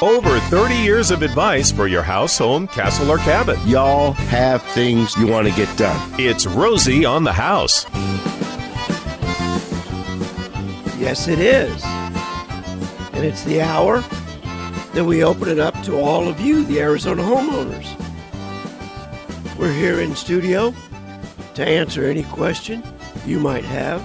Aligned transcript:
Over 0.00 0.38
30 0.38 0.76
years 0.76 1.10
of 1.10 1.22
advice 1.22 1.72
for 1.72 1.88
your 1.88 2.04
house, 2.04 2.38
home, 2.38 2.68
castle, 2.68 3.10
or 3.10 3.18
cabin. 3.18 3.58
Y'all 3.66 4.12
have 4.12 4.62
things 4.62 5.16
you 5.16 5.26
want 5.26 5.48
to 5.48 5.54
get 5.54 5.76
done. 5.76 6.14
It's 6.20 6.46
Rosie 6.46 7.04
on 7.04 7.24
the 7.24 7.32
house. 7.32 7.84
Yes, 11.00 11.26
it 11.26 11.40
is. 11.40 11.82
And 13.12 13.24
it's 13.24 13.42
the 13.42 13.60
hour 13.60 14.02
that 14.92 15.04
we 15.04 15.24
open 15.24 15.48
it 15.48 15.58
up 15.58 15.74
to 15.82 15.98
all 15.98 16.28
of 16.28 16.40
you, 16.40 16.64
the 16.64 16.80
Arizona 16.80 17.24
homeowners. 17.24 17.88
We're 19.58 19.72
here 19.72 20.00
in 20.00 20.14
studio 20.14 20.72
to 21.54 21.66
answer 21.66 22.04
any 22.04 22.22
question 22.22 22.84
you 23.26 23.40
might 23.40 23.64
have 23.64 24.00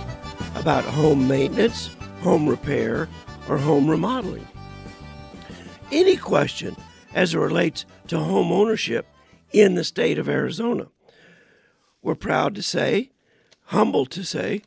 about 0.55 0.85
home 0.85 1.27
maintenance, 1.27 1.91
home 2.21 2.49
repair, 2.49 3.07
or 3.47 3.59
home 3.59 3.87
remodeling. 3.87 4.47
Any 5.93 6.17
question 6.17 6.75
as 7.13 7.35
it 7.35 7.37
relates 7.37 7.85
to 8.07 8.17
home 8.17 8.51
ownership 8.51 9.05
in 9.51 9.75
the 9.75 9.83
state 9.83 10.17
of 10.17 10.27
Arizona. 10.27 10.87
We're 12.01 12.15
proud 12.15 12.55
to 12.55 12.63
say, 12.63 13.11
humbled 13.65 14.09
to 14.11 14.23
say, 14.23 14.63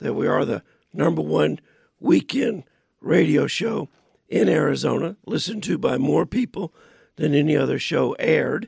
that 0.00 0.14
we 0.14 0.26
are 0.26 0.44
the 0.44 0.64
number 0.92 1.22
one 1.22 1.60
weekend 2.00 2.64
radio 3.00 3.46
show 3.46 3.88
in 4.28 4.48
Arizona, 4.48 5.16
listened 5.26 5.62
to 5.62 5.78
by 5.78 5.96
more 5.96 6.26
people 6.26 6.74
than 7.14 7.36
any 7.36 7.56
other 7.56 7.78
show 7.78 8.16
aired 8.18 8.66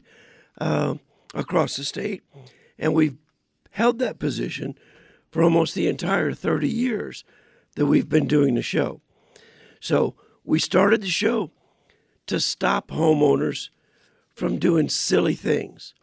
uh, 0.58 0.94
across 1.34 1.74
the 1.74 1.84
state. 1.84 2.22
And 2.78 2.94
we've 2.94 3.16
held 3.70 3.98
that 3.98 4.20
position 4.20 4.78
for 5.32 5.42
almost 5.42 5.74
the 5.74 5.88
entire 5.88 6.32
30 6.32 6.68
years 6.68 7.24
that 7.74 7.86
we've 7.86 8.08
been 8.08 8.28
doing 8.28 8.54
the 8.54 8.62
show. 8.62 9.00
So 9.80 10.14
we 10.44 10.60
started 10.60 11.02
the 11.02 11.08
show 11.08 11.50
to 12.26 12.40
stop 12.40 12.88
homeowners 12.88 13.70
from 14.34 14.58
doing 14.58 14.88
silly 14.88 15.34
things, 15.34 15.94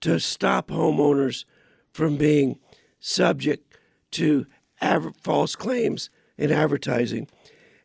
to 0.00 0.18
stop 0.18 0.68
homeowners 0.68 1.44
from 1.92 2.16
being 2.16 2.58
subject 2.98 3.78
to 4.10 4.46
false 5.22 5.56
claims 5.56 6.10
in 6.36 6.50
advertising, 6.50 7.28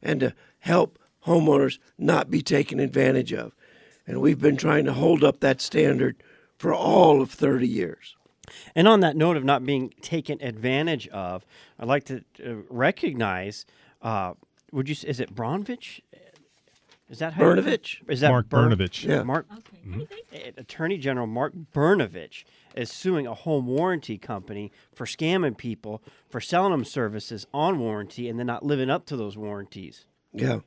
and 0.02 0.20
to 0.20 0.34
help 0.60 1.00
homeowners 1.26 1.78
not 1.98 2.30
be 2.30 2.42
taken 2.42 2.80
advantage 2.80 3.34
of. 3.34 3.56
And 4.08 4.20
we've 4.20 4.42
been 4.42 4.58
trying 4.58 4.86
to 4.86 4.94
hold 4.94 5.24
up 5.24 5.40
that 5.40 5.62
standard 5.62 6.22
for 6.58 6.74
all 6.74 7.22
of 7.22 7.32
30 7.32 7.68
years. 7.68 8.16
And 8.76 8.88
on 8.88 9.00
that 9.02 9.16
note 9.16 9.38
of 9.38 9.44
not 9.44 9.66
being 9.66 9.94
taken 10.02 10.42
advantage 10.42 11.08
of, 11.10 11.46
I'd 11.80 11.88
like 11.88 12.04
to 12.06 12.24
uh, 12.46 12.56
recognize. 12.70 13.66
Uh, 14.02 14.34
would 14.72 14.90
you? 14.90 14.96
Is 15.08 15.20
it 15.20 15.34
Bronvich? 15.34 16.02
Is 17.12 17.20
that 17.20 17.34
how 17.34 17.44
you- 17.44 17.62
Bernovich? 17.62 17.98
Is 18.10 18.22
that 18.22 18.30
Mark 18.30 18.50
Ber- 18.50 18.70
Bernovich. 18.70 19.04
Yeah. 19.08 19.22
Mark 19.24 19.46
Uh, 19.52 20.00
Attorney 20.58 20.98
General 20.98 21.28
Mark 21.28 21.54
Bernovich 21.74 22.46
is 22.74 22.90
suing 22.90 23.28
a 23.28 23.34
home 23.34 23.68
warranty 23.68 24.18
company 24.18 24.72
for 24.96 25.06
scamming 25.06 25.58
people 25.58 26.02
for 26.30 26.40
selling 26.40 26.72
them 26.72 26.86
services 26.86 27.46
on 27.54 27.78
warranty 27.80 28.30
and 28.30 28.40
then 28.40 28.48
not 28.48 28.66
living 28.66 28.90
up 28.90 29.06
to 29.08 29.18
those 29.18 29.36
warranties. 29.38 30.06
Yeah. 30.34 30.62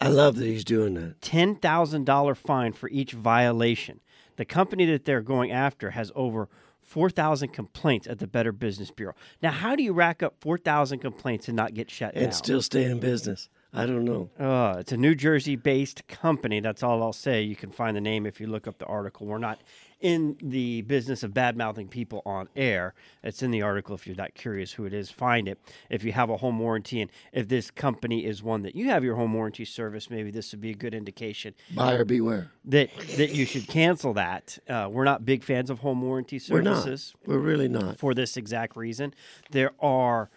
I 0.00 0.08
love 0.08 0.36
that 0.36 0.44
he's 0.46 0.64
doing 0.64 0.94
that. 0.94 1.20
$10,000 1.20 2.36
fine 2.36 2.72
for 2.72 2.88
each 2.90 3.12
violation. 3.12 4.00
The 4.36 4.44
company 4.44 4.84
that 4.86 5.04
they're 5.06 5.22
going 5.22 5.50
after 5.50 5.90
has 5.90 6.12
over 6.14 6.48
4,000 6.86 7.48
complaints 7.48 8.06
at 8.06 8.18
the 8.18 8.26
Better 8.26 8.52
Business 8.52 8.90
Bureau. 8.90 9.14
Now, 9.42 9.50
how 9.50 9.76
do 9.76 9.82
you 9.82 9.92
rack 9.92 10.22
up 10.22 10.36
4,000 10.40 11.00
complaints 11.00 11.48
and 11.48 11.56
not 11.56 11.74
get 11.74 11.90
shut 11.90 12.14
And 12.14 12.14
down? 12.14 12.24
And 12.24 12.34
still 12.34 12.62
stay 12.62 12.84
in 12.84 13.00
business. 13.00 13.48
I 13.72 13.84
don't 13.84 14.04
know. 14.04 14.30
Uh, 14.38 14.78
it's 14.78 14.92
a 14.92 14.96
New 14.96 15.14
Jersey 15.14 15.56
based 15.56 16.06
company. 16.08 16.60
That's 16.60 16.82
all 16.82 17.02
I'll 17.02 17.12
say. 17.12 17.42
You 17.42 17.56
can 17.56 17.70
find 17.70 17.96
the 17.96 18.00
name 18.00 18.24
if 18.24 18.40
you 18.40 18.46
look 18.46 18.66
up 18.66 18.78
the 18.78 18.86
article. 18.86 19.26
We're 19.26 19.38
not 19.38 19.60
in 20.00 20.36
the 20.42 20.82
business 20.82 21.22
of 21.22 21.32
bad 21.32 21.56
mouthing 21.56 21.88
people 21.88 22.22
on 22.26 22.48
air. 22.54 22.94
It's 23.22 23.42
in 23.42 23.50
the 23.50 23.62
article 23.62 23.94
if 23.94 24.06
you're 24.06 24.16
that 24.16 24.34
curious 24.34 24.72
who 24.72 24.84
it 24.84 24.92
is. 24.92 25.10
Find 25.10 25.48
it. 25.48 25.58
If 25.88 26.04
you 26.04 26.12
have 26.12 26.28
a 26.28 26.36
home 26.36 26.58
warranty 26.58 27.00
and 27.00 27.10
if 27.32 27.48
this 27.48 27.70
company 27.70 28.24
is 28.26 28.42
one 28.42 28.62
that 28.62 28.74
you 28.74 28.86
have 28.90 29.02
your 29.02 29.16
home 29.16 29.32
warranty 29.32 29.64
service, 29.64 30.10
maybe 30.10 30.30
this 30.30 30.52
would 30.52 30.60
be 30.60 30.70
a 30.70 30.74
good 30.74 30.94
indication 30.94 31.54
Buyer 31.74 32.04
beware. 32.04 32.50
that, 32.66 32.90
that 33.16 33.34
you 33.34 33.46
should 33.46 33.68
cancel 33.68 34.12
that. 34.14 34.58
Uh, 34.68 34.88
we're 34.90 35.04
not 35.04 35.24
big 35.24 35.42
fans 35.42 35.70
of 35.70 35.78
home 35.78 36.02
warranty 36.02 36.38
services. 36.38 37.14
We're 37.26 37.34
not. 37.34 37.40
We're 37.40 37.46
really 37.46 37.68
not. 37.68 37.98
for 37.98 38.12
this 38.12 38.36
exact 38.36 38.76
reason. 38.76 39.14
There 39.50 39.72
are, 39.80 40.28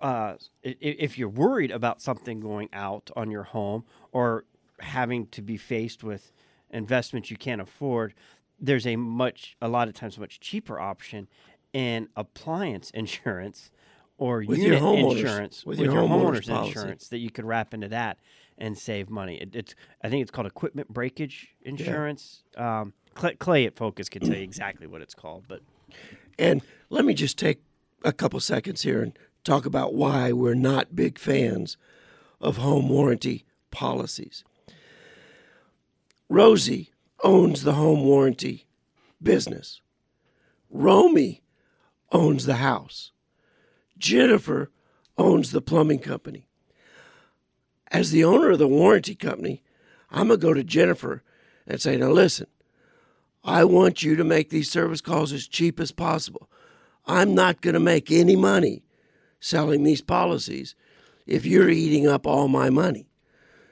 uh, 0.00 0.34
if 0.62 1.18
you're 1.18 1.28
worried 1.28 1.72
about 1.72 2.00
something 2.00 2.38
going 2.38 2.68
out 2.72 3.10
on 3.16 3.30
your 3.32 3.42
home 3.42 3.84
or 4.12 4.44
having 4.78 5.26
to 5.28 5.42
be 5.42 5.56
faced 5.56 6.04
with 6.04 6.30
investments 6.70 7.30
you 7.30 7.36
can't 7.36 7.60
afford, 7.60 8.14
there's 8.60 8.86
a 8.86 8.96
much, 8.96 9.56
a 9.60 9.68
lot 9.68 9.88
of 9.88 9.94
times, 9.94 10.18
much 10.18 10.40
cheaper 10.40 10.78
option 10.78 11.28
in 11.72 12.08
appliance 12.16 12.90
insurance 12.94 13.70
or 14.18 14.44
With 14.46 14.58
your 14.58 14.74
unit 14.74 14.82
homeowners- 14.82 15.20
insurance 15.20 15.66
with 15.66 15.78
with, 15.78 15.86
your 15.86 16.00
your, 16.02 16.08
homeowners 16.08 16.48
homeowners 16.48 16.66
insurance 16.66 17.08
that 17.08 17.18
you 17.18 17.30
could 17.30 17.44
wrap 17.44 17.72
into 17.72 17.88
that 17.88 18.18
and 18.58 18.76
save 18.76 19.08
money. 19.08 19.36
It, 19.36 19.54
it's, 19.54 19.74
I 20.02 20.08
think 20.08 20.22
it's 20.22 20.30
called 20.32 20.48
equipment 20.48 20.88
breakage 20.92 21.54
insurance. 21.62 22.42
Um, 22.56 22.92
Clay, 23.14 23.34
Clay 23.36 23.66
at 23.66 23.76
Focus 23.76 24.08
can 24.08 24.22
tell 24.22 24.34
you 24.34 24.42
exactly 24.42 24.86
what 24.86 25.02
it's 25.02 25.14
called, 25.14 25.44
but 25.46 25.60
And 26.38 26.62
let 26.90 27.04
me 27.04 27.14
just 27.14 27.38
take 27.38 27.62
a 28.04 28.12
couple 28.12 28.40
seconds 28.40 28.82
here 28.82 29.02
and 29.02 29.16
talk 29.44 29.66
about 29.66 29.94
why 29.94 30.32
we're 30.32 30.54
not 30.54 30.96
big 30.96 31.18
fans 31.18 31.76
of 32.40 32.56
home 32.58 32.88
warranty 32.88 33.44
policies. 33.70 34.44
Rosie 36.28 36.90
owns 37.22 37.62
the 37.62 37.74
home 37.74 38.04
warranty 38.04 38.66
business. 39.22 39.80
Romy 40.70 41.42
owns 42.12 42.46
the 42.46 42.56
house. 42.56 43.12
Jennifer 43.98 44.70
owns 45.16 45.50
the 45.50 45.60
plumbing 45.60 45.98
company. 45.98 46.46
As 47.90 48.10
the 48.10 48.24
owner 48.24 48.50
of 48.50 48.58
the 48.58 48.68
warranty 48.68 49.14
company, 49.14 49.62
I'm 50.10 50.28
going 50.28 50.40
to 50.40 50.46
go 50.46 50.54
to 50.54 50.62
Jennifer 50.62 51.22
and 51.66 51.80
say, 51.80 51.96
now 51.96 52.10
listen, 52.10 52.46
I 53.44 53.64
want 53.64 54.02
you 54.02 54.16
to 54.16 54.24
make 54.24 54.50
these 54.50 54.70
service 54.70 55.00
calls 55.00 55.32
as 55.32 55.48
cheap 55.48 55.80
as 55.80 55.92
possible. 55.92 56.48
I'm 57.06 57.34
not 57.34 57.62
going 57.62 57.74
to 57.74 57.80
make 57.80 58.10
any 58.10 58.36
money 58.36 58.82
selling 59.40 59.84
these 59.84 60.02
policies 60.02 60.74
if 61.26 61.46
you're 61.46 61.70
eating 61.70 62.06
up 62.06 62.26
all 62.26 62.48
my 62.48 62.70
money. 62.70 63.08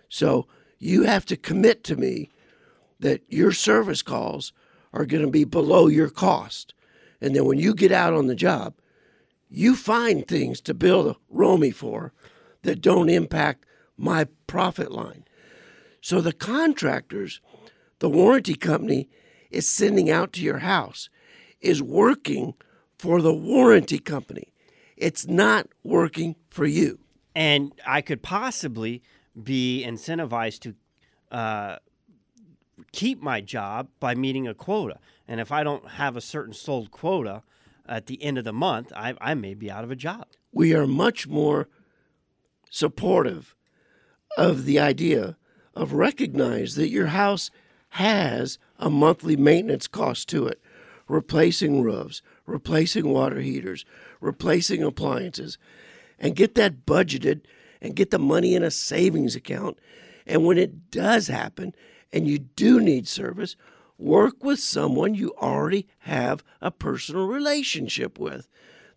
So 0.09 0.47
you 0.79 1.05
have 1.05 1.27
to 1.27 1.37
commit 1.37 1.85
to 1.85 1.97
me 1.97 2.31
that 3.01 3.23
your 3.29 3.53
service 3.53 4.03
calls 4.03 4.53
are 4.93 5.07
going 5.07 5.25
to 5.25 5.31
be 5.31 5.45
below 5.45 5.87
your 5.87 6.11
cost. 6.11 6.75
And 7.21 7.35
then 7.35 7.45
when 7.45 7.59
you 7.59 7.75
get 7.75 7.93
out 7.93 8.15
on 8.15 8.27
the 8.27 8.35
job, 8.35 8.75
you 9.49 9.77
find 9.77 10.27
things 10.27 10.61
to 10.63 10.75
build 10.75 11.07
a 11.07 11.17
Romy 11.29 11.71
for 11.71 12.13
that 12.63 12.81
don't 12.81 13.09
impact 13.09 13.65
my 13.97 14.27
profit 14.47 14.91
line. 14.91 15.25
So 16.01 16.21
the 16.21 16.33
contractors, 16.33 17.41
the 17.99 18.09
warranty 18.09 18.55
company 18.55 19.09
is 19.51 19.69
sending 19.69 20.11
out 20.11 20.33
to 20.35 20.43
your 20.43 20.59
house 20.59 21.09
is 21.61 21.83
working 21.83 22.55
for 22.99 23.23
the 23.23 23.35
warranty 23.35 23.99
company. 23.99 24.53
It's 24.97 25.27
not 25.27 25.69
working 25.83 26.37
for 26.51 26.67
you. 26.67 26.99
and 27.35 27.73
I 27.87 28.01
could 28.01 28.23
possibly 28.23 29.03
be 29.41 29.85
incentivized 29.87 30.61
to 30.61 30.75
uh, 31.37 31.77
keep 32.97 33.23
my 33.23 33.43
job 33.43 33.89
by 34.01 34.15
meeting 34.15 34.49
a 34.49 34.55
quota. 34.55 34.99
And 35.29 35.39
if 35.39 35.53
I 35.53 35.63
don't 35.63 35.87
have 35.91 36.17
a 36.17 36.21
certain 36.21 36.55
sold 36.55 36.91
quota 36.91 37.43
at 37.87 38.07
the 38.07 38.21
end 38.23 38.39
of 38.39 38.45
the 38.45 38.55
month, 38.55 38.91
I, 38.97 39.15
I 39.21 39.35
may 39.35 39.53
be 39.53 39.71
out 39.71 39.85
of 39.85 39.91
a 39.91 39.97
job. 39.97 40.27
We 40.51 40.75
are 40.75 40.87
much 40.87 41.29
more 41.29 41.69
supportive 42.71 43.55
of 44.39 44.65
the 44.65 44.81
idea 44.81 45.37
of 45.75 45.93
recognize 45.93 46.75
that 46.77 46.89
your 46.89 47.09
house 47.09 47.51
has 47.91 48.59
a 48.79 48.89
monthly 48.89 49.37
maintenance 49.37 49.87
cost 49.87 50.29
to 50.31 50.47
it. 50.47 50.61
Replacing 51.07 51.83
roofs, 51.83 52.23
replacing 52.47 53.11
water 53.11 53.41
heaters, 53.41 53.85
replacing 54.21 54.83
appliances, 54.83 55.59
and 56.19 56.35
get 56.35 56.55
that 56.55 56.87
budgeted 56.87 57.43
and 57.83 57.95
get 57.95 58.11
the 58.11 58.19
money 58.19 58.55
in 58.55 58.63
a 58.63 58.71
savings 58.71 59.37
account. 59.37 59.79
And 60.27 60.47
when 60.47 60.57
it 60.57 60.91
does 60.91 61.29
happen 61.29 61.75
and 62.13 62.27
you 62.27 62.39
do 62.39 62.81
need 62.81 63.09
service, 63.09 63.57
work 63.99 64.45
with 64.45 64.61
someone 64.61 65.15
you 65.15 65.35
already 65.41 65.87
have 66.01 66.45
a 66.61 66.71
personal 66.71 67.27
relationship 67.27 68.19
with 68.19 68.49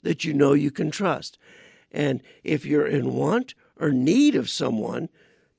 that 0.04 0.24
you 0.24 0.34
know 0.34 0.54
you 0.54 0.72
can 0.72 0.92
trust. 0.92 1.38
And 1.92 2.22
if 2.44 2.66
you're 2.66 2.88
in 2.88 3.14
want 3.14 3.56
or 3.80 3.92
need 3.92 4.36
of 4.36 4.50
someone 4.50 5.10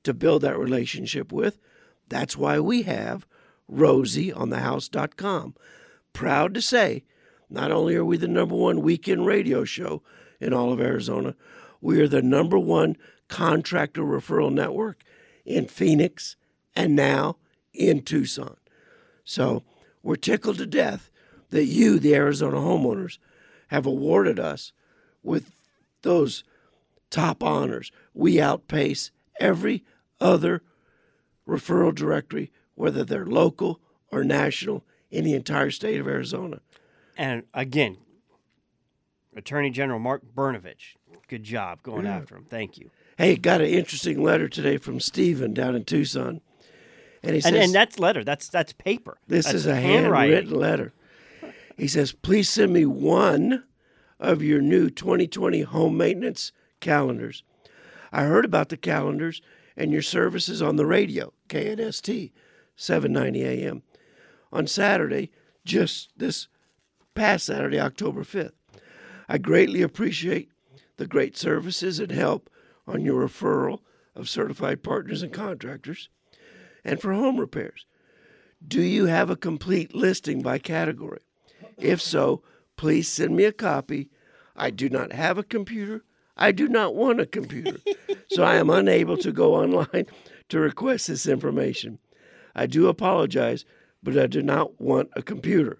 to 0.03 0.13
build 0.13 0.41
that 0.41 0.57
relationship 0.57 1.31
with, 1.31 1.59
that's 2.07 2.37
why 2.37 2.59
we 2.59 2.83
have 2.83 3.25
Rosie 3.67 4.31
on 4.31 4.49
the 4.49 4.57
thehouse.com. 4.57 5.55
Proud 6.13 6.53
to 6.53 6.61
say, 6.61 7.03
not 7.49 7.71
only 7.71 7.95
are 7.95 8.05
we 8.05 8.17
the 8.17 8.27
number 8.27 8.55
one 8.55 8.81
weekend 8.81 9.25
radio 9.25 9.63
show 9.63 10.01
in 10.39 10.53
all 10.53 10.71
of 10.71 10.81
Arizona, 10.81 11.35
we 11.79 11.99
are 11.99 12.07
the 12.07 12.21
number 12.21 12.57
one 12.59 12.97
contractor 13.27 14.01
referral 14.01 14.51
network 14.51 15.03
in 15.45 15.67
Phoenix 15.67 16.35
and 16.75 16.95
now 16.95 17.37
in 17.73 18.01
Tucson. 18.01 18.55
So 19.23 19.63
we're 20.03 20.15
tickled 20.15 20.57
to 20.57 20.65
death 20.65 21.09
that 21.49 21.65
you, 21.65 21.99
the 21.99 22.15
Arizona 22.15 22.57
homeowners, 22.57 23.17
have 23.67 23.85
awarded 23.85 24.39
us 24.39 24.71
with 25.23 25.51
those 26.01 26.43
top 27.09 27.43
honors. 27.43 27.91
We 28.13 28.41
outpace 28.41 29.11
every 29.39 29.83
other 30.19 30.61
referral 31.47 31.93
directory, 31.93 32.51
whether 32.75 33.03
they're 33.03 33.25
local 33.25 33.79
or 34.11 34.23
national, 34.23 34.83
in 35.09 35.25
the 35.25 35.33
entire 35.33 35.71
state 35.71 35.99
of 35.99 36.07
Arizona. 36.07 36.61
And 37.17 37.43
again, 37.53 37.97
Attorney 39.35 39.69
General 39.69 39.99
Mark 39.99 40.21
Brnovich, 40.35 40.95
good 41.27 41.43
job 41.43 41.83
going 41.83 42.05
Yeah. 42.05 42.17
after 42.17 42.35
him. 42.37 42.45
Thank 42.49 42.77
you. 42.77 42.89
Hey, 43.17 43.35
got 43.35 43.61
an 43.61 43.67
interesting 43.67 44.23
letter 44.23 44.47
today 44.49 44.77
from 44.77 44.99
Stephen 44.99 45.53
down 45.53 45.75
in 45.75 45.83
Tucson. 45.83 46.41
And 47.23 47.35
he 47.35 47.41
says, 47.41 47.53
And, 47.53 47.61
and 47.63 47.75
that's 47.75 47.99
letter. 47.99 48.23
That's 48.23 48.49
that's 48.49 48.73
paper. 48.73 49.17
This 49.27 49.45
That's 49.45 49.55
is 49.55 49.65
a 49.67 49.75
handwritten 49.75 50.55
letter. 50.55 50.93
He 51.77 51.87
says, 51.87 52.11
please 52.11 52.49
send 52.49 52.73
me 52.73 52.85
one 52.85 53.63
of 54.19 54.43
your 54.43 54.61
new 54.61 54.89
2020 54.89 55.61
home 55.61 55.97
maintenance 55.97 56.51
calendars. 56.79 57.43
I 58.11 58.23
heard 58.23 58.45
about 58.45 58.69
the 58.69 58.77
calendars 58.77 59.41
and 59.75 59.91
your 59.91 60.03
services 60.03 60.61
on 60.61 60.75
the 60.75 60.85
radio, 60.85 61.33
KNST, 61.49 62.31
790 62.75 63.43
AM, 63.43 63.83
on 64.51 64.67
Saturday, 64.67 65.31
just 65.65 66.11
this 66.17 66.47
past 67.15 67.47
Saturday, 67.47 67.79
October 67.79 68.23
5th. 68.23 68.51
I 69.27 69.37
greatly 69.37 69.81
appreciate 69.81 70.51
the 70.97 71.07
great 71.07 71.37
services 71.37 71.99
and 71.99 72.11
help 72.11 72.49
on 72.85 73.01
your 73.01 73.27
referral 73.27 73.79
of 74.13 74.29
certified 74.29 74.83
partners 74.83 75.23
and 75.23 75.33
contractors 75.33 76.09
and 76.83 77.01
for 77.01 77.13
home 77.13 77.39
repairs. 77.39 77.85
Do 78.65 78.81
you 78.81 79.05
have 79.05 79.29
a 79.29 79.35
complete 79.35 79.95
listing 79.95 80.41
by 80.41 80.59
category? 80.59 81.21
If 81.77 82.01
so, 82.01 82.43
please 82.77 83.07
send 83.07 83.35
me 83.35 83.45
a 83.45 83.51
copy. 83.51 84.09
I 84.55 84.69
do 84.69 84.89
not 84.89 85.13
have 85.13 85.37
a 85.37 85.43
computer. 85.43 86.03
I 86.37 86.51
do 86.51 86.67
not 86.67 86.95
want 86.95 87.21
a 87.21 87.25
computer. 87.25 87.77
so 88.31 88.43
I 88.43 88.55
am 88.55 88.69
unable 88.69 89.17
to 89.17 89.31
go 89.31 89.55
online 89.55 90.05
to 90.49 90.59
request 90.59 91.07
this 91.07 91.27
information. 91.27 91.99
I 92.55 92.67
do 92.67 92.87
apologize, 92.87 93.65
but 94.03 94.17
I 94.17 94.27
do 94.27 94.41
not 94.41 94.79
want 94.79 95.09
a 95.15 95.21
computer. 95.21 95.79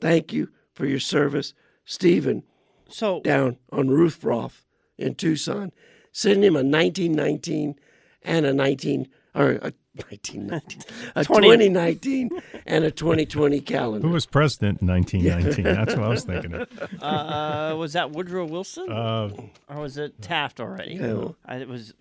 Thank 0.00 0.32
you 0.32 0.48
for 0.74 0.86
your 0.86 1.00
service, 1.00 1.54
Stephen, 1.84 2.42
So 2.88 3.20
down 3.20 3.58
on 3.70 3.88
Ruth 3.88 4.22
Roth 4.24 4.64
in 4.98 5.14
Tucson. 5.14 5.72
Send 6.12 6.44
him 6.44 6.54
a 6.54 6.62
1919 6.64 7.76
and 8.22 8.46
a 8.46 8.52
19 8.52 9.08
or 9.36 9.50
a 9.52 9.72
1919, 9.96 10.82
a 11.14 11.24
20. 11.24 11.48
2019 11.48 12.30
and 12.66 12.84
a 12.84 12.90
2020 12.90 13.60
calendar. 13.60 14.06
Who 14.06 14.12
was 14.12 14.26
president 14.26 14.80
in 14.82 14.88
1919? 14.88 15.64
That's 15.64 15.94
what 15.96 16.04
I 16.04 16.08
was 16.08 16.24
thinking 16.24 16.54
of. 16.54 16.68
uh, 17.02 17.76
was 17.76 17.92
that 17.94 18.10
Woodrow 18.12 18.46
Wilson 18.46 18.90
Uh, 18.90 19.30
or 19.68 19.80
was 19.80 19.98
it 19.98 20.20
Taft 20.20 20.60
already? 20.60 20.94
No. 20.96 21.36
I, 21.44 21.56
it 21.56 21.68
was. 21.68 21.94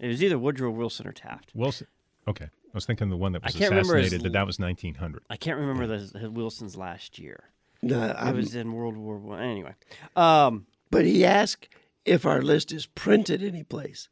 It 0.00 0.08
was 0.08 0.22
either 0.22 0.38
Woodrow 0.38 0.70
Wilson 0.70 1.06
or 1.06 1.12
Taft. 1.12 1.52
Wilson. 1.54 1.86
Okay. 2.28 2.46
I 2.46 2.74
was 2.74 2.84
thinking 2.86 3.08
the 3.08 3.16
one 3.16 3.32
that 3.32 3.42
I 3.44 3.46
was 3.46 3.54
can't 3.54 3.70
remember 3.70 3.96
his 3.96 4.06
assassinated, 4.06 4.32
that 4.32 4.38
that 4.38 4.46
was 4.46 4.58
1900. 4.58 5.22
I 5.30 5.36
can't 5.36 5.58
remember 5.60 5.86
the, 5.86 6.18
the 6.18 6.30
Wilson's 6.30 6.76
last 6.76 7.18
year. 7.20 7.44
No, 7.82 8.02
It 8.02 8.16
I'm- 8.16 8.34
was 8.36 8.54
in 8.56 8.72
World 8.72 8.96
War 8.96 9.18
One. 9.18 9.40
Anyway, 9.40 9.74
um, 10.16 10.66
but 10.90 11.04
he 11.04 11.24
asked 11.24 11.68
if 12.04 12.26
our 12.26 12.42
list 12.42 12.72
is 12.72 12.86
printed 12.86 13.42
anyplace, 13.42 14.08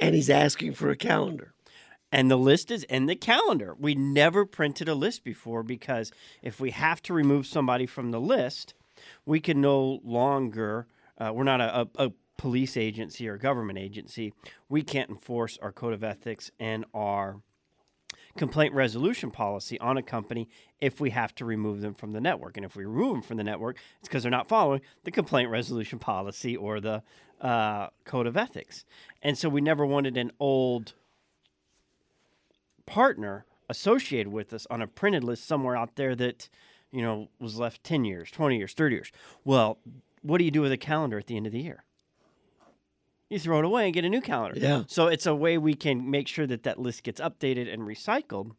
and 0.00 0.14
he's 0.14 0.30
asking 0.30 0.72
for 0.74 0.88
a 0.90 0.96
calendar. 0.96 1.52
And 2.12 2.30
the 2.30 2.36
list 2.36 2.70
is 2.70 2.84
in 2.84 3.06
the 3.06 3.16
calendar. 3.16 3.74
We 3.78 3.94
never 3.94 4.44
printed 4.44 4.88
a 4.88 4.94
list 4.94 5.24
before 5.24 5.62
because 5.62 6.12
if 6.42 6.60
we 6.60 6.70
have 6.70 7.02
to 7.02 7.14
remove 7.14 7.46
somebody 7.46 7.86
from 7.86 8.10
the 8.10 8.20
list, 8.20 8.74
we 9.24 9.40
can 9.40 9.60
no 9.60 10.00
longer. 10.04 10.86
Uh, 11.18 11.32
we're 11.34 11.44
not 11.44 11.60
a, 11.60 11.80
a, 11.80 12.06
a 12.06 12.12
police 12.36 12.76
agency 12.76 13.28
or 13.28 13.36
government 13.36 13.78
agency. 13.78 14.32
We 14.68 14.82
can't 14.82 15.10
enforce 15.10 15.58
our 15.60 15.72
code 15.72 15.92
of 15.92 16.02
ethics 16.02 16.50
and 16.58 16.84
our 16.94 17.40
complaint 18.36 18.72
resolution 18.74 19.30
policy 19.30 19.78
on 19.80 19.96
a 19.96 20.02
company 20.02 20.48
if 20.80 21.00
we 21.00 21.10
have 21.10 21.34
to 21.34 21.44
remove 21.44 21.80
them 21.80 21.94
from 21.94 22.12
the 22.12 22.20
network. 22.20 22.56
And 22.56 22.64
if 22.64 22.76
we 22.76 22.84
remove 22.84 23.14
them 23.14 23.22
from 23.22 23.36
the 23.36 23.44
network, 23.44 23.76
it's 23.98 24.08
because 24.08 24.22
they're 24.22 24.30
not 24.30 24.48
following 24.48 24.80
the 25.04 25.10
complaint 25.10 25.50
resolution 25.50 25.98
policy 25.98 26.56
or 26.56 26.80
the 26.80 27.02
uh, 27.40 27.88
code 28.04 28.26
of 28.26 28.36
ethics. 28.36 28.84
And 29.22 29.36
so 29.36 29.48
we 29.48 29.60
never 29.60 29.84
wanted 29.84 30.16
an 30.16 30.32
old 30.38 30.94
partner 32.90 33.46
associated 33.68 34.32
with 34.32 34.52
us 34.52 34.66
on 34.68 34.82
a 34.82 34.86
printed 34.86 35.22
list 35.22 35.46
somewhere 35.46 35.76
out 35.76 35.94
there 35.94 36.16
that, 36.16 36.48
you 36.90 37.00
know, 37.00 37.28
was 37.38 37.56
left 37.56 37.84
10 37.84 38.04
years, 38.04 38.30
20 38.32 38.58
years, 38.58 38.72
30 38.74 38.96
years. 38.96 39.12
Well, 39.44 39.78
what 40.22 40.38
do 40.38 40.44
you 40.44 40.50
do 40.50 40.60
with 40.60 40.72
a 40.72 40.76
calendar 40.76 41.16
at 41.16 41.28
the 41.28 41.36
end 41.36 41.46
of 41.46 41.52
the 41.52 41.60
year? 41.60 41.84
You 43.28 43.38
throw 43.38 43.60
it 43.60 43.64
away 43.64 43.84
and 43.84 43.94
get 43.94 44.04
a 44.04 44.08
new 44.08 44.20
calendar. 44.20 44.58
Yeah. 44.58 44.82
So 44.88 45.06
it's 45.06 45.24
a 45.24 45.34
way 45.36 45.56
we 45.56 45.74
can 45.74 46.10
make 46.10 46.26
sure 46.26 46.48
that 46.48 46.64
that 46.64 46.80
list 46.80 47.04
gets 47.04 47.20
updated 47.20 47.72
and 47.72 47.82
recycled. 47.82 48.56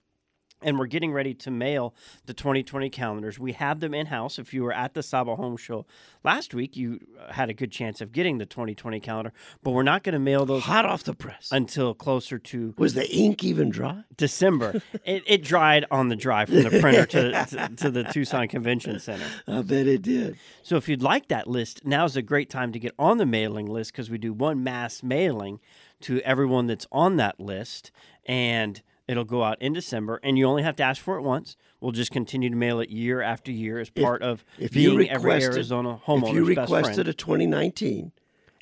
And 0.62 0.78
we're 0.78 0.86
getting 0.88 1.12
ready 1.12 1.34
to 1.36 1.52
mail 1.52 1.94
the 2.25 2.34
2020 2.34 2.90
calendars. 2.90 3.40
We 3.40 3.54
have 3.54 3.80
them 3.80 3.94
in 3.94 4.08
house. 4.08 4.38
If 4.38 4.54
you 4.54 4.63
were 4.63 4.74
at 4.74 4.94
the 4.94 5.02
SAHBA 5.02 5.36
Home 5.38 5.58
Show 5.58 5.86
last 6.24 6.54
week, 6.54 6.78
you 6.78 7.00
uh, 7.19 7.34
had 7.34 7.50
a 7.50 7.54
good 7.54 7.72
chance 7.72 8.00
of 8.02 8.12
getting 8.12 8.38
the 8.38 8.46
2020 8.46 9.00
calendar. 9.00 9.34
But 9.63 9.72
we're 9.72 9.84
not 9.84 10.04
going 10.04 10.13
to 10.13 10.19
mail 10.19 10.46
those 10.46 10.63
Hot 10.63 10.86
off 10.86 11.04
the 11.04 11.13
press. 11.16 11.50
until 11.52 11.94
closer 11.94 12.38
to 12.38 12.74
Was 12.78 12.94
the 12.94 13.10
ink 13.12 13.44
even 13.44 13.69
dry? 13.69 14.04
December. 14.16 14.81
it, 15.06 15.24
it 15.25 15.44
dried 15.44 15.86
on 15.90 16.10
the 16.10 16.16
drive 16.16 16.50
from 16.50 16.63
the 16.63 16.80
printer 16.80 17.06
to, 17.08 17.46
to, 17.46 17.75
to 17.78 17.90
the 17.92 18.04
Tucson 18.04 18.48
Convention 18.48 19.00
Center. 19.00 19.25
I 19.48 19.62
bet 19.63 19.88
it 19.88 20.04
did. 20.04 20.38
So 20.62 20.75
if 20.75 20.88
you'd 20.88 21.02
like 21.02 21.28
that 21.30 21.48
list, 21.48 21.86
now's 21.86 22.16
a 22.16 22.22
great 22.22 22.50
time 22.50 22.72
to 22.74 22.80
get 22.80 22.94
on 23.00 23.18
the 23.18 23.25
mailing 23.25 23.66
list 23.66 23.92
because 23.92 24.10
we 24.10 24.18
do 24.18 24.31
one 24.31 24.63
mass 24.63 25.02
mailing 25.02 25.60
to 26.02 26.19
everyone 26.22 26.68
that's 26.68 26.88
on 26.92 27.18
that 27.18 27.40
list, 27.40 27.92
and 28.25 28.81
it'll 29.12 29.24
go 29.24 29.44
out 29.44 29.62
in 29.62 29.74
December. 29.74 30.19
And 30.24 30.38
you 30.38 30.46
only 30.46 30.63
have 30.63 30.75
to 30.78 30.84
ask 30.84 31.02
for 31.02 31.18
it 31.18 31.22
once. 31.22 31.58
We'll 31.80 31.92
just 31.92 32.12
continue 32.12 32.50
to 32.50 32.56
mail 32.56 32.80
it 32.80 32.90
year 32.90 33.22
after 33.22 33.52
year 33.52 33.80
as 33.80 33.90
part 33.90 34.22
of 34.22 34.44
If 34.58 34.72
being 34.72 35.10
every 35.10 35.31
Arizona 35.34 36.00
if 36.06 36.34
you 36.34 36.46
requested 36.46 37.08
a 37.08 37.13
2019 37.13 38.12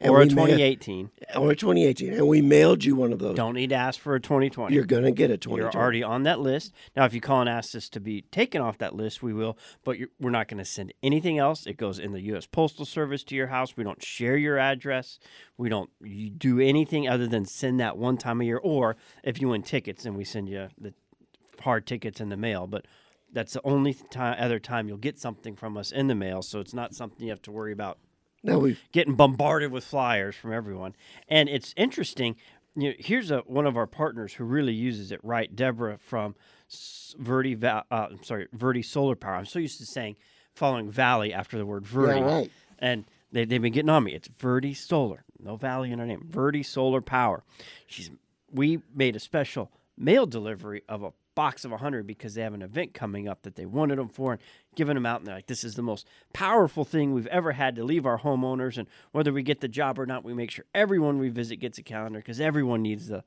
and 0.01 0.12
or 0.12 0.22
a 0.22 0.25
we 0.25 0.34
mail- 0.34 0.46
2018. 0.48 1.10
or 1.36 1.51
a 1.51 1.56
2018, 1.56 2.13
and 2.13 2.28
we 2.28 2.42
mailed 2.42 2.84
you 2.84 2.96
one 2.96 3.12
of 3.13 3.19
those, 3.19 3.36
Don't 3.36 3.56
need 3.56 3.69
to 3.69 3.75
ask 3.75 4.00
for 4.00 4.16
a 4.16 4.19
2020. 4.19 4.74
you're 4.74 4.86
gonna 4.86 5.12
get 5.12 5.30
a 5.31 5.38
2020. 5.38 5.62
You're 5.62 5.82
already 5.84 6.03
on 6.03 6.24
that 6.24 6.39
list. 6.39 6.74
Now, 6.96 7.06
if 7.06 7.13
you 7.13 7.22
call 7.22 7.41
and 7.41 7.50
ask 7.50 7.75
us 7.75 7.89
to 7.89 8.00
be 8.00 8.22
taken 8.24 8.62
off 8.62 8.77
that 8.79 8.96
list, 8.96 9.22
we 9.22 9.34
will, 9.34 9.58
but 9.84 9.98
you're, 10.00 10.10
we're 10.20 10.29
not 10.29 10.48
going 10.48 10.58
to 10.60 10.65
send 10.65 10.94
anything 11.03 11.38
else. 11.38 11.65
It 11.65 11.77
goes 11.77 12.00
in 12.00 12.12
the 12.13 12.22
U.S. 12.22 12.46
Postal 12.46 12.86
Service 12.86 13.24
to 13.25 13.36
your 13.36 13.48
house. 13.48 13.75
We 13.77 13.84
don't 13.84 14.03
share 14.03 14.38
your 14.38 14.58
address. 14.58 15.20
We 15.58 15.70
don't 15.70 15.89
you 16.01 16.29
do 16.29 16.60
anything 16.60 17.08
other 17.08 17.27
than 17.27 17.46
send 17.46 17.79
that 17.79 17.98
one 17.98 18.18
time 18.18 18.41
a 18.41 18.46
year. 18.46 18.58
Or 18.58 18.96
if 19.24 19.41
you 19.41 19.50
win 19.50 19.63
tickets, 19.63 20.03
then 20.03 20.13
we 20.15 20.24
send 20.24 20.50
you 20.50 20.70
the 20.79 20.94
hard 21.62 21.86
tickets 21.86 22.20
in 22.22 22.29
the 22.29 22.38
mail. 22.38 22.68
But 22.68 22.86
that's 23.32 23.53
the 23.53 23.62
only 23.63 23.94
time, 23.94 24.38
other 24.39 24.60
time 24.60 24.88
you'll 24.88 24.98
get 24.98 25.20
something 25.20 25.56
from 25.56 25.77
us 25.77 25.91
in 25.91 26.08
the 26.08 26.15
mail. 26.15 26.41
So 26.41 26.60
it's 26.60 26.74
not 26.74 26.96
something 26.96 27.25
you 27.25 27.32
have 27.32 27.41
to 27.44 27.51
worry 27.51 27.74
about 27.74 28.00
Now 28.43 28.60
we 28.60 28.77
getting 28.91 29.15
bombarded 29.15 29.72
with 29.72 29.84
flyers 29.84 30.36
from 30.36 30.53
everyone. 30.53 30.96
And 31.27 31.50
it's 31.50 31.74
interesting. 31.77 32.36
You 32.75 32.89
know, 32.89 32.96
here's 33.00 33.31
a 33.31 33.39
one 33.39 33.65
of 33.65 33.75
our 33.77 33.88
partners 33.88 34.34
who 34.34 34.43
really 34.43 34.74
uses 34.74 35.12
it 35.12 35.19
right, 35.24 35.53
Deborah 35.53 35.98
from 35.98 36.36
Verde. 37.17 37.58
Uh, 37.62 37.81
I'm 37.91 38.24
sorry, 38.24 38.48
Verde 38.53 38.81
Solar 38.81 39.15
Power. 39.15 39.36
I'm 39.36 39.46
so 39.46 39.60
used 39.60 39.79
to 39.79 39.86
saying 39.86 40.15
following 40.53 40.89
Valley 40.89 41.34
after 41.34 41.58
the 41.58 41.65
word 41.65 41.86
Verde, 41.86 42.22
right. 42.22 42.51
and 42.79 43.05
they, 43.31 43.46
they've 43.46 43.62
been 43.62 43.74
getting 43.74 43.89
on 43.89 44.03
me. 44.03 44.13
It's 44.13 44.27
Verde 44.27 44.74
Solar, 44.74 45.24
no 45.39 45.55
Valley 45.55 45.91
in 45.91 46.00
her 46.00 46.05
name. 46.05 46.25
Verde 46.29 46.63
Solar 46.63 47.01
Power. 47.01 47.43
She's 47.88 48.12
we 48.51 48.81
made 48.93 49.15
a 49.15 49.19
special 49.19 49.72
mail 49.98 50.25
delivery 50.25 50.84
of 50.88 51.03
a 51.03 51.12
box 51.39 51.63
of 51.63 51.72
100 51.72 52.05
because 52.05 52.34
they 52.34 52.41
have 52.41 52.53
an 52.53 52.62
event 52.62 52.93
coming 52.93 53.25
up 53.25 53.43
that 53.43 53.55
they 53.55 53.65
wanted 53.65 53.98
them 53.98 54.10
for 54.10 54.34
and 54.34 54.41
giving 54.75 54.96
them 54.96 55.05
out 55.05 55.22
and 55.22 55.27
they're 55.27 55.36
like 55.36 55.48
this 55.48 55.63
is 55.63 55.75
the 55.75 55.81
most 55.81 56.05
powerful 56.34 56.84
thing 56.84 57.13
we've 57.13 57.27
ever 57.27 57.53
had 57.53 57.77
to 57.77 57.84
leave 57.86 58.05
our 58.05 58.19
homeowners. 58.19 58.77
And 58.77 58.89
whether 59.13 59.31
we 59.31 59.41
get 59.41 59.62
the 59.62 59.69
job 59.69 59.98
or 59.98 60.05
not 60.05 60.25
we 60.25 60.34
make 60.34 60.51
sure 60.51 60.65
everyone 60.75 61.17
we 61.17 61.29
visit 61.29 61.55
gets 61.55 61.77
a 61.77 61.81
calendar 61.81 62.19
because 62.19 62.41
everyone 62.41 62.81
needs 62.81 63.08
the 63.08 63.24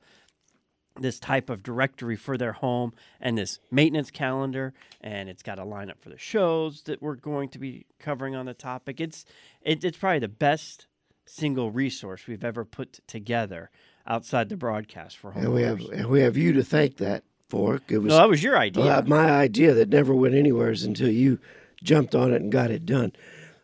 this 0.99 1.19
type 1.19 1.49
of 1.49 1.63
directory 1.63 2.15
for 2.15 2.37
their 2.37 2.51
home 2.51 2.93
and 3.19 3.35
this 3.35 3.57
maintenance 3.71 4.11
calendar 4.11 4.75
and 5.01 5.27
it's 5.27 5.41
got 5.41 5.57
a 5.57 5.65
lineup 5.65 5.99
for 5.99 6.09
the 6.09 6.17
shows 6.19 6.83
that 6.83 7.01
we're 7.01 7.15
going 7.15 7.49
to 7.49 7.57
be 7.57 7.87
covering 7.97 8.35
on 8.35 8.45
the 8.45 8.53
topic. 8.53 9.01
It's 9.01 9.25
it, 9.63 9.83
it's 9.83 9.97
probably 9.97 10.19
the 10.19 10.27
best 10.27 10.85
single 11.25 11.71
resource 11.71 12.27
we've 12.27 12.43
ever 12.43 12.63
put 12.63 12.99
together 13.07 13.71
outside 14.05 14.49
the 14.49 14.57
broadcast 14.57 15.17
for 15.17 15.31
and 15.31 15.51
we 15.51 15.63
have 15.63 15.79
and 15.79 16.05
we 16.09 16.21
have 16.21 16.37
you 16.37 16.53
to 16.53 16.63
thank 16.63 16.97
that 16.97 17.23
for. 17.53 17.81
It 17.87 17.99
was 17.99 18.09
no 18.09 18.17
that 18.17 18.29
was 18.29 18.41
your 18.41 18.57
idea 18.57 18.83
Well, 18.83 19.03
my 19.03 19.29
idea 19.29 19.73
that 19.75 19.89
never 19.89 20.13
went 20.13 20.33
anywhere 20.33 20.69
until 20.69 21.09
you 21.09 21.39
jumped 21.83 22.15
on 22.15 22.33
it 22.33 22.41
and 22.41 22.51
got 22.51 22.71
it 22.71 22.85
done. 22.85 23.11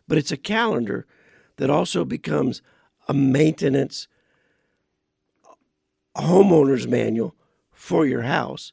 But 0.06 0.18
it's 0.18 0.30
a 0.30 0.36
calendar 0.36 1.06
that 1.56 1.70
also 1.70 2.04
becomes 2.04 2.62
a 3.08 3.14
maintenance 3.14 4.06
homeowner's 6.16 6.86
manual 6.86 7.34
for 7.72 8.06
your 8.06 8.22
house 8.22 8.72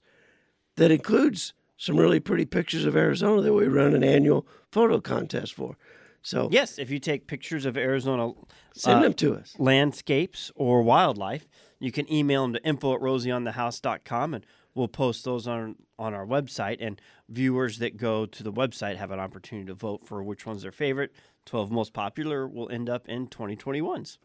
that 0.75 0.91
includes 0.91 1.53
some 1.77 1.97
really 1.97 2.19
pretty 2.19 2.45
pictures 2.45 2.85
of 2.85 2.95
Arizona 2.95 3.41
that 3.41 3.53
we 3.53 3.67
run 3.67 3.95
an 3.95 4.03
annual 4.03 4.45
photo 4.71 4.99
contest 4.99 5.53
for. 5.53 5.77
So 6.21 6.49
Yes, 6.51 6.77
if 6.77 6.89
you 6.89 6.99
take 6.99 7.27
pictures 7.27 7.65
of 7.65 7.77
Arizona 7.77 8.33
send 8.73 8.99
uh, 8.99 9.03
them 9.03 9.13
to 9.13 9.35
us. 9.35 9.55
landscapes 9.57 10.51
or 10.55 10.81
wildlife, 10.81 11.47
you 11.79 11.91
can 11.91 12.11
email 12.11 12.43
them 12.43 12.53
to 12.53 12.63
info 12.63 12.95
at 12.95 13.01
rosieonthehouse.com 13.01 14.33
and 14.33 14.45
we'll 14.77 14.87
post 14.87 15.25
those 15.25 15.47
on 15.47 15.75
on 15.99 16.13
our 16.13 16.25
website. 16.25 16.77
And 16.79 17.01
viewers 17.27 17.79
that 17.79 17.97
go 17.97 18.25
to 18.25 18.43
the 18.43 18.53
website 18.53 18.97
have 18.97 19.11
an 19.11 19.19
opportunity 19.19 19.67
to 19.67 19.73
vote 19.73 20.05
for 20.05 20.23
which 20.23 20.45
one's 20.45 20.61
their 20.61 20.71
favorite. 20.71 21.11
12 21.45 21.71
most 21.71 21.93
popular 21.93 22.47
will 22.47 22.69
end 22.69 22.89
up 22.89 23.07
in 23.07 23.27
2021's. 23.27 24.19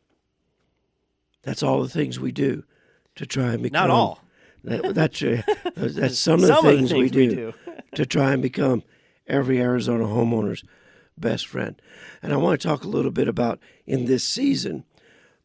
That's 1.42 1.62
all 1.62 1.82
the 1.82 1.88
things 1.88 2.20
we 2.20 2.32
do 2.32 2.64
to 3.16 3.26
try 3.26 3.52
and 3.54 3.62
become. 3.62 3.88
Not 3.88 3.90
all. 3.90 4.20
That, 4.64 4.94
that's 4.94 5.22
uh, 5.22 5.42
that's 5.74 6.18
some 6.18 6.34
of 6.34 6.42
the 6.42 6.46
Some 6.48 6.58
of 6.58 6.64
the 6.64 6.76
things, 6.76 6.92
we 6.92 7.08
things 7.08 7.16
we 7.16 7.26
do, 7.28 7.34
do. 7.34 7.54
to 7.96 8.06
try 8.06 8.32
and 8.32 8.42
become 8.42 8.84
every 9.26 9.60
Arizona 9.60 10.04
homeowner's 10.04 10.64
best 11.18 11.46
friend. 11.46 11.80
And 12.22 12.32
I 12.32 12.36
want 12.36 12.60
to 12.60 12.68
talk 12.68 12.84
a 12.84 12.88
little 12.88 13.10
bit 13.10 13.28
about 13.28 13.58
in 13.86 14.04
this 14.04 14.24
season 14.24 14.84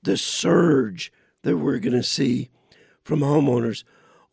the 0.04 0.18
surge 0.18 1.12
that 1.44 1.58
we're 1.58 1.80
going 1.80 1.94
to 1.94 2.04
see 2.04 2.50
from 3.04 3.22
homeowners 3.22 3.84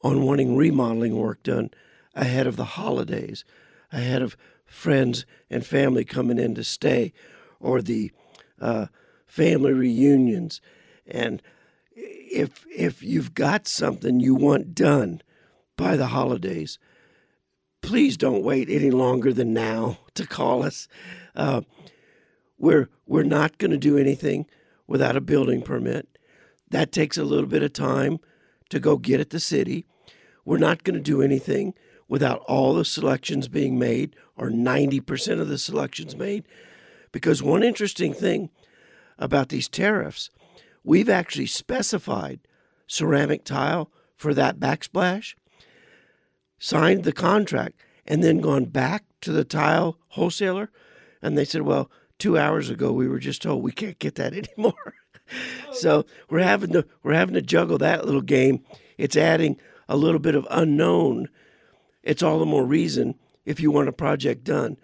on 0.05 0.23
wanting 0.23 0.55
remodeling 0.55 1.17
work 1.17 1.43
done 1.43 1.71
ahead 2.15 2.47
of 2.47 2.57
the 2.57 2.65
holidays, 2.65 3.43
ahead 3.91 4.21
of 4.21 4.37
friends 4.67 5.25
and 5.49 5.65
family 5.65 6.05
coming 6.05 6.39
in 6.39 6.55
to 6.55 6.63
stay, 6.63 7.13
or 7.59 7.81
the 7.81 8.13
uh, 8.61 8.87
family 9.27 9.73
reunions. 9.73 10.61
And 11.07 11.43
if 11.97 12.67
if 12.67 13.03
you've 13.03 13.35
got 13.35 13.67
something 13.67 14.21
you 14.21 14.35
want 14.35 14.75
done 14.75 15.23
by 15.77 15.97
the 15.97 16.09
holidays, 16.09 16.79
please 17.81 18.17
don't 18.19 18.45
wait 18.45 18.69
any 18.69 18.91
longer 18.91 19.33
than 19.33 19.55
now 19.55 19.99
to 20.15 20.27
call 20.27 20.63
us. 20.63 20.87
Uh, 21.35 21.63
we're 22.59 22.91
we're 23.07 23.23
not 23.23 23.57
going 23.57 23.71
to 23.71 23.79
do 23.79 23.97
anything 23.97 24.47
without 24.87 25.17
a 25.17 25.21
building 25.23 25.63
permit. 25.63 26.19
That 26.71 26.93
takes 26.93 27.17
a 27.17 27.25
little 27.25 27.47
bit 27.49 27.63
of 27.63 27.73
time 27.73 28.19
to 28.69 28.79
go 28.79 28.99
get 28.99 29.21
at 29.21 29.31
the 29.31 29.41
city. 29.41 29.87
We're 30.45 30.59
not 30.59 30.85
going 30.85 30.95
to 30.95 31.01
do 31.01 31.23
anything 31.23 31.75
without 32.09 32.41
all 32.41 32.75
the 32.75 32.85
selections 32.85 33.49
being 33.49 33.79
made 33.79 34.15
or 34.37 34.51
90% 34.51 35.41
of 35.41 35.49
the 35.49 35.59
selections 35.59 36.17
made. 36.17 36.45
Because 37.13 37.43
one 37.43 37.63
interesting 37.63 38.13
thing 38.13 38.51
about 39.19 39.49
these 39.49 39.69
tariffs, 39.69 40.31
we've 40.83 41.09
actually 41.09 41.47
specified 41.47 42.41
ceramic 42.87 43.45
tile 43.45 43.91
for 44.17 44.35
that 44.35 44.59
backsplash, 44.59 45.35
signed 46.59 47.05
the 47.05 47.13
contract, 47.13 47.81
and 48.07 48.23
then 48.23 48.41
gone 48.41 48.67
back 48.67 49.05
to 49.21 49.33
the 49.33 49.45
tile 49.45 49.99
wholesaler. 50.09 50.71
And 51.23 51.39
they 51.39 51.45
said, 51.45 51.63
well, 51.63 51.91
two 52.19 52.39
hours 52.39 52.71
ago 52.71 52.93
we 52.93 53.09
were 53.09 53.19
just 53.19 53.43
told 53.43 53.63
we 53.63 53.73
can't 53.73 53.99
get 53.99 54.17
that 54.17 54.35
anymore. 54.59 54.95
so 55.73 56.05
we're 56.29 56.41
having 56.41 56.73
to 56.73 56.87
we're 57.03 57.15
having 57.15 57.35
to 57.35 57.43
juggle 57.43 57.79
that 57.79 58.05
little 58.05 58.21
game. 58.21 58.63
It's 58.99 59.17
adding 59.17 59.57
a 59.89 59.97
little 59.97 60.21
bit 60.21 60.35
of 60.35 60.47
unknown. 60.51 61.29
It's 62.03 62.23
all 62.23 62.39
the 62.39 62.47
more 62.47 62.65
reason 62.65 63.17
if 63.45 63.61
you 63.61 63.71
want 63.71 63.89
a 63.89 63.93
project 63.93 64.45
done, 64.45 64.77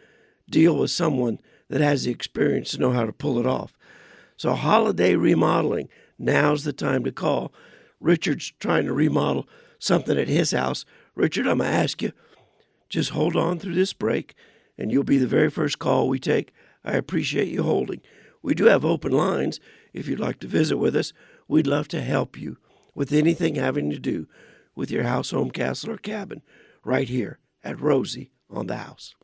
deal 0.51 0.77
with 0.77 0.91
someone 0.91 1.39
that 1.69 1.81
has 1.81 2.05
the 2.05 2.11
experience 2.11 2.73
to 2.73 2.81
know 2.81 2.93
how 2.93 3.07
to 3.07 3.13
pull 3.13 3.39
it 3.39 3.47
off. 3.47 3.73
So 4.37 4.55
holiday 4.55 5.15
remodeling, 5.15 5.89
now's 6.19 6.65
the 6.65 6.73
time 6.73 7.05
to 7.05 7.13
call. 7.13 7.53
Richard's 8.01 8.53
trying 8.59 8.87
to 8.87 8.93
remodel 8.93 9.49
something 9.79 10.19
at 10.19 10.29
his 10.29 10.51
house. 10.51 10.85
Richard, 11.15 11.47
I'm 11.47 11.59
gonna 11.59 11.71
ask 11.71 12.03
you, 12.03 12.13
just 12.89 13.11
hold 13.11 13.37
on 13.37 13.59
through 13.59 13.75
this 13.75 13.93
break, 13.93 14.35
and 14.77 14.91
you'll 14.91 15.05
be 15.05 15.19
the 15.19 15.27
very 15.27 15.51
first 15.51 15.79
call 15.79 16.09
we 16.09 16.19
take. 16.19 16.53
I 16.85 16.93
appreciate 16.93 17.49
you 17.49 17.63
holding. 17.63 18.01
We 18.43 18.55
do 18.55 18.65
have 18.65 18.85
open 18.85 19.13
lines. 19.13 19.61
If 19.93 20.09
you'd 20.09 20.19
like 20.21 20.41
to 20.41 20.47
visit 20.47 20.79
with 20.79 20.97
us, 20.97 21.13
we'd 21.47 21.67
love 21.67 21.89
to 21.89 22.01
help 22.01 22.39
you 22.39 22.57
with 22.95 23.13
anything 23.13 23.55
having 23.55 23.91
to 23.91 23.99
do 23.99 24.27
with 24.75 24.91
your 24.91 25.05
house, 25.05 25.31
home, 25.31 25.51
castle, 25.51 25.93
or 25.93 25.97
cabin 25.97 26.43
right 26.85 27.09
here 27.09 27.39
at 27.63 27.81
Rosie 27.81 28.31
on 28.49 28.67
the 28.67 28.77
house. 28.77 29.15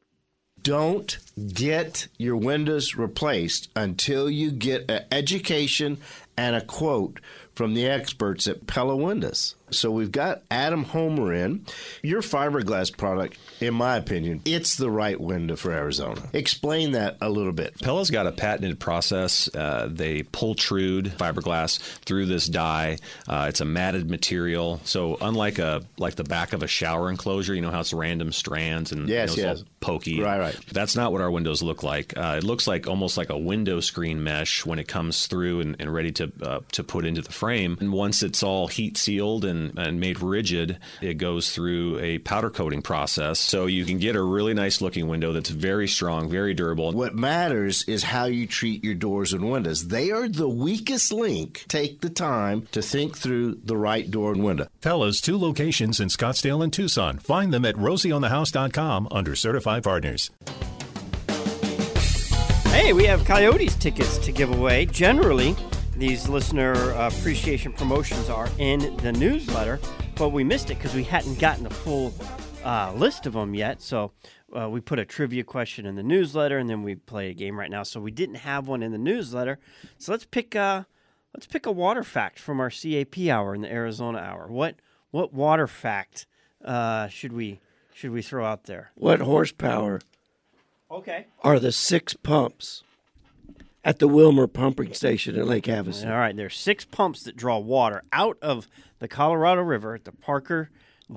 Don't 0.60 1.18
get 1.52 2.08
your 2.18 2.36
windows 2.36 2.96
replaced 2.96 3.68
until 3.76 4.28
you 4.28 4.50
get 4.50 4.90
an 4.90 5.04
education 5.12 5.98
and 6.36 6.56
a 6.56 6.60
quote 6.60 7.20
from 7.56 7.74
the 7.74 7.86
experts 7.86 8.46
at 8.46 8.66
Pella 8.66 8.94
Windows. 8.94 9.56
So 9.70 9.90
we've 9.90 10.12
got 10.12 10.42
Adam 10.48 10.84
Homer 10.84 11.32
in. 11.32 11.66
Your 12.00 12.22
fiberglass 12.22 12.96
product, 12.96 13.36
in 13.60 13.74
my 13.74 13.96
opinion, 13.96 14.42
it's 14.44 14.76
the 14.76 14.88
right 14.88 15.20
window 15.20 15.56
for 15.56 15.72
Arizona. 15.72 16.22
Explain 16.32 16.92
that 16.92 17.16
a 17.20 17.28
little 17.28 17.52
bit. 17.52 17.80
Pella's 17.82 18.10
got 18.10 18.28
a 18.28 18.32
patented 18.32 18.78
process. 18.78 19.52
Uh, 19.52 19.88
they 19.90 20.22
pultrude 20.22 21.08
fiberglass 21.16 21.78
through 22.04 22.26
this 22.26 22.46
die. 22.46 22.98
Uh, 23.26 23.46
it's 23.48 23.60
a 23.60 23.64
matted 23.64 24.08
material, 24.08 24.80
so 24.84 25.16
unlike 25.20 25.58
a 25.58 25.82
like 25.98 26.14
the 26.14 26.22
back 26.24 26.52
of 26.52 26.62
a 26.62 26.68
shower 26.68 27.10
enclosure, 27.10 27.54
you 27.54 27.60
know 27.60 27.72
how 27.72 27.80
it's 27.80 27.92
random 27.92 28.30
strands 28.30 28.92
and 28.92 29.08
Yes, 29.08 29.36
you 29.36 29.42
know, 29.42 29.50
it's 29.50 29.58
yes. 29.60 29.66
all 29.66 29.68
pokey. 29.80 30.20
Right, 30.20 30.38
right. 30.38 30.56
That's 30.72 30.94
not 30.94 31.10
what 31.10 31.22
our 31.22 31.30
windows 31.30 31.60
look 31.62 31.82
like. 31.82 32.16
Uh, 32.16 32.36
it 32.38 32.44
looks 32.44 32.68
like 32.68 32.86
almost 32.86 33.16
like 33.16 33.30
a 33.30 33.38
window 33.38 33.80
screen 33.80 34.22
mesh 34.22 34.64
when 34.64 34.78
it 34.78 34.86
comes 34.86 35.26
through 35.26 35.60
and, 35.60 35.76
and 35.80 35.92
ready 35.92 36.12
to 36.12 36.32
uh, 36.42 36.60
to 36.72 36.84
put 36.84 37.04
into 37.04 37.20
the 37.20 37.32
frame. 37.46 37.76
And 37.78 37.92
once 37.92 38.24
it's 38.24 38.42
all 38.42 38.66
heat 38.66 38.96
sealed 38.96 39.44
and, 39.44 39.78
and 39.78 40.00
made 40.00 40.20
rigid, 40.20 40.80
it 41.00 41.14
goes 41.14 41.54
through 41.54 42.00
a 42.00 42.18
powder 42.18 42.50
coating 42.50 42.82
process. 42.82 43.38
So 43.38 43.66
you 43.66 43.84
can 43.84 43.98
get 43.98 44.16
a 44.16 44.22
really 44.22 44.52
nice 44.52 44.80
looking 44.80 45.06
window 45.06 45.32
that's 45.32 45.50
very 45.50 45.86
strong, 45.86 46.28
very 46.28 46.54
durable. 46.54 46.90
What 46.90 47.14
matters 47.14 47.84
is 47.86 48.02
how 48.02 48.24
you 48.24 48.48
treat 48.48 48.82
your 48.82 48.96
doors 48.96 49.32
and 49.32 49.48
windows. 49.48 49.86
They 49.86 50.10
are 50.10 50.28
the 50.28 50.48
weakest 50.48 51.12
link. 51.12 51.64
Take 51.68 52.00
the 52.00 52.10
time 52.10 52.66
to 52.72 52.82
think 52.82 53.16
through 53.16 53.60
the 53.64 53.76
right 53.76 54.10
door 54.10 54.32
and 54.32 54.42
window. 54.42 54.66
Pella's 54.80 55.20
two 55.20 55.38
locations 55.38 56.00
in 56.00 56.08
Scottsdale 56.08 56.64
and 56.64 56.72
Tucson. 56.72 57.20
Find 57.20 57.54
them 57.54 57.64
at 57.64 57.76
rosieonthehouse.com 57.76 59.06
under 59.12 59.36
certified 59.36 59.84
partners. 59.84 60.32
Hey, 62.74 62.92
we 62.92 63.04
have 63.04 63.24
Coyotes 63.24 63.76
tickets 63.76 64.18
to 64.18 64.32
give 64.32 64.50
away. 64.50 64.86
Generally, 64.86 65.54
these 65.98 66.28
listener 66.28 66.74
uh, 66.94 67.08
appreciation 67.08 67.72
promotions 67.72 68.28
are 68.28 68.48
in 68.58 68.96
the 68.98 69.12
newsletter, 69.12 69.80
but 70.16 70.30
we 70.30 70.44
missed 70.44 70.70
it 70.70 70.74
because 70.76 70.94
we 70.94 71.04
hadn't 71.04 71.38
gotten 71.38 71.66
a 71.66 71.70
full 71.70 72.12
uh, 72.64 72.92
list 72.94 73.26
of 73.26 73.32
them 73.32 73.54
yet. 73.54 73.80
So 73.80 74.12
uh, 74.54 74.68
we 74.68 74.80
put 74.80 74.98
a 74.98 75.04
trivia 75.04 75.44
question 75.44 75.86
in 75.86 75.94
the 75.96 76.02
newsletter, 76.02 76.58
and 76.58 76.68
then 76.68 76.82
we 76.82 76.96
play 76.96 77.30
a 77.30 77.34
game 77.34 77.58
right 77.58 77.70
now. 77.70 77.82
So 77.82 78.00
we 78.00 78.10
didn't 78.10 78.36
have 78.36 78.68
one 78.68 78.82
in 78.82 78.92
the 78.92 78.98
newsletter. 78.98 79.58
So 79.98 80.12
let's 80.12 80.26
pick 80.26 80.54
a 80.54 80.86
let's 81.34 81.46
pick 81.46 81.66
a 81.66 81.72
water 81.72 82.02
fact 82.02 82.38
from 82.38 82.60
our 82.60 82.70
CAP 82.70 83.18
hour 83.28 83.54
in 83.54 83.62
the 83.62 83.72
Arizona 83.72 84.18
hour. 84.18 84.48
What 84.48 84.76
what 85.10 85.32
water 85.32 85.66
fact 85.66 86.26
uh, 86.64 87.08
should 87.08 87.32
we 87.32 87.60
should 87.94 88.10
we 88.10 88.20
throw 88.20 88.44
out 88.44 88.64
there? 88.64 88.90
What 88.94 89.20
horsepower 89.20 90.00
Okay. 90.90 91.26
are 91.42 91.58
the 91.58 91.72
six 91.72 92.14
pumps 92.14 92.84
at 93.86 94.00
the 94.00 94.08
Wilmer 94.08 94.46
pumping 94.46 94.92
station 94.92 95.38
at 95.38 95.46
Lake 95.46 95.64
Havasu? 95.64 96.10
All 96.10 96.18
right, 96.18 96.36
there's 96.36 96.56
six 96.58 96.84
pumps 96.84 97.22
that 97.22 97.36
draw 97.36 97.58
water 97.58 98.02
out 98.12 98.36
of 98.42 98.68
the 98.98 99.08
Colorado 99.08 99.62
River 99.62 99.94
at 99.94 100.04
the 100.04 100.12
Parker 100.12 100.70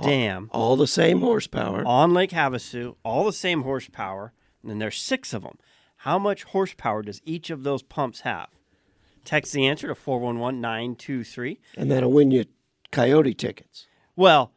Dam 0.04 0.50
All 0.54 0.76
the 0.76 0.86
same 0.86 1.20
horsepower. 1.22 1.84
on 1.86 2.14
Lake 2.14 2.30
Havasu, 2.30 2.96
all 3.04 3.26
the 3.26 3.34
same 3.34 3.64
horsepower, 3.64 4.34
and 4.62 4.70
then 4.70 4.78
there's 4.78 4.98
six 5.02 5.34
of 5.34 5.42
them. 5.42 5.58
How 6.04 6.20
much 6.20 6.44
horsepower 6.44 7.02
does 7.02 7.22
each 7.26 7.50
of 7.50 7.64
those 7.64 7.82
pumps 7.82 8.22
have? 8.22 8.50
Text 9.26 9.52
the 9.52 9.66
answer 9.66 9.88
to 9.88 9.96
411923. 9.96 11.60
and 11.76 11.92
that'll 11.92 12.12
win 12.12 12.30
you 12.32 12.46
coyote 12.92 13.34
tickets. 13.34 13.88
Well, 14.16 14.52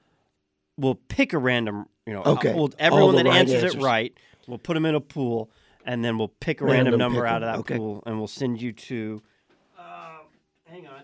we'll 0.77 0.97
pick 0.97 1.33
a 1.33 1.39
random, 1.39 1.87
you 2.07 2.13
know, 2.13 2.23
Okay. 2.25 2.53
we'll- 2.55 2.73
everyone 2.79 3.17
that 3.17 3.25
right 3.27 3.37
answers, 3.37 3.63
answers. 3.65 3.75
it 3.77 3.83
right, 3.83 4.13
we'll 4.47 4.59
put 4.59 4.75
them 4.75 4.85
in 4.85 4.95
a 4.95 5.01
pool, 5.01 5.51
and 5.85 6.05
then 6.05 6.19
we'll 6.19 6.29
pick 6.29 6.61
a 6.61 6.65
Random 6.65 6.85
random, 6.95 6.99
number 6.99 7.21
pick 7.23 7.31
out 7.31 7.43
of 7.43 7.53
that 7.53 7.59
Okay. 7.61 7.77
pool, 7.77 8.03
and 8.07 8.19
we'll 8.19 8.27
send 8.29 8.61
you 8.61 8.73
to. 8.73 9.23
Uh, 9.79 9.83
hang 10.69 10.87
on. 10.87 11.03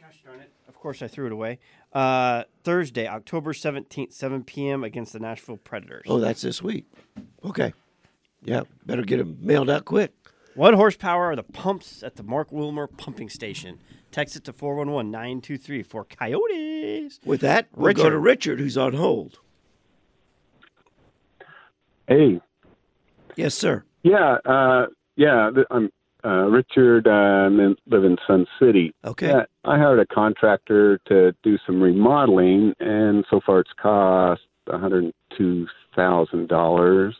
Gosh 0.00 0.20
darn 0.24 0.40
it! 0.40 0.50
Of 0.68 0.74
course, 0.76 1.02
I 1.02 1.08
threw 1.08 1.26
it 1.26 1.32
away. 1.32 1.58
Uh, 1.92 2.44
Thursday, 2.64 3.06
October 3.08 3.52
seventeenth, 3.54 4.12
seven 4.12 4.44
p.m. 4.44 4.84
against 4.84 5.12
the 5.12 5.18
Nashville 5.18 5.56
Predators. 5.58 6.04
Oh, 6.06 6.20
that's 6.20 6.42
this 6.42 6.62
week. 6.62 6.84
Okay. 7.44 7.72
Yeah, 8.42 8.62
better 8.86 9.02
get 9.02 9.16
them 9.18 9.38
mailed 9.40 9.68
out 9.68 9.84
quick. 9.84 10.12
What 10.54 10.74
horsepower 10.74 11.26
are 11.32 11.36
the 11.36 11.42
pumps 11.42 12.02
at 12.02 12.16
the 12.16 12.22
Mark 12.22 12.52
Wilmer 12.52 12.86
pumping 12.86 13.28
station? 13.28 13.78
Text 14.10 14.36
it 14.36 14.44
to 14.44 14.52
411-923 14.52 15.84
for 15.84 16.04
Coyotes. 16.04 17.20
With 17.24 17.40
that, 17.42 17.68
we'll 17.76 17.92
go 17.92 18.08
to 18.08 18.18
Richard, 18.18 18.58
who's 18.58 18.76
on 18.76 18.94
hold. 18.94 19.38
Hey, 22.06 22.40
Yes, 23.38 23.54
sir. 23.54 23.84
yeah, 24.02 24.38
uh, 24.44 24.86
yeah. 25.14 25.50
I'm 25.70 25.90
uh, 26.24 26.46
Richard. 26.50 27.06
Um, 27.06 27.60
and 27.60 27.78
live 27.86 28.02
in 28.02 28.16
Sun 28.26 28.46
City. 28.58 28.92
Okay. 29.04 29.28
Yeah, 29.28 29.44
I 29.64 29.78
hired 29.78 30.00
a 30.00 30.06
contractor 30.06 30.98
to 31.06 31.32
do 31.44 31.56
some 31.64 31.80
remodeling, 31.80 32.74
and 32.80 33.24
so 33.30 33.40
far 33.46 33.60
it's 33.60 33.70
cost 33.80 34.42
one 34.66 34.80
hundred 34.80 35.14
two 35.36 35.68
thousand 35.94 36.48
dollars. 36.48 37.14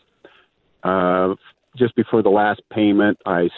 Uh, 0.82 1.36
just 1.76 1.94
before 1.94 2.22
the 2.24 2.30
last 2.30 2.62
payment, 2.72 3.16
I 3.24 3.44
s- 3.44 3.50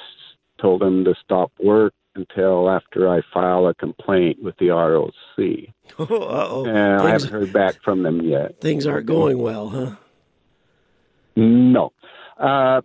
told 0.60 0.82
him 0.82 1.02
to 1.04 1.14
stop 1.24 1.50
work 1.58 1.94
until 2.14 2.68
after 2.68 3.08
I 3.08 3.22
file 3.32 3.66
a 3.68 3.74
complaint 3.74 4.42
with 4.42 4.54
the 4.58 4.68
ROC, 4.68 5.12
Uh-oh. 5.98 6.66
and 6.66 7.00
I 7.00 7.08
haven't 7.12 7.30
heard 7.32 7.52
back 7.54 7.76
from 7.82 8.02
them 8.02 8.20
yet. 8.20 8.60
things 8.60 8.86
aren't 8.86 9.06
going 9.06 9.38
well, 9.38 9.70
huh? 9.70 9.94
No, 11.36 11.92
uh, 12.40 12.80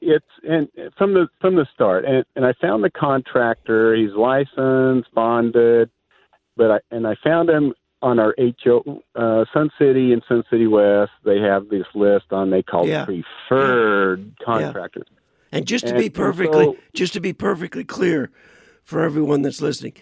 it's 0.00 0.24
and 0.48 0.68
from 0.96 1.12
the 1.14 1.28
from 1.40 1.56
the 1.56 1.66
start, 1.74 2.04
and 2.04 2.24
and 2.36 2.46
I 2.46 2.54
found 2.60 2.82
the 2.84 2.90
contractor. 2.90 3.94
He's 3.94 4.12
licensed, 4.14 5.12
bonded, 5.14 5.90
but 6.56 6.70
I 6.70 6.78
and 6.90 7.06
I 7.06 7.16
found 7.22 7.50
him 7.50 7.74
on 8.02 8.18
our 8.18 8.34
HO 8.64 9.02
uh, 9.14 9.44
Sun 9.52 9.70
City 9.78 10.12
and 10.14 10.22
Sun 10.26 10.44
City 10.50 10.66
West. 10.66 11.10
They 11.24 11.38
have 11.40 11.68
this 11.68 11.84
list 11.94 12.26
on 12.32 12.48
they 12.50 12.62
call 12.62 12.86
Yeah. 12.88 13.04
preferred 13.04 14.32
contractors. 14.42 15.06
And 15.52 15.66
just 15.66 15.84
to 15.86 15.90
And- 15.94 16.00
be 16.00 16.08
perfectly 16.08 16.64
so- 16.64 16.76
just 16.94 17.12
to 17.12 17.20
be 17.20 17.32
perfectly 17.34 17.84
clear 17.84 18.30
for 18.84 19.00
everyone 19.02 19.42
that's 19.42 19.60
listening, 19.60 19.94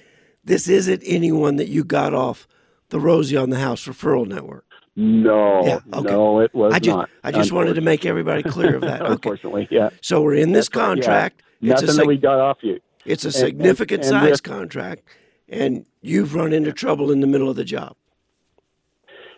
this 0.44 0.68
isn't 0.68 1.02
anyone 1.04 1.56
that 1.56 1.68
you 1.68 1.82
got 1.82 2.14
off 2.14 2.46
the 2.90 3.00
Rosie 3.00 3.36
on 3.36 3.50
the 3.50 3.58
House 3.58 3.86
referral 3.88 4.26
network. 4.26 4.64
No, 5.00 5.64
Yeah, 5.64 5.78
okay. 5.94 6.10
no, 6.10 6.40
it 6.40 6.52
was 6.52 6.74
I 6.74 6.80
just 6.80 6.96
not. 6.96 7.08
I 7.22 7.30
just 7.30 7.52
wanted 7.52 7.74
to 7.74 7.80
make 7.80 8.04
everybody 8.04 8.42
clear 8.42 8.74
of 8.74 8.80
that. 8.80 9.00
Okay. 9.02 9.12
Unfortunately, 9.12 9.68
yeah. 9.70 9.90
So 10.00 10.20
we're 10.20 10.34
in 10.34 10.50
this 10.52 10.68
yeah. 10.74 10.80
contract. 10.80 11.42
It's 11.60 11.82
Nothing 11.82 11.88
a 11.90 11.92
that 11.92 12.06
we 12.06 12.16
got 12.16 12.40
off 12.40 12.58
you. 12.62 12.80
it's 13.04 13.24
a 13.24 13.28
and- 13.28 13.34
significant 13.34 14.00
and 14.02 14.08
size 14.08 14.40
contract 14.40 15.04
and 15.48 15.86
you've 16.02 16.34
run 16.34 16.52
into 16.52 16.72
trouble 16.72 17.12
in 17.12 17.20
the 17.20 17.28
middle 17.28 17.48
of 17.48 17.54
the 17.54 17.64
job. 17.64 17.94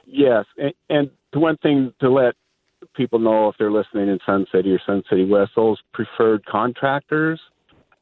Yes, 0.06 0.46
and, 0.56 0.72
and 0.88 1.10
one 1.34 1.56
thing 1.58 1.92
to 2.00 2.10
let 2.10 2.34
people 2.96 3.18
know 3.18 3.48
if 3.48 3.56
they're 3.58 3.70
listening 3.70 4.08
in 4.08 4.18
Sun 4.26 4.46
City 4.52 4.72
or 4.72 4.80
Sun 4.84 5.04
City 5.10 5.24
West, 5.24 5.52
those 5.54 5.78
preferred 5.92 6.44
contractors, 6.46 7.38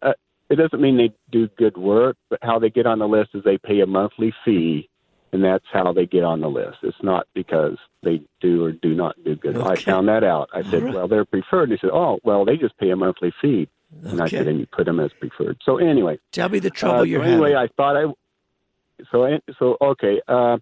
uh, 0.02 0.12
it 0.48 0.56
doesn't 0.56 0.80
mean 0.80 0.96
they 0.96 1.12
do 1.30 1.48
good 1.58 1.76
work, 1.76 2.16
but 2.30 2.38
how 2.42 2.58
they 2.58 2.70
get 2.70 2.86
on 2.86 3.00
the 3.00 3.08
list 3.08 3.30
is 3.34 3.42
they 3.44 3.58
pay 3.58 3.80
a 3.80 3.86
monthly 3.86 4.32
fee, 4.44 4.88
and 5.32 5.44
that's 5.44 5.64
how 5.73 5.92
they 5.92 6.06
get 6.06 6.25
on 6.25 6.40
the 6.40 6.49
list. 6.49 6.78
It's 6.82 7.02
not 7.02 7.26
because 7.35 7.76
they 8.02 8.23
do 8.40 8.64
or 8.64 8.73
do 8.73 8.94
not 8.94 9.23
do 9.25 9.37
good. 9.37 9.56
I 9.58 9.76
found 9.76 10.08
that 10.08 10.25
out. 10.25 10.49
I 10.52 10.62
said, 10.62 10.82
right. 10.82 10.94
well, 10.94 11.08
they're 11.08 11.25
preferred. 11.25 11.64
And 11.64 11.73
they 11.73 11.78
said, 11.80 11.90
oh, 11.92 12.18
well, 12.25 12.44
they 12.44 12.56
just 12.56 12.76
pay 12.78 12.90
a 12.90 12.97
monthly 12.97 13.32
fee. 13.40 13.68
Okay. 14.00 14.11
And 14.11 14.20
I 14.20 14.28
said, 14.28 14.47
and 14.47 14.61
you 14.61 14.66
put 14.66 14.87
them 14.87 15.00
as 15.00 15.11
preferred. 15.18 15.58
So 15.64 15.78
anyway, 15.78 16.18
Tell 16.32 16.49
me 16.49 16.58
the 16.58 16.70
trouble 16.70 17.00
uh, 17.00 17.02
you're 17.04 17.23
so 17.23 17.30
anyway, 17.30 17.52
having. 17.52 17.68
I 17.70 17.75
thought 17.76 17.97
I. 17.97 19.04
So 19.11 19.38
so 19.58 19.76
okay. 19.80 20.20
Uh, 20.26 20.58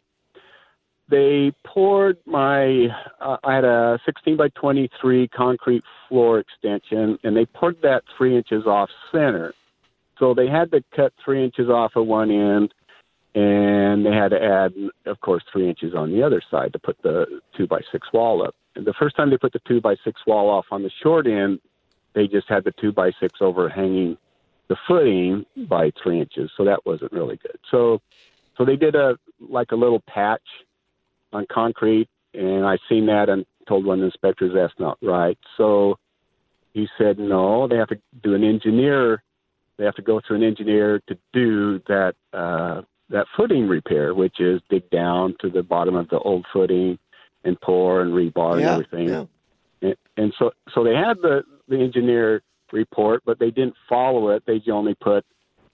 they 1.08 1.52
poured 1.64 2.18
my. 2.26 2.86
Uh, 3.20 3.36
I 3.42 3.54
had 3.54 3.64
a 3.64 3.98
16 4.04 4.36
by 4.36 4.48
23 4.48 5.28
concrete 5.28 5.82
floor 6.08 6.38
extension, 6.40 7.18
and 7.24 7.36
they 7.36 7.46
poured 7.46 7.80
that 7.82 8.02
three 8.16 8.36
inches 8.36 8.66
off 8.66 8.90
center. 9.12 9.54
So 10.18 10.34
they 10.34 10.48
had 10.48 10.70
to 10.72 10.82
cut 10.94 11.12
three 11.24 11.44
inches 11.44 11.68
off 11.68 11.92
of 11.96 12.06
one 12.06 12.30
end, 12.30 12.72
and 13.36 14.04
they 14.04 14.12
had 14.12 14.30
to 14.30 14.42
add, 14.42 14.72
of 15.04 15.20
course, 15.20 15.44
three 15.52 15.68
inches 15.68 15.94
on 15.94 16.10
the 16.10 16.22
other 16.22 16.40
side 16.50 16.72
to 16.72 16.78
put 16.78 16.96
the 17.02 17.26
two 17.54 17.66
by 17.66 17.80
six 17.92 18.08
wall 18.14 18.42
up. 18.42 18.54
And 18.74 18.86
the 18.86 18.94
first 18.98 19.14
time 19.14 19.28
they 19.28 19.36
put 19.36 19.52
the 19.52 19.60
two 19.68 19.78
by 19.78 19.94
six 20.04 20.22
wall 20.26 20.48
off 20.48 20.64
on 20.70 20.82
the 20.82 20.90
short 21.02 21.26
end, 21.26 21.60
they 22.14 22.26
just 22.26 22.48
had 22.48 22.64
the 22.64 22.72
two 22.80 22.92
by 22.92 23.12
six 23.20 23.40
overhanging 23.42 24.16
the 24.68 24.76
footing 24.88 25.44
by 25.68 25.92
three 26.02 26.18
inches, 26.18 26.50
so 26.56 26.64
that 26.64 26.80
wasn't 26.86 27.12
really 27.12 27.36
good. 27.36 27.58
So, 27.70 28.00
so 28.56 28.64
they 28.64 28.74
did 28.74 28.94
a 28.94 29.16
like 29.38 29.70
a 29.70 29.76
little 29.76 30.02
patch 30.08 30.40
on 31.34 31.44
concrete, 31.52 32.08
and 32.32 32.64
I 32.64 32.78
seen 32.88 33.04
that 33.06 33.28
and 33.28 33.44
told 33.68 33.84
one 33.84 33.98
of 33.98 34.00
the 34.00 34.06
inspectors 34.06 34.52
that's 34.54 34.72
not 34.78 34.96
right. 35.02 35.38
So 35.58 35.98
he 36.72 36.88
said 36.96 37.18
no, 37.18 37.68
they 37.68 37.76
have 37.76 37.88
to 37.88 38.00
do 38.22 38.34
an 38.34 38.44
engineer. 38.44 39.22
They 39.76 39.84
have 39.84 39.94
to 39.96 40.02
go 40.02 40.22
through 40.26 40.36
an 40.38 40.42
engineer 40.42 41.02
to 41.06 41.18
do 41.34 41.80
that 41.86 42.14
uh, 42.32 42.80
that 43.10 43.26
footing 43.36 43.68
repair, 43.68 44.14
which 44.14 44.40
is 44.40 44.60
dig 44.68 44.88
down 44.90 45.34
to 45.40 45.48
the 45.48 45.62
bottom 45.62 45.94
of 45.94 46.08
the 46.08 46.18
old 46.18 46.44
footing 46.52 46.98
and 47.44 47.60
pour 47.60 48.02
and 48.02 48.12
rebar 48.12 48.60
yeah, 48.60 48.74
and 48.74 48.84
everything 48.84 49.08
yeah. 49.08 49.24
and, 49.82 49.96
and 50.16 50.34
so 50.38 50.50
so 50.74 50.82
they 50.82 50.94
had 50.94 51.16
the 51.22 51.42
the 51.68 51.78
engineer 51.78 52.42
report, 52.72 53.22
but 53.24 53.38
they 53.38 53.50
didn't 53.50 53.74
follow 53.88 54.30
it. 54.30 54.44
They 54.46 54.60
only 54.70 54.94
put 54.94 55.24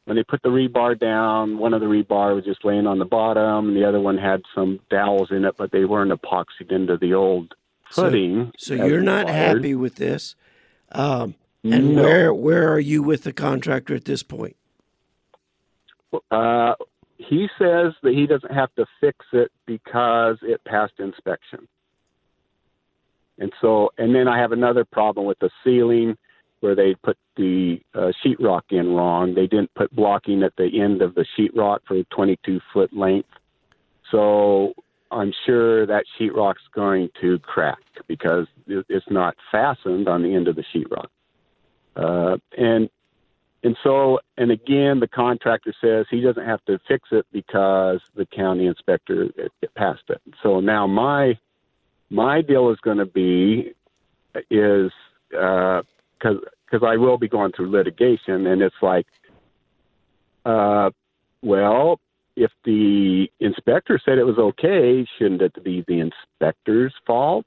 when 0.04 0.16
they 0.16 0.24
put 0.24 0.42
the 0.42 0.48
rebar 0.48 0.98
down, 0.98 1.58
one 1.58 1.74
of 1.74 1.80
the 1.80 1.86
rebar 1.86 2.34
was 2.34 2.44
just 2.44 2.64
laying 2.64 2.88
on 2.88 2.98
the 2.98 3.04
bottom, 3.04 3.68
and 3.68 3.76
the 3.76 3.86
other 3.86 4.00
one 4.00 4.18
had 4.18 4.42
some 4.54 4.80
dowels 4.90 5.30
in 5.30 5.44
it, 5.44 5.54
but 5.56 5.70
they 5.70 5.84
weren't 5.84 6.10
epoxied 6.10 6.72
into 6.72 6.96
the 6.96 7.14
old 7.14 7.54
footing. 7.88 8.50
So 8.58 8.74
as 8.74 8.80
you're 8.80 9.00
not 9.00 9.26
required. 9.26 9.58
happy 9.58 9.74
with 9.76 9.96
this. 9.96 10.34
Um, 10.90 11.36
and 11.62 11.94
No. 11.94 12.02
where 12.02 12.34
where 12.34 12.72
are 12.72 12.80
you 12.80 13.02
with 13.02 13.22
the 13.22 13.32
contractor 13.32 13.94
at 13.94 14.04
this 14.04 14.22
point? 14.24 14.56
Uh, 16.30 16.74
he 17.28 17.48
says 17.58 17.92
that 18.02 18.14
he 18.14 18.26
doesn't 18.26 18.52
have 18.52 18.74
to 18.76 18.86
fix 19.00 19.18
it 19.32 19.50
because 19.66 20.36
it 20.42 20.62
passed 20.64 20.94
inspection. 20.98 21.66
And 23.38 23.52
so, 23.60 23.90
and 23.98 24.14
then 24.14 24.28
I 24.28 24.38
have 24.38 24.52
another 24.52 24.84
problem 24.84 25.26
with 25.26 25.38
the 25.38 25.50
ceiling 25.64 26.16
where 26.60 26.76
they 26.76 26.94
put 27.02 27.16
the 27.36 27.80
uh, 27.94 28.12
sheetrock 28.24 28.62
in 28.70 28.94
wrong. 28.94 29.34
They 29.34 29.46
didn't 29.46 29.74
put 29.74 29.94
blocking 29.94 30.42
at 30.42 30.52
the 30.56 30.80
end 30.80 31.02
of 31.02 31.14
the 31.14 31.26
sheetrock 31.36 31.80
for 31.88 31.96
a 31.96 32.04
22 32.04 32.60
foot 32.72 32.92
length. 32.92 33.28
So 34.10 34.74
I'm 35.10 35.32
sure 35.44 35.86
that 35.86 36.04
sheetrock's 36.18 36.62
going 36.74 37.08
to 37.20 37.38
crack 37.40 37.80
because 38.06 38.46
it's 38.68 39.06
not 39.10 39.34
fastened 39.50 40.08
on 40.08 40.22
the 40.22 40.34
end 40.34 40.46
of 40.46 40.56
the 40.56 40.64
sheetrock. 40.72 41.08
Uh, 41.96 42.36
and 42.56 42.88
and 43.64 43.76
so, 43.84 44.18
and 44.36 44.50
again, 44.50 44.98
the 44.98 45.08
contractor 45.08 45.72
says 45.80 46.06
he 46.10 46.20
doesn't 46.20 46.44
have 46.44 46.64
to 46.64 46.80
fix 46.88 47.08
it 47.12 47.24
because 47.32 48.00
the 48.16 48.26
county 48.26 48.66
inspector 48.66 49.24
it, 49.36 49.52
it 49.62 49.74
passed 49.74 50.02
it. 50.08 50.20
So 50.42 50.60
now 50.60 50.86
my 50.86 51.38
my 52.10 52.42
deal 52.42 52.70
is 52.70 52.78
going 52.82 52.98
to 52.98 53.06
be 53.06 53.72
is 54.50 54.90
because 55.30 56.38
because 56.66 56.86
I 56.86 56.96
will 56.96 57.18
be 57.18 57.28
going 57.28 57.52
through 57.52 57.70
litigation, 57.70 58.46
and 58.46 58.62
it's 58.62 58.74
like, 58.82 59.06
uh, 60.44 60.90
well, 61.42 62.00
if 62.34 62.50
the 62.64 63.28
inspector 63.40 64.00
said 64.04 64.18
it 64.18 64.24
was 64.24 64.38
okay, 64.38 65.06
shouldn't 65.18 65.42
it 65.42 65.62
be 65.62 65.84
the 65.86 66.00
inspector's 66.00 66.94
fault 67.06 67.46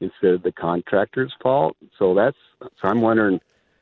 instead 0.00 0.34
of 0.34 0.42
the 0.42 0.52
contractor's 0.52 1.32
fault? 1.42 1.76
So 1.98 2.14
that's 2.14 2.36
so 2.60 2.88
I'm 2.88 3.00
wondering 3.00 3.40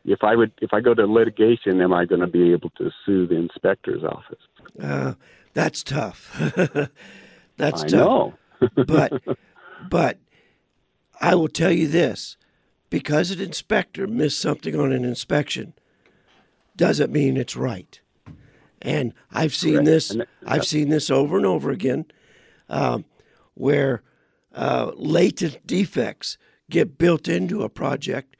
if 0.08 0.24
I 0.24 0.34
would 0.34 0.52
if 0.60 0.72
I 0.72 0.80
go 0.80 0.94
to 0.94 1.06
litigation, 1.06 1.80
am 1.80 1.92
I 1.92 2.04
going 2.04 2.20
to 2.20 2.26
be 2.26 2.52
able 2.52 2.70
to 2.70 2.90
sue 3.04 3.26
the 3.26 3.36
inspector's 3.36 4.02
office? 4.02 4.40
Uh, 4.82 5.14
that's 5.54 5.82
tough. 5.82 6.34
that's 7.56 7.82
I 7.82 7.86
tough. 7.88 7.92
know. 7.92 8.34
but 8.86 9.22
but 9.90 10.18
I 11.20 11.34
will 11.34 11.48
tell 11.48 11.72
you 11.72 11.88
this: 11.88 12.36
because 12.90 13.30
an 13.30 13.40
inspector 13.40 14.06
missed 14.06 14.40
something 14.40 14.78
on 14.78 14.92
an 14.92 15.04
inspection, 15.04 15.74
doesn't 16.76 17.12
mean 17.12 17.36
it's 17.36 17.56
right. 17.56 18.00
And 18.80 19.12
I've 19.30 19.54
seen 19.54 19.74
Correct. 19.74 19.86
this. 19.86 20.08
That- 20.08 20.28
I've 20.46 20.66
seen 20.66 20.88
this 20.88 21.10
over 21.10 21.36
and 21.36 21.44
over 21.46 21.70
again, 21.70 22.06
um, 22.70 23.04
where 23.54 24.02
uh, 24.54 24.92
latent 24.96 25.66
defects 25.66 26.38
get 26.70 26.96
built 26.98 27.28
into 27.28 27.62
a 27.62 27.68
project 27.68 28.36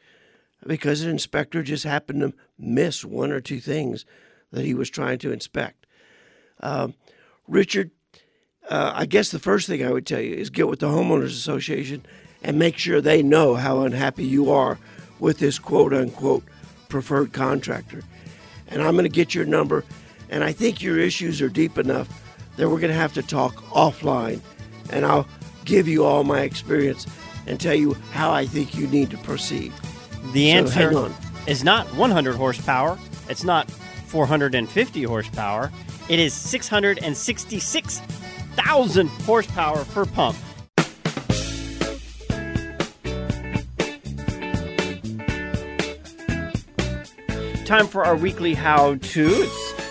because 0.69 1.03
an 1.03 1.11
inspector 1.11 1.63
just 1.63 1.85
happened 1.85 2.21
to 2.21 2.35
miss 2.59 3.05
one 3.05 3.33
or 3.33 3.41
two 3.41 3.59
things 3.59 4.05
that 4.53 4.65
he 4.65 4.75
was 4.75 4.91
trying 4.91 5.19
to 5.19 5.33
inspect. 5.33 5.87
Um, 6.61 6.95
Richard, 7.49 7.91
uh, 8.69 8.93
I 8.95 9.07
guess 9.07 9.31
the 9.31 9.39
first 9.39 9.67
thing 9.67 9.85
I 9.85 9.91
would 9.91 10.07
tell 10.07 10.21
you 10.21 10.35
is 10.35 10.51
get 10.51 10.69
with 10.69 10.81
the 10.81 10.89
homeowners 10.89 11.29
association 11.29 12.05
and 12.43 12.59
make 12.59 12.77
sure 12.77 13.01
they 13.01 13.23
know 13.23 13.55
how 13.55 13.81
unhappy 13.81 14.25
you 14.25 14.51
are 14.51 14.79
with 15.19 15.39
this 15.39 15.59
quote 15.59 15.95
unquote 15.95 16.45
preferred 16.89 17.33
contractor. 17.33 18.03
And 18.69 18.83
I'm 18.83 18.93
going 18.93 19.05
to 19.05 19.09
get 19.09 19.35
your 19.35 19.47
number, 19.47 19.85
and 20.29 20.45
I 20.45 20.53
think 20.53 20.83
your 20.83 20.99
issues 20.99 21.41
are 21.41 21.49
deep 21.49 21.79
enough 21.79 22.09
that 22.57 22.69
we're 22.69 22.81
going 22.81 22.93
to 22.93 22.99
have 22.99 23.15
to 23.15 23.23
talk 23.23 23.57
offline, 23.71 24.43
and 24.91 25.07
I'll 25.07 25.27
give 25.65 25.89
you 25.89 26.05
all 26.05 26.25
my 26.25 26.43
experience 26.43 27.07
and 27.47 27.59
tell 27.59 27.75
you 27.75 27.95
how 28.13 28.31
I 28.31 28.45
think 28.45 28.75
you 28.75 28.87
need 28.89 29.11
to 29.11 29.17
proceed. 29.19 29.73
The 30.33 30.51
answer 30.51 30.97
on. 30.97 31.15
is 31.47 31.63
not 31.65 31.87
100 31.95 32.37
horsepower. 32.37 32.99
It's 33.29 33.45
not 33.45 33.71
450 33.71 35.03
horsepower. 35.05 35.71
It 36.09 36.19
is 36.19 36.33
666,000 36.35 39.07
horsepower 39.09 39.85
per 39.87 40.05
pump. 40.07 40.37
Time 47.65 47.87
for 47.87 48.05
our 48.05 48.17
weekly 48.17 48.55
how 48.55 48.95
to. 48.95 49.27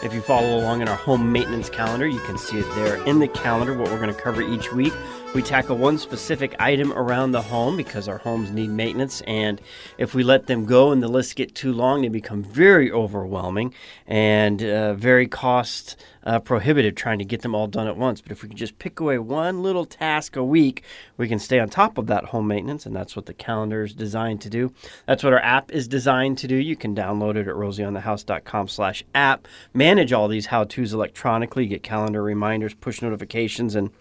If 0.03 0.13
you 0.13 0.21
follow 0.21 0.59
along 0.59 0.81
in 0.81 0.87
our 0.87 0.95
home 0.95 1.31
maintenance 1.31 1.69
calendar, 1.69 2.07
you 2.07 2.19
can 2.21 2.37
see 2.37 2.59
it 2.59 2.75
there 2.75 3.03
in 3.05 3.19
the 3.19 3.27
calendar 3.27 3.77
what 3.77 3.89
we're 3.91 3.99
going 3.99 4.13
to 4.13 4.19
cover 4.19 4.41
each 4.41 4.71
week. 4.73 4.93
We 5.35 5.43
tackle 5.43 5.77
one 5.77 5.99
specific 5.99 6.55
item 6.57 6.91
around 6.93 7.31
the 7.31 7.43
home 7.43 7.77
because 7.77 8.07
our 8.07 8.17
homes 8.17 8.49
need 8.49 8.69
maintenance, 8.69 9.21
and 9.27 9.61
if 9.99 10.15
we 10.15 10.23
let 10.23 10.47
them 10.47 10.65
go 10.65 10.91
and 10.91 11.03
the 11.03 11.07
list 11.07 11.35
get 11.35 11.53
too 11.53 11.73
long, 11.73 12.01
they 12.01 12.07
become 12.07 12.41
very 12.41 12.91
overwhelming 12.91 13.73
and 14.07 14.63
uh, 14.63 14.95
very 14.95 15.27
cost 15.27 15.95
uh, 16.23 16.39
prohibitive 16.39 16.95
trying 16.95 17.19
to 17.19 17.25
get 17.25 17.43
them 17.43 17.53
all 17.53 17.67
done 17.67 17.87
at 17.87 17.97
once. 17.97 18.19
But 18.19 18.31
if 18.31 18.41
we 18.41 18.49
can 18.49 18.57
just 18.57 18.79
pick 18.79 18.99
away 18.99 19.19
one 19.19 19.61
little 19.61 19.85
task 19.85 20.35
a 20.37 20.43
week, 20.43 20.81
we 21.17 21.27
can 21.27 21.37
stay 21.37 21.59
on 21.59 21.69
top 21.69 21.99
of 21.99 22.07
that 22.07 22.25
home 22.25 22.47
maintenance, 22.47 22.87
and 22.87 22.95
that's 22.95 23.15
what 23.15 23.27
the 23.27 23.33
calendar 23.33 23.83
is 23.83 23.93
designed 23.93 24.41
to 24.41 24.49
do. 24.49 24.73
That's 25.05 25.23
what 25.23 25.33
our 25.33 25.39
app 25.39 25.71
is 25.71 25.87
designed 25.87 26.39
to 26.39 26.47
do. 26.47 26.55
You 26.55 26.75
can 26.75 26.95
download 26.95 27.35
it 27.35 27.47
at 27.47 27.53
rosieonthehouse.com 27.53 28.69
slash 28.69 29.03
app. 29.13 29.47
Manage 29.71 30.13
all 30.13 30.29
these 30.29 30.47
how-tos 30.47 30.93
electronically, 30.93 31.67
get 31.67 31.83
calendar 31.83 32.23
reminders, 32.23 32.73
push 32.73 33.03
notifications, 33.03 33.75
and 33.75 33.91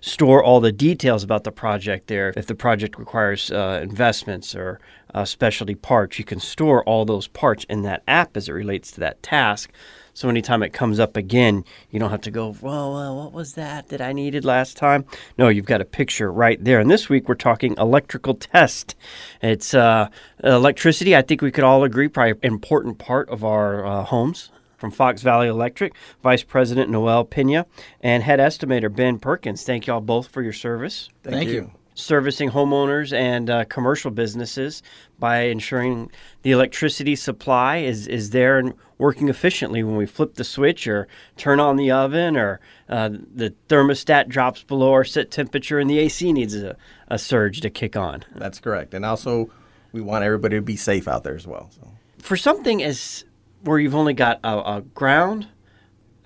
store 0.00 0.42
all 0.42 0.60
the 0.60 0.72
details 0.72 1.22
about 1.22 1.44
the 1.44 1.52
project 1.52 2.06
there. 2.06 2.32
If 2.36 2.46
the 2.46 2.54
project 2.54 2.98
requires 2.98 3.50
uh, 3.50 3.80
investments 3.82 4.54
or 4.54 4.80
uh, 5.14 5.24
specialty 5.24 5.74
parts, 5.74 6.18
you 6.18 6.24
can 6.24 6.40
store 6.40 6.84
all 6.84 7.04
those 7.04 7.28
parts 7.28 7.64
in 7.68 7.82
that 7.82 8.02
app 8.06 8.36
as 8.36 8.48
it 8.48 8.52
relates 8.52 8.92
to 8.92 9.00
that 9.00 9.22
task. 9.22 9.70
So 10.14 10.28
anytime 10.28 10.62
it 10.62 10.74
comes 10.74 11.00
up 11.00 11.16
again, 11.16 11.64
you 11.90 11.98
don't 11.98 12.10
have 12.10 12.20
to 12.22 12.30
go, 12.30 12.54
well, 12.60 12.92
well, 12.92 13.16
what 13.16 13.32
was 13.32 13.54
that 13.54 13.88
that 13.88 14.02
I 14.02 14.12
needed 14.12 14.44
last 14.44 14.76
time? 14.76 15.06
No, 15.38 15.48
you've 15.48 15.64
got 15.64 15.80
a 15.80 15.86
picture 15.86 16.30
right 16.30 16.62
there. 16.62 16.80
And 16.80 16.90
this 16.90 17.08
week 17.08 17.28
we're 17.28 17.34
talking 17.34 17.74
electrical 17.78 18.34
test. 18.34 18.94
It's 19.40 19.72
uh, 19.72 20.08
electricity. 20.44 21.16
I 21.16 21.22
think 21.22 21.40
we 21.40 21.50
could 21.50 21.64
all 21.64 21.82
agree, 21.82 22.08
probably 22.08 22.32
an 22.32 22.38
important 22.42 22.98
part 22.98 23.30
of 23.30 23.42
our 23.42 23.86
uh, 23.86 24.04
homes 24.04 24.51
from 24.82 24.90
Fox 24.90 25.22
Valley 25.22 25.46
Electric, 25.46 25.94
Vice 26.24 26.42
President 26.42 26.90
Noel 26.90 27.24
Pena, 27.24 27.66
and 28.00 28.20
Head 28.20 28.40
Estimator 28.40 28.92
Ben 28.92 29.16
Perkins. 29.16 29.62
Thank 29.62 29.86
you 29.86 29.92
all 29.92 30.00
both 30.00 30.26
for 30.26 30.42
your 30.42 30.52
service. 30.52 31.08
Thank, 31.22 31.36
Thank 31.36 31.48
you. 31.50 31.54
you. 31.54 31.70
Servicing 31.94 32.50
homeowners 32.50 33.16
and 33.16 33.48
uh, 33.48 33.64
commercial 33.66 34.10
businesses 34.10 34.82
by 35.20 35.42
ensuring 35.42 36.10
the 36.42 36.50
electricity 36.50 37.14
supply 37.14 37.76
is, 37.76 38.08
is 38.08 38.30
there 38.30 38.58
and 38.58 38.74
working 38.98 39.28
efficiently 39.28 39.84
when 39.84 39.94
we 39.94 40.04
flip 40.04 40.34
the 40.34 40.42
switch 40.42 40.88
or 40.88 41.06
turn 41.36 41.60
on 41.60 41.76
the 41.76 41.92
oven 41.92 42.36
or 42.36 42.58
uh, 42.88 43.08
the 43.08 43.54
thermostat 43.68 44.26
drops 44.26 44.64
below 44.64 44.90
our 44.90 45.04
set 45.04 45.30
temperature 45.30 45.78
and 45.78 45.88
the 45.88 46.00
AC 46.00 46.32
needs 46.32 46.56
a, 46.56 46.76
a 47.06 47.20
surge 47.20 47.60
to 47.60 47.70
kick 47.70 47.94
on. 47.94 48.24
That's 48.34 48.58
correct. 48.58 48.94
And 48.94 49.04
also, 49.04 49.48
we 49.92 50.00
want 50.00 50.24
everybody 50.24 50.56
to 50.56 50.62
be 50.62 50.74
safe 50.74 51.06
out 51.06 51.22
there 51.22 51.36
as 51.36 51.46
well. 51.46 51.70
So. 51.70 51.88
For 52.18 52.36
something 52.36 52.82
as 52.82 53.24
where 53.62 53.78
you've 53.78 53.94
only 53.94 54.14
got 54.14 54.40
a, 54.44 54.76
a 54.76 54.80
ground, 54.94 55.48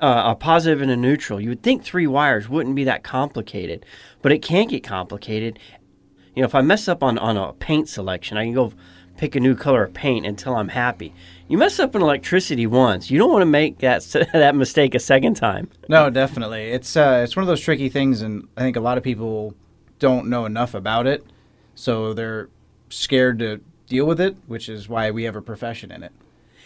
uh, 0.00 0.22
a 0.26 0.34
positive 0.34 0.82
and 0.82 0.90
a 0.90 0.96
neutral, 0.96 1.40
you 1.40 1.50
would 1.50 1.62
think 1.62 1.82
three 1.82 2.06
wires 2.06 2.48
wouldn't 2.48 2.76
be 2.76 2.84
that 2.84 3.02
complicated, 3.02 3.84
but 4.22 4.32
it 4.32 4.42
can 4.42 4.66
get 4.66 4.82
complicated. 4.82 5.58
You 6.34 6.42
know, 6.42 6.46
if 6.46 6.54
I 6.54 6.60
mess 6.60 6.88
up 6.88 7.02
on, 7.02 7.18
on 7.18 7.36
a 7.36 7.52
paint 7.54 7.88
selection, 7.88 8.36
I 8.36 8.44
can 8.44 8.54
go 8.54 8.72
pick 9.16 9.34
a 9.34 9.40
new 9.40 9.54
color 9.54 9.84
of 9.84 9.94
paint 9.94 10.26
until 10.26 10.54
I'm 10.54 10.68
happy. 10.68 11.14
You 11.48 11.56
mess 11.56 11.78
up 11.78 11.94
in 11.94 12.02
electricity 12.02 12.66
once, 12.66 13.10
you 13.10 13.18
don't 13.18 13.32
want 13.32 13.42
to 13.42 13.46
make 13.46 13.78
that 13.78 14.02
that 14.32 14.54
mistake 14.54 14.94
a 14.94 14.98
second 14.98 15.34
time. 15.34 15.70
No, 15.88 16.10
definitely. 16.10 16.70
It's 16.70 16.96
uh, 16.96 17.22
it's 17.24 17.36
one 17.36 17.42
of 17.42 17.46
those 17.48 17.60
tricky 17.60 17.88
things, 17.88 18.22
and 18.22 18.48
I 18.56 18.60
think 18.60 18.76
a 18.76 18.80
lot 18.80 18.98
of 18.98 19.04
people 19.04 19.54
don't 19.98 20.28
know 20.28 20.44
enough 20.44 20.74
about 20.74 21.06
it, 21.06 21.24
so 21.74 22.12
they're 22.12 22.50
scared 22.90 23.38
to 23.38 23.60
deal 23.86 24.04
with 24.04 24.20
it, 24.20 24.36
which 24.46 24.68
is 24.68 24.88
why 24.88 25.10
we 25.10 25.24
have 25.24 25.36
a 25.36 25.42
profession 25.42 25.90
in 25.90 26.02
it. 26.02 26.12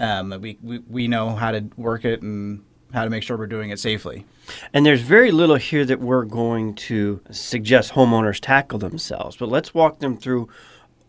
Um, 0.01 0.35
we, 0.41 0.59
we, 0.63 0.79
we 0.89 1.09
know 1.09 1.31
how 1.31 1.53
to 1.53 1.65
work 1.77 2.05
it 2.05 2.23
and 2.23 2.65
how 2.93 3.05
to 3.05 3.11
make 3.11 3.23
sure 3.23 3.37
we're 3.37 3.47
doing 3.47 3.71
it 3.71 3.79
safely. 3.79 4.27
And 4.73 4.85
there's 4.85 5.03
very 5.03 5.31
little 5.31 5.57
here 5.57 5.85
that 5.85 6.01
we're 6.01 6.25
going 6.25 6.75
to 6.75 7.21
suggest 7.31 7.93
homeowners 7.93 8.41
tackle 8.41 8.79
themselves, 8.79 9.37
but 9.37 9.49
let's 9.49 9.75
walk 9.75 10.01
them 10.01 10.17
through 10.17 10.49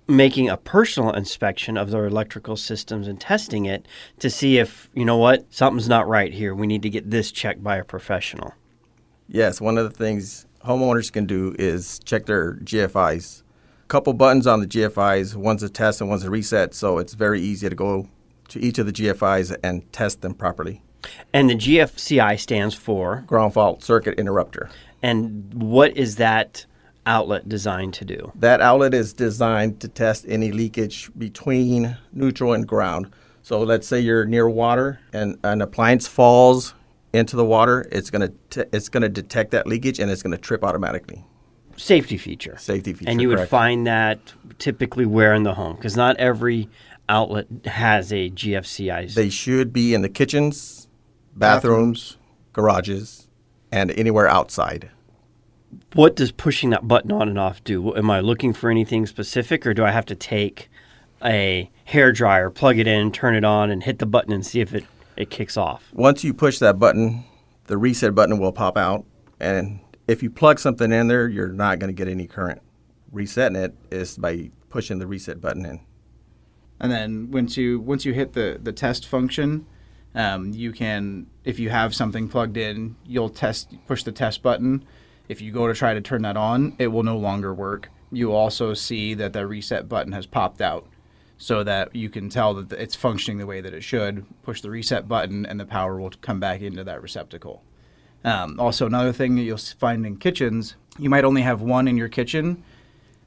making 0.08 0.50
a 0.50 0.58
personal 0.58 1.12
inspection 1.12 1.78
of 1.78 1.90
their 1.90 2.06
electrical 2.06 2.58
systems 2.58 3.08
and 3.08 3.20
testing 3.20 3.66
it 3.66 3.88
to 4.20 4.30
see 4.30 4.58
if, 4.58 4.90
you 4.94 5.06
know 5.06 5.18
what, 5.18 5.46
something's 5.54 5.88
not 5.88 6.08
right 6.08 6.34
here. 6.34 6.54
We 6.54 6.68
need 6.68 6.82
to 6.84 6.90
get 6.90 7.10
this 7.10 7.32
checked 7.32 7.64
by 7.64 7.78
a 7.78 7.86
professional. 7.86 8.54
Yes, 9.28 9.62
one 9.62 9.78
of 9.78 9.86
the 9.86 9.98
things 9.98 10.46
homeowners 10.66 11.12
can 11.12 11.26
do 11.26 11.56
is 11.58 12.00
check 12.00 12.26
their 12.26 12.56
GFIs. 12.56 13.44
A 13.84 13.88
couple 13.88 14.14
buttons 14.14 14.46
on 14.48 14.60
the 14.60 14.68
GFIs, 14.68 15.36
one's 15.36 15.64
a 15.64 15.70
test 15.70 16.02
and 16.02 16.10
one's 16.10 16.26
a 16.26 16.30
reset, 16.30 16.74
so 16.74 16.98
it's 16.98 17.14
very 17.14 17.42
easy 17.42 17.70
to 17.70 17.76
go 17.76 18.10
to 18.52 18.60
each 18.60 18.78
of 18.78 18.86
the 18.86 18.92
GFIs 18.92 19.56
and 19.64 19.92
test 19.92 20.22
them 20.22 20.34
properly. 20.34 20.82
And 21.34 21.50
the 21.50 21.56
GFCI 21.56 22.40
stands 22.40 22.76
for? 22.76 23.24
Ground 23.28 23.54
Fault 23.54 23.84
Circuit 23.84 24.20
Interrupter. 24.20 24.70
And 25.02 25.52
what 25.54 25.98
is 25.98 26.18
that 26.18 26.66
outlet 27.06 27.50
designed 27.50 27.94
to 27.96 28.06
do? 28.06 28.32
That 28.36 28.62
outlet 28.62 28.94
is 28.94 29.14
designed 29.14 29.80
to 29.82 29.88
test 29.88 30.26
any 30.28 30.52
leakage 30.52 31.10
between 31.18 31.98
neutral 32.14 32.54
and 32.54 32.68
ground. 32.68 33.12
So 33.42 33.62
let's 33.64 33.88
say 33.88 34.00
you're 34.00 34.26
near 34.26 34.48
water 34.48 35.00
and 35.14 35.38
an 35.44 35.62
appliance 35.62 36.08
falls 36.08 36.76
into 37.14 37.36
the 37.36 37.46
water, 37.46 37.88
it's 37.92 38.10
going 38.10 38.32
to 38.52 38.68
it's 38.72 38.90
going 38.90 39.02
to 39.02 39.10
detect 39.10 39.52
that 39.52 39.68
leakage 39.68 40.00
and 40.00 40.10
it's 40.10 40.24
going 40.24 40.32
to 40.32 40.38
trip 40.38 40.64
automatically. 40.64 41.26
Safety 41.76 42.18
feature. 42.18 42.58
Safety 42.58 42.94
feature. 42.94 43.10
And 43.10 43.22
you 43.22 43.30
correct. 43.30 43.42
would 43.42 43.50
find 43.50 43.88
that 43.88 44.20
typically 44.60 45.06
where 45.06 45.34
in 45.34 45.44
the 45.44 45.54
home 45.54 45.76
because 45.76 45.98
not 45.98 46.16
every 46.18 46.70
outlet 47.12 47.48
has 47.66 48.12
a 48.12 48.30
GFCI. 48.30 49.14
They 49.14 49.30
should 49.30 49.74
be 49.74 49.94
in 49.94 50.02
the 50.02 50.10
kitchens, 50.10 50.88
bathrooms, 51.36 52.18
garages, 52.54 53.28
and 53.72 53.92
anywhere 53.92 54.28
outside. 54.28 54.90
What 55.94 56.16
does 56.16 56.32
pushing 56.32 56.70
that 56.72 56.88
button 56.88 57.12
on 57.12 57.30
and 57.30 57.38
off 57.38 57.64
do? 57.64 57.96
Am 57.96 58.10
I 58.10 58.22
looking 58.22 58.54
for 58.54 58.70
anything 58.70 59.06
specific, 59.06 59.68
or 59.68 59.74
do 59.74 59.84
I 59.84 59.92
have 59.92 60.06
to 60.08 60.16
take 60.16 60.70
a 61.24 61.70
hair 61.86 62.12
dryer, 62.12 62.50
plug 62.50 62.80
it 62.80 62.88
in, 62.88 63.12
turn 63.12 63.36
it 63.36 63.44
on, 63.44 63.70
and 63.70 63.84
hit 63.84 64.00
the 64.00 64.06
button 64.06 64.34
and 64.34 64.46
see 64.46 64.62
if 64.62 64.74
it, 64.74 64.86
it 65.16 65.30
kicks 65.30 65.58
off? 65.58 65.90
Once 65.94 66.24
you 66.24 66.34
push 66.34 66.60
that 66.60 66.80
button, 66.80 67.26
the 67.68 67.78
reset 67.78 68.16
button 68.16 68.40
will 68.40 68.52
pop 68.52 68.78
out, 68.78 69.06
and 69.40 69.80
if 70.08 70.24
you 70.24 70.30
plug 70.30 70.60
something 70.60 70.92
in 70.92 71.08
there, 71.08 71.28
you're 71.28 71.48
not 71.48 71.80
going 71.80 71.94
to 71.94 71.98
get 71.98 72.10
any 72.10 72.28
current. 72.28 72.62
Resetting 73.12 73.58
it 73.58 73.76
is 73.92 74.18
by 74.18 74.52
pushing 74.70 75.00
the 75.00 75.08
reset 75.08 75.42
button 75.42 75.66
in 75.66 75.82
and 76.82 76.92
then 76.92 77.30
once 77.32 77.56
you 77.56 77.80
once 77.80 78.04
you 78.06 78.12
hit 78.12 78.34
the 78.34 78.60
the 78.62 78.74
test 78.74 79.08
function, 79.08 79.66
um, 80.16 80.52
you 80.52 80.74
can 80.74 81.28
if 81.46 81.60
you 81.60 81.70
have 81.70 81.96
something 81.96 82.28
plugged 82.28 82.58
in, 82.58 82.96
you'll 83.06 83.30
test 83.30 83.74
push 83.88 84.04
the 84.04 84.12
test 84.12 84.42
button. 84.42 84.84
If 85.30 85.42
you 85.42 85.52
go 85.54 85.68
to 85.68 85.74
try 85.74 85.94
to 85.94 86.02
turn 86.02 86.24
that 86.24 86.36
on, 86.36 86.76
it 86.80 86.88
will 86.88 87.04
no 87.04 87.18
longer 87.18 87.54
work. 87.54 87.90
You 88.12 88.34
also 88.34 88.74
see 88.74 89.14
that 89.14 89.32
the 89.32 89.48
reset 89.48 89.88
button 89.88 90.12
has 90.12 90.26
popped 90.26 90.60
out, 90.60 90.88
so 91.38 91.64
that 91.64 91.96
you 91.96 92.10
can 92.10 92.30
tell 92.30 92.56
that 92.56 92.74
it's 92.74 92.96
functioning 92.96 93.38
the 93.38 93.46
way 93.46 93.62
that 93.62 93.76
it 93.76 93.84
should. 93.84 94.26
Push 94.42 94.62
the 94.62 94.72
reset 94.72 95.08
button, 95.08 95.46
and 95.46 95.60
the 95.60 95.66
power 95.66 96.02
will 96.02 96.12
come 96.22 96.40
back 96.40 96.62
into 96.62 96.84
that 96.84 97.04
receptacle. 97.04 97.62
Um, 98.24 98.60
also, 98.60 98.88
another 98.88 99.14
thing 99.14 99.36
that 99.36 99.44
you'll 99.44 99.58
find 99.58 100.06
in 100.06 100.18
kitchens, 100.18 100.76
you 100.98 101.12
might 101.12 101.26
only 101.26 101.44
have 101.44 101.62
one 101.62 101.88
in 101.88 101.96
your 101.96 102.10
kitchen 102.10 102.64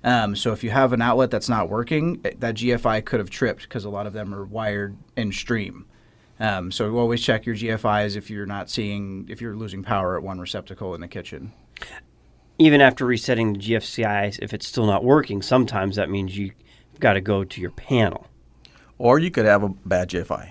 um, 0.05 0.37
so 0.37 0.53
if 0.53 0.63
you 0.63 0.71
have 0.71 0.93
an 0.93 1.01
outlet 1.01 1.31
that's 1.31 1.49
not 1.49 1.71
working, 1.71 2.21
eh, 2.25 2.33
that 2.39 2.57
GFI 2.57 3.05
could 3.07 3.21
have 3.21 3.31
tripped 3.31 3.63
because 3.63 3.87
a 3.87 3.91
lot 3.91 4.07
of 4.07 4.13
them 4.13 4.35
are 4.35 4.45
wired 4.45 4.97
in 5.17 5.33
stream. 5.33 5.87
Um, 6.39 6.71
so 6.71 6.95
always 6.97 7.23
check 7.23 7.47
your 7.47 7.55
GFIs 7.55 8.17
if 8.17 8.29
you're 8.29 8.45
not 8.45 8.69
seeing 8.69 9.27
if 9.31 9.41
you're 9.41 9.57
losing 9.57 9.83
power 9.83 10.17
at 10.17 10.23
one 10.23 10.39
receptacle 10.39 10.95
in 10.95 11.01
the 11.01 11.09
kitchen. 11.09 11.53
Even 12.59 12.81
after 12.81 13.07
resetting 13.07 13.55
the 13.55 13.59
GFCIs, 13.59 14.39
if 14.43 14.53
it's 14.53 14.67
still 14.67 14.87
not 14.87 15.03
working, 15.03 15.41
sometimes 15.41 15.97
that 15.97 16.11
means 16.11 16.37
you've 16.37 16.55
got 17.01 17.15
to 17.15 17.21
go 17.21 17.43
to 17.43 17.61
your 17.61 17.71
panel. 17.71 18.27
Or 18.99 19.19
you 19.19 19.31
could 19.31 19.47
have 19.47 19.63
a 19.63 19.71
bad 19.71 20.11
GFI. 20.11 20.51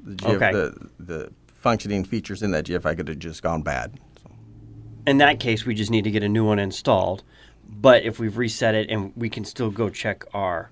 The, 0.00 0.14
GF, 0.16 0.34
okay. 0.34 0.52
the, 0.52 0.90
the 0.98 1.32
functioning 1.54 2.04
features 2.04 2.42
in 2.42 2.50
that 2.50 2.66
GFI 2.66 2.96
could 2.96 3.08
have 3.08 3.18
just 3.18 3.42
gone 3.42 3.62
bad. 3.62 3.98
So. 4.22 4.30
In 5.06 5.18
that 5.18 5.38
case, 5.40 5.64
we 5.64 5.74
just 5.74 5.90
need 5.90 6.04
to 6.04 6.10
get 6.10 6.22
a 6.22 6.28
new 6.28 6.44
one 6.44 6.58
installed 6.58 7.22
but 7.70 8.02
if 8.02 8.18
we've 8.18 8.36
reset 8.36 8.74
it 8.74 8.90
and 8.90 9.12
we 9.16 9.28
can 9.28 9.44
still 9.44 9.70
go 9.70 9.88
check 9.88 10.24
our 10.34 10.70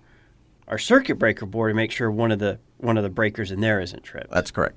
our 0.66 0.78
circuit 0.78 1.18
breaker 1.18 1.46
board 1.46 1.70
and 1.70 1.76
make 1.76 1.90
sure 1.90 2.10
one 2.10 2.30
of 2.30 2.38
the 2.38 2.58
one 2.78 2.96
of 2.96 3.02
the 3.02 3.10
breakers 3.10 3.50
in 3.50 3.60
there 3.60 3.80
isn't 3.80 4.02
tripped. 4.02 4.30
That's 4.30 4.50
correct. 4.50 4.76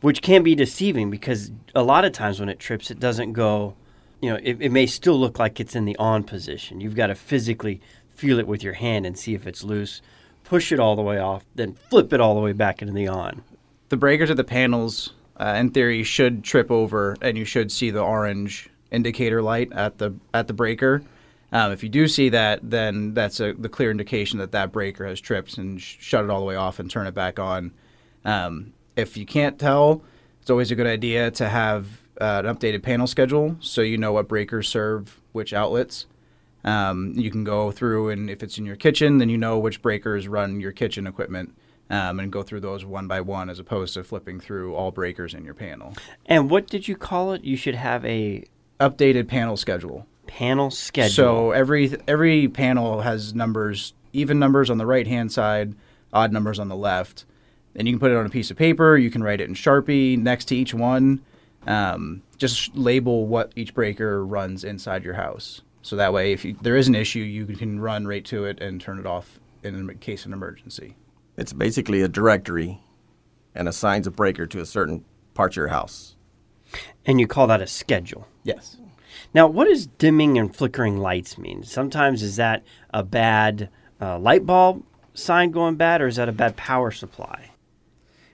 Which 0.00 0.22
can 0.22 0.42
be 0.42 0.54
deceiving 0.54 1.10
because 1.10 1.50
a 1.74 1.82
lot 1.82 2.04
of 2.04 2.12
times 2.12 2.38
when 2.38 2.48
it 2.48 2.58
trips, 2.58 2.90
it 2.90 3.00
doesn't 3.00 3.32
go. 3.32 3.74
You 4.20 4.30
know, 4.30 4.38
it, 4.42 4.58
it 4.60 4.72
may 4.72 4.86
still 4.86 5.18
look 5.18 5.38
like 5.38 5.60
it's 5.60 5.76
in 5.76 5.84
the 5.84 5.96
on 5.96 6.24
position. 6.24 6.80
You've 6.80 6.94
got 6.94 7.08
to 7.08 7.14
physically 7.14 7.80
feel 8.08 8.38
it 8.38 8.46
with 8.46 8.62
your 8.62 8.72
hand 8.72 9.04
and 9.04 9.18
see 9.18 9.34
if 9.34 9.46
it's 9.46 9.62
loose. 9.62 10.00
Push 10.44 10.72
it 10.72 10.80
all 10.80 10.96
the 10.96 11.02
way 11.02 11.18
off, 11.18 11.44
then 11.54 11.74
flip 11.90 12.12
it 12.12 12.20
all 12.20 12.34
the 12.34 12.40
way 12.40 12.52
back 12.52 12.80
into 12.80 12.94
the 12.94 13.08
on. 13.08 13.42
The 13.88 13.96
breakers 13.96 14.30
of 14.30 14.36
the 14.36 14.44
panels, 14.44 15.12
uh, 15.36 15.56
in 15.58 15.70
theory, 15.70 16.02
should 16.02 16.44
trip 16.44 16.70
over, 16.70 17.16
and 17.20 17.36
you 17.36 17.44
should 17.44 17.70
see 17.70 17.90
the 17.90 18.00
orange 18.00 18.70
indicator 18.90 19.42
light 19.42 19.72
at 19.72 19.98
the 19.98 20.14
at 20.32 20.46
the 20.46 20.54
breaker 20.54 21.02
um, 21.52 21.72
if 21.72 21.82
you 21.82 21.88
do 21.88 22.08
see 22.08 22.28
that, 22.30 22.60
then 22.62 23.14
that's 23.14 23.40
a, 23.40 23.52
the 23.52 23.68
clear 23.68 23.90
indication 23.90 24.38
that 24.40 24.52
that 24.52 24.72
breaker 24.72 25.06
has 25.06 25.20
tripped 25.20 25.58
and 25.58 25.80
sh- 25.80 25.96
shut 26.00 26.24
it 26.24 26.30
all 26.30 26.40
the 26.40 26.46
way 26.46 26.56
off 26.56 26.78
and 26.78 26.90
turn 26.90 27.06
it 27.06 27.14
back 27.14 27.38
on. 27.38 27.72
Um, 28.24 28.72
if 28.96 29.16
you 29.16 29.26
can't 29.26 29.58
tell, 29.58 30.02
it's 30.40 30.50
always 30.50 30.70
a 30.70 30.74
good 30.74 30.86
idea 30.86 31.30
to 31.32 31.48
have 31.48 31.86
uh, 32.20 32.42
an 32.44 32.54
updated 32.54 32.82
panel 32.82 33.06
schedule 33.06 33.56
so 33.60 33.82
you 33.82 33.98
know 33.98 34.12
what 34.12 34.26
breakers 34.26 34.68
serve 34.68 35.20
which 35.32 35.52
outlets. 35.52 36.06
Um, 36.64 37.12
you 37.14 37.30
can 37.30 37.44
go 37.44 37.70
through, 37.70 38.10
and 38.10 38.28
if 38.28 38.42
it's 38.42 38.58
in 38.58 38.66
your 38.66 38.74
kitchen, 38.74 39.18
then 39.18 39.28
you 39.28 39.38
know 39.38 39.58
which 39.58 39.80
breakers 39.82 40.26
run 40.26 40.60
your 40.60 40.72
kitchen 40.72 41.06
equipment. 41.06 41.54
Um, 41.88 42.18
and 42.18 42.32
go 42.32 42.42
through 42.42 42.62
those 42.62 42.84
one 42.84 43.06
by 43.06 43.20
one 43.20 43.48
as 43.48 43.60
opposed 43.60 43.94
to 43.94 44.02
flipping 44.02 44.40
through 44.40 44.74
all 44.74 44.90
breakers 44.90 45.34
in 45.34 45.44
your 45.44 45.54
panel. 45.54 45.94
And 46.24 46.50
what 46.50 46.66
did 46.66 46.88
you 46.88 46.96
call 46.96 47.32
it? 47.32 47.44
You 47.44 47.56
should 47.56 47.76
have 47.76 48.04
a 48.04 48.44
Updated 48.78 49.26
panel 49.26 49.56
schedule. 49.56 50.06
Panel 50.26 50.70
schedule. 50.70 51.10
So 51.10 51.50
every 51.52 51.96
every 52.06 52.48
panel 52.48 53.00
has 53.00 53.34
numbers, 53.34 53.94
even 54.12 54.38
numbers 54.38 54.70
on 54.70 54.78
the 54.78 54.86
right 54.86 55.06
hand 55.06 55.32
side, 55.32 55.74
odd 56.12 56.32
numbers 56.32 56.58
on 56.58 56.68
the 56.68 56.76
left. 56.76 57.24
And 57.74 57.86
you 57.86 57.92
can 57.92 58.00
put 58.00 58.10
it 58.10 58.16
on 58.16 58.24
a 58.24 58.30
piece 58.30 58.50
of 58.50 58.56
paper. 58.56 58.96
You 58.96 59.10
can 59.10 59.22
write 59.22 59.40
it 59.40 59.48
in 59.48 59.54
Sharpie 59.54 60.18
next 60.18 60.46
to 60.46 60.56
each 60.56 60.72
one. 60.72 61.20
Um, 61.66 62.22
just 62.38 62.74
label 62.74 63.26
what 63.26 63.52
each 63.56 63.74
breaker 63.74 64.24
runs 64.24 64.64
inside 64.64 65.04
your 65.04 65.14
house. 65.14 65.60
So 65.82 65.96
that 65.96 66.12
way, 66.12 66.32
if 66.32 66.44
you, 66.44 66.56
there 66.62 66.76
is 66.76 66.88
an 66.88 66.94
issue, 66.94 67.20
you 67.20 67.44
can 67.46 67.78
run 67.78 68.06
right 68.06 68.24
to 68.26 68.44
it 68.44 68.60
and 68.60 68.80
turn 68.80 68.98
it 68.98 69.06
off 69.06 69.38
in 69.62 69.88
case 69.98 70.22
of 70.22 70.28
an 70.28 70.32
emergency. 70.32 70.96
It's 71.36 71.52
basically 71.52 72.02
a 72.02 72.08
directory 72.08 72.80
and 73.54 73.68
assigns 73.68 74.06
a 74.06 74.10
breaker 74.10 74.46
to 74.46 74.60
a 74.60 74.66
certain 74.66 75.04
part 75.34 75.52
of 75.52 75.56
your 75.56 75.68
house. 75.68 76.16
and 77.04 77.20
you 77.20 77.26
call 77.26 77.46
that 77.46 77.60
a 77.60 77.66
schedule. 77.66 78.26
Yes. 78.42 78.78
Now, 79.36 79.48
what 79.48 79.68
does 79.68 79.86
dimming 79.86 80.38
and 80.38 80.56
flickering 80.56 80.96
lights 80.96 81.36
mean? 81.36 81.62
Sometimes 81.62 82.22
is 82.22 82.36
that 82.36 82.64
a 82.94 83.02
bad 83.02 83.68
uh, 84.00 84.18
light 84.18 84.46
bulb 84.46 84.82
sign 85.12 85.50
going 85.50 85.74
bad, 85.74 86.00
or 86.00 86.06
is 86.06 86.16
that 86.16 86.30
a 86.30 86.32
bad 86.32 86.56
power 86.56 86.90
supply? 86.90 87.50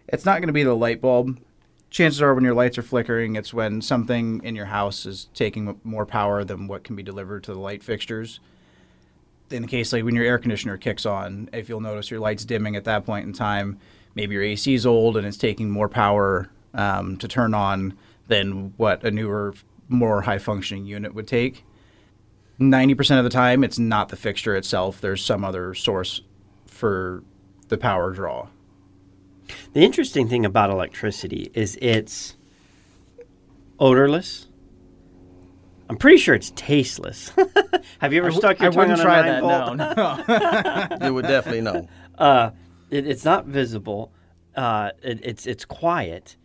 It's 0.07 0.25
not 0.25 0.39
going 0.39 0.47
to 0.47 0.53
be 0.53 0.63
the 0.63 0.77
light 0.77 1.01
bulb. 1.01 1.41
Chances 1.91 2.23
are, 2.23 2.33
when 2.33 2.45
your 2.45 2.55
lights 2.55 2.79
are 2.79 2.85
flickering, 2.85 3.35
it's 3.35 3.53
when 3.53 3.83
something 3.83 4.45
in 4.45 4.55
your 4.55 4.67
house 4.67 5.05
is 5.05 5.27
taking 5.35 5.81
more 5.83 6.07
power 6.07 6.45
than 6.45 6.69
what 6.69 6.85
can 6.85 6.95
be 6.95 7.03
delivered 7.03 7.43
to 7.43 7.53
the 7.53 7.59
light 7.59 7.83
fixtures. 7.83 8.39
In 9.51 9.63
the 9.63 9.69
case 9.69 9.93
like 9.93 10.05
when 10.05 10.15
your 10.15 10.25
air 10.25 10.39
conditioner 10.39 10.77
kicks 10.77 11.05
on, 11.05 11.51
if 11.53 11.69
you'll 11.69 11.81
notice 11.81 12.13
your 12.13 12.21
lights 12.21 12.45
dimming 12.45 12.77
at 12.77 12.85
that 12.85 13.05
point 13.05 13.27
in 13.27 13.33
time, 13.33 13.81
maybe 14.15 14.35
your 14.35 14.45
AC 14.45 14.73
is 14.73 14.87
old 14.87 15.17
and 15.17 15.27
it's 15.27 15.37
taking 15.37 15.69
more 15.69 15.89
power 15.89 16.49
um, 16.75 17.17
to 17.17 17.27
turn 17.27 17.55
on 17.55 17.99
than 18.29 18.73
what 18.77 19.03
a 19.03 19.11
newer, 19.11 19.53
more 19.93 20.23
high 20.23 20.39
functioning 20.39 20.87
unit 20.87 21.15
would 21.15 21.29
take. 21.29 21.65
90% 22.61 23.19
of 23.19 23.25
the 23.25 23.31
time, 23.31 23.65
it's 23.65 23.79
not 23.79 24.09
the 24.09 24.17
fixture 24.17 24.55
itself. 24.57 25.01
There's 25.01 25.25
some 25.25 25.45
other 25.45 25.75
source 25.75 26.21
for 26.67 27.23
the 27.69 27.79
power 27.79 28.13
draw. 28.13 28.49
The 29.73 29.85
interesting 29.85 30.29
thing 30.29 30.45
about 30.45 30.71
electricity 30.71 31.51
is 31.55 31.77
it's 31.83 32.37
odorless. 33.79 34.47
I'm 35.89 35.97
pretty 35.97 36.17
sure 36.19 36.35
it's 36.35 36.53
tasteless. 36.55 37.33
Have 37.99 38.13
you 38.13 38.21
ever 38.23 38.31
stuck 38.33 38.59
your 38.61 38.69
I 38.69 38.73
tongue 38.73 38.79
wouldn't 38.91 39.01
on 39.01 39.05
try 39.05 39.19
a 39.19 39.41
nine 39.41 39.79
that. 39.79 39.97
volt? 39.97 40.89
No, 40.91 40.97
no. 41.01 41.07
You 41.07 41.15
would 41.15 41.27
definitely 41.27 41.61
know. 41.63 41.89
uh, 42.19 42.51
it, 42.91 43.07
it's 43.07 43.25
not 43.25 43.47
visible. 43.47 44.13
Uh, 44.57 44.91
it, 45.03 45.21
it's 45.23 45.47
it's 45.47 45.65
quiet. 45.65 46.37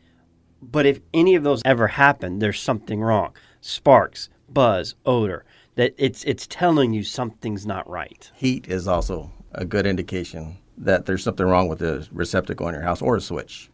But 0.61 0.85
if 0.85 0.99
any 1.13 1.35
of 1.35 1.43
those 1.43 1.61
ever 1.65 1.87
happen, 1.87 2.39
there's 2.39 2.59
something 2.59 3.01
wrong. 3.01 3.33
Sparks, 3.61 4.29
buzz, 4.49 4.95
odor. 5.05 5.45
That 5.75 5.93
it's 5.97 6.23
it's 6.23 6.47
telling 6.47 6.93
you 6.93 7.03
something's 7.03 7.65
not 7.65 7.87
right. 7.89 8.31
Heat 8.35 8.67
is 8.67 8.87
also 8.87 9.31
a 9.51 9.65
good 9.65 9.85
indication 9.85 10.57
that 10.77 11.05
there's 11.05 11.23
something 11.23 11.45
wrong 11.45 11.67
with 11.67 11.79
the 11.79 12.07
receptacle 12.11 12.67
in 12.67 12.73
your 12.73 12.83
house 12.83 13.01
or 13.01 13.15
a 13.15 13.21
switch. 13.21 13.69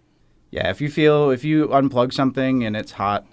Yeah, 0.51 0.69
if 0.69 0.81
you 0.81 0.89
feel 0.89 1.31
if 1.31 1.43
you 1.43 1.67
unplug 1.67 2.13
something 2.13 2.65
and 2.65 2.75
it's 2.75 2.91
hot, 2.91 3.25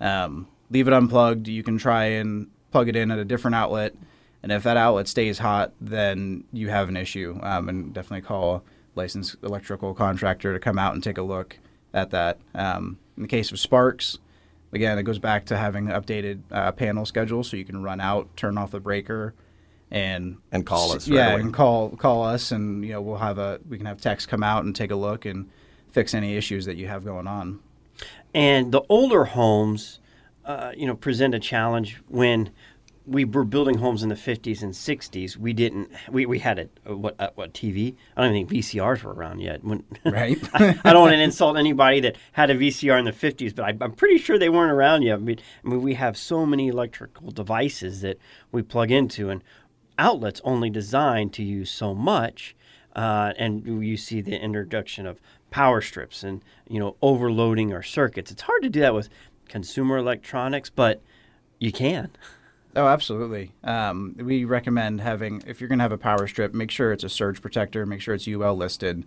um, 0.00 0.46
leave 0.70 0.86
it 0.86 0.94
unplugged. 0.94 1.48
You 1.48 1.62
can 1.62 1.78
try 1.78 2.04
and 2.04 2.48
plug 2.70 2.88
it 2.88 2.96
in 2.96 3.10
at 3.10 3.18
a 3.18 3.24
different 3.24 3.56
outlet, 3.56 3.94
and 4.42 4.52
if 4.52 4.62
that 4.62 4.76
outlet 4.76 5.08
stays 5.08 5.38
hot, 5.38 5.72
then 5.80 6.44
you 6.52 6.68
have 6.68 6.88
an 6.88 6.96
issue. 6.96 7.38
Um, 7.42 7.68
and 7.68 7.92
definitely 7.92 8.22
call 8.22 8.56
a 8.56 8.62
licensed 8.94 9.36
electrical 9.42 9.94
contractor 9.94 10.52
to 10.52 10.60
come 10.60 10.78
out 10.78 10.94
and 10.94 11.02
take 11.02 11.18
a 11.18 11.22
look 11.22 11.58
at 11.94 12.10
that. 12.10 12.38
Um, 12.54 12.98
in 13.16 13.22
the 13.22 13.28
case 13.28 13.52
of 13.52 13.58
sparks, 13.58 14.18
again, 14.72 14.98
it 14.98 15.02
goes 15.02 15.18
back 15.18 15.46
to 15.46 15.56
having 15.56 15.90
an 15.90 16.00
updated 16.00 16.40
uh, 16.50 16.72
panel 16.72 17.04
schedule, 17.04 17.44
so 17.44 17.56
you 17.56 17.64
can 17.64 17.82
run 17.82 18.00
out, 18.00 18.34
turn 18.36 18.56
off 18.58 18.70
the 18.70 18.80
breaker, 18.80 19.34
and 19.90 20.38
And 20.50 20.64
call 20.64 20.92
us 20.92 21.06
yeah, 21.06 21.32
away. 21.32 21.40
and 21.42 21.52
call 21.52 21.90
call 21.90 22.24
us, 22.24 22.50
and 22.52 22.84
you 22.84 22.92
know 22.92 23.02
we'll 23.02 23.18
have 23.18 23.38
a 23.38 23.60
we 23.68 23.76
can 23.76 23.86
have 23.86 24.00
techs 24.00 24.24
come 24.26 24.42
out 24.42 24.64
and 24.64 24.74
take 24.74 24.90
a 24.90 24.96
look 24.96 25.26
and 25.26 25.48
fix 25.90 26.14
any 26.14 26.36
issues 26.36 26.64
that 26.64 26.76
you 26.76 26.86
have 26.88 27.04
going 27.04 27.26
on. 27.26 27.60
And 28.32 28.72
the 28.72 28.80
older 28.88 29.24
homes, 29.24 30.00
uh, 30.46 30.72
you 30.74 30.86
know, 30.86 30.94
present 30.94 31.34
a 31.34 31.38
challenge 31.38 32.00
when 32.08 32.50
we 33.06 33.24
were 33.24 33.44
building 33.44 33.78
homes 33.78 34.02
in 34.02 34.08
the 34.08 34.14
50s 34.14 34.62
and 34.62 34.72
60s. 34.72 35.36
We 35.36 35.52
didn't. 35.52 35.90
We, 36.10 36.26
we 36.26 36.38
had 36.38 36.58
a, 36.86 36.94
what 36.94 37.16
a, 37.18 37.30
what 37.34 37.52
TV? 37.52 37.96
I 38.16 38.22
don't 38.22 38.34
even 38.34 38.48
think 38.48 38.64
VCRs 38.64 39.02
were 39.02 39.12
around 39.12 39.40
yet. 39.40 39.64
When, 39.64 39.84
Right. 40.04 40.38
I, 40.54 40.78
I 40.84 40.92
don't 40.92 41.02
want 41.02 41.12
to 41.14 41.20
insult 41.20 41.56
anybody 41.56 42.00
that 42.00 42.16
had 42.32 42.50
a 42.50 42.54
VCR 42.54 42.98
in 42.98 43.04
the 43.04 43.12
50s, 43.12 43.54
but 43.54 43.64
I, 43.64 43.84
I'm 43.84 43.92
pretty 43.92 44.18
sure 44.18 44.38
they 44.38 44.48
weren't 44.48 44.72
around 44.72 45.02
yet. 45.02 45.14
I 45.14 45.18
mean, 45.18 45.38
I 45.64 45.68
mean, 45.68 45.82
we 45.82 45.94
have 45.94 46.16
so 46.16 46.46
many 46.46 46.68
electrical 46.68 47.30
devices 47.30 48.02
that 48.02 48.18
we 48.52 48.62
plug 48.62 48.90
into, 48.90 49.30
and 49.30 49.42
outlets 49.98 50.40
only 50.44 50.70
designed 50.70 51.32
to 51.34 51.42
use 51.42 51.70
so 51.70 51.94
much. 51.94 52.54
Uh, 52.94 53.32
and 53.38 53.64
you 53.66 53.96
see 53.96 54.20
the 54.20 54.38
introduction 54.38 55.06
of 55.06 55.18
power 55.50 55.80
strips 55.80 56.22
and 56.22 56.42
you 56.68 56.78
know 56.78 56.96
overloading 57.00 57.72
our 57.72 57.82
circuits. 57.82 58.30
It's 58.30 58.42
hard 58.42 58.62
to 58.62 58.68
do 58.68 58.80
that 58.80 58.94
with 58.94 59.08
consumer 59.48 59.96
electronics, 59.96 60.70
but 60.70 61.02
you 61.58 61.72
can. 61.72 62.10
Oh, 62.74 62.86
absolutely. 62.86 63.52
Um, 63.64 64.16
we 64.18 64.44
recommend 64.44 65.00
having, 65.00 65.42
if 65.46 65.60
you're 65.60 65.68
going 65.68 65.78
to 65.78 65.84
have 65.84 65.92
a 65.92 65.98
power 65.98 66.26
strip, 66.26 66.54
make 66.54 66.70
sure 66.70 66.92
it's 66.92 67.04
a 67.04 67.08
surge 67.08 67.42
protector, 67.42 67.84
make 67.84 68.00
sure 68.00 68.14
it's 68.14 68.26
UL 68.26 68.56
listed. 68.56 69.04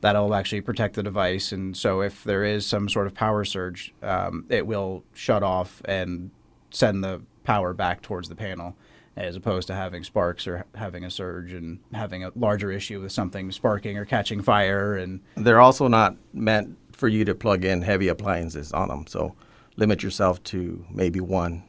That'll 0.00 0.34
actually 0.34 0.60
protect 0.60 0.96
the 0.96 1.02
device. 1.02 1.52
And 1.52 1.76
so 1.76 2.00
if 2.02 2.24
there 2.24 2.44
is 2.44 2.66
some 2.66 2.88
sort 2.88 3.06
of 3.06 3.14
power 3.14 3.44
surge, 3.44 3.94
um, 4.02 4.46
it 4.48 4.66
will 4.66 5.04
shut 5.14 5.42
off 5.42 5.80
and 5.84 6.30
send 6.70 7.04
the 7.04 7.22
power 7.44 7.72
back 7.72 8.02
towards 8.02 8.28
the 8.28 8.34
panel 8.34 8.76
as 9.16 9.36
opposed 9.36 9.68
to 9.68 9.74
having 9.74 10.02
sparks 10.02 10.46
or 10.46 10.64
having 10.74 11.04
a 11.04 11.10
surge 11.10 11.52
and 11.52 11.78
having 11.92 12.24
a 12.24 12.32
larger 12.34 12.72
issue 12.72 13.00
with 13.00 13.12
something 13.12 13.52
sparking 13.52 13.96
or 13.96 14.04
catching 14.04 14.42
fire. 14.42 14.96
And 14.96 15.20
They're 15.36 15.60
also 15.60 15.86
not 15.86 16.16
meant 16.32 16.76
for 16.92 17.06
you 17.06 17.24
to 17.24 17.34
plug 17.34 17.64
in 17.64 17.82
heavy 17.82 18.08
appliances 18.08 18.72
on 18.72 18.88
them. 18.88 19.06
So 19.06 19.36
limit 19.76 20.02
yourself 20.02 20.42
to 20.44 20.84
maybe 20.90 21.20
one. 21.20 21.62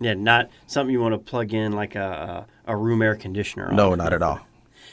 Yeah, 0.00 0.14
not 0.14 0.50
something 0.66 0.92
you 0.92 1.00
want 1.00 1.14
to 1.14 1.18
plug 1.18 1.54
in 1.54 1.72
like 1.72 1.94
a, 1.94 2.46
a, 2.66 2.72
a 2.72 2.76
room 2.76 3.02
air 3.02 3.14
conditioner. 3.14 3.68
On. 3.68 3.76
No, 3.76 3.94
not 3.94 4.12
at 4.12 4.22
all. 4.22 4.40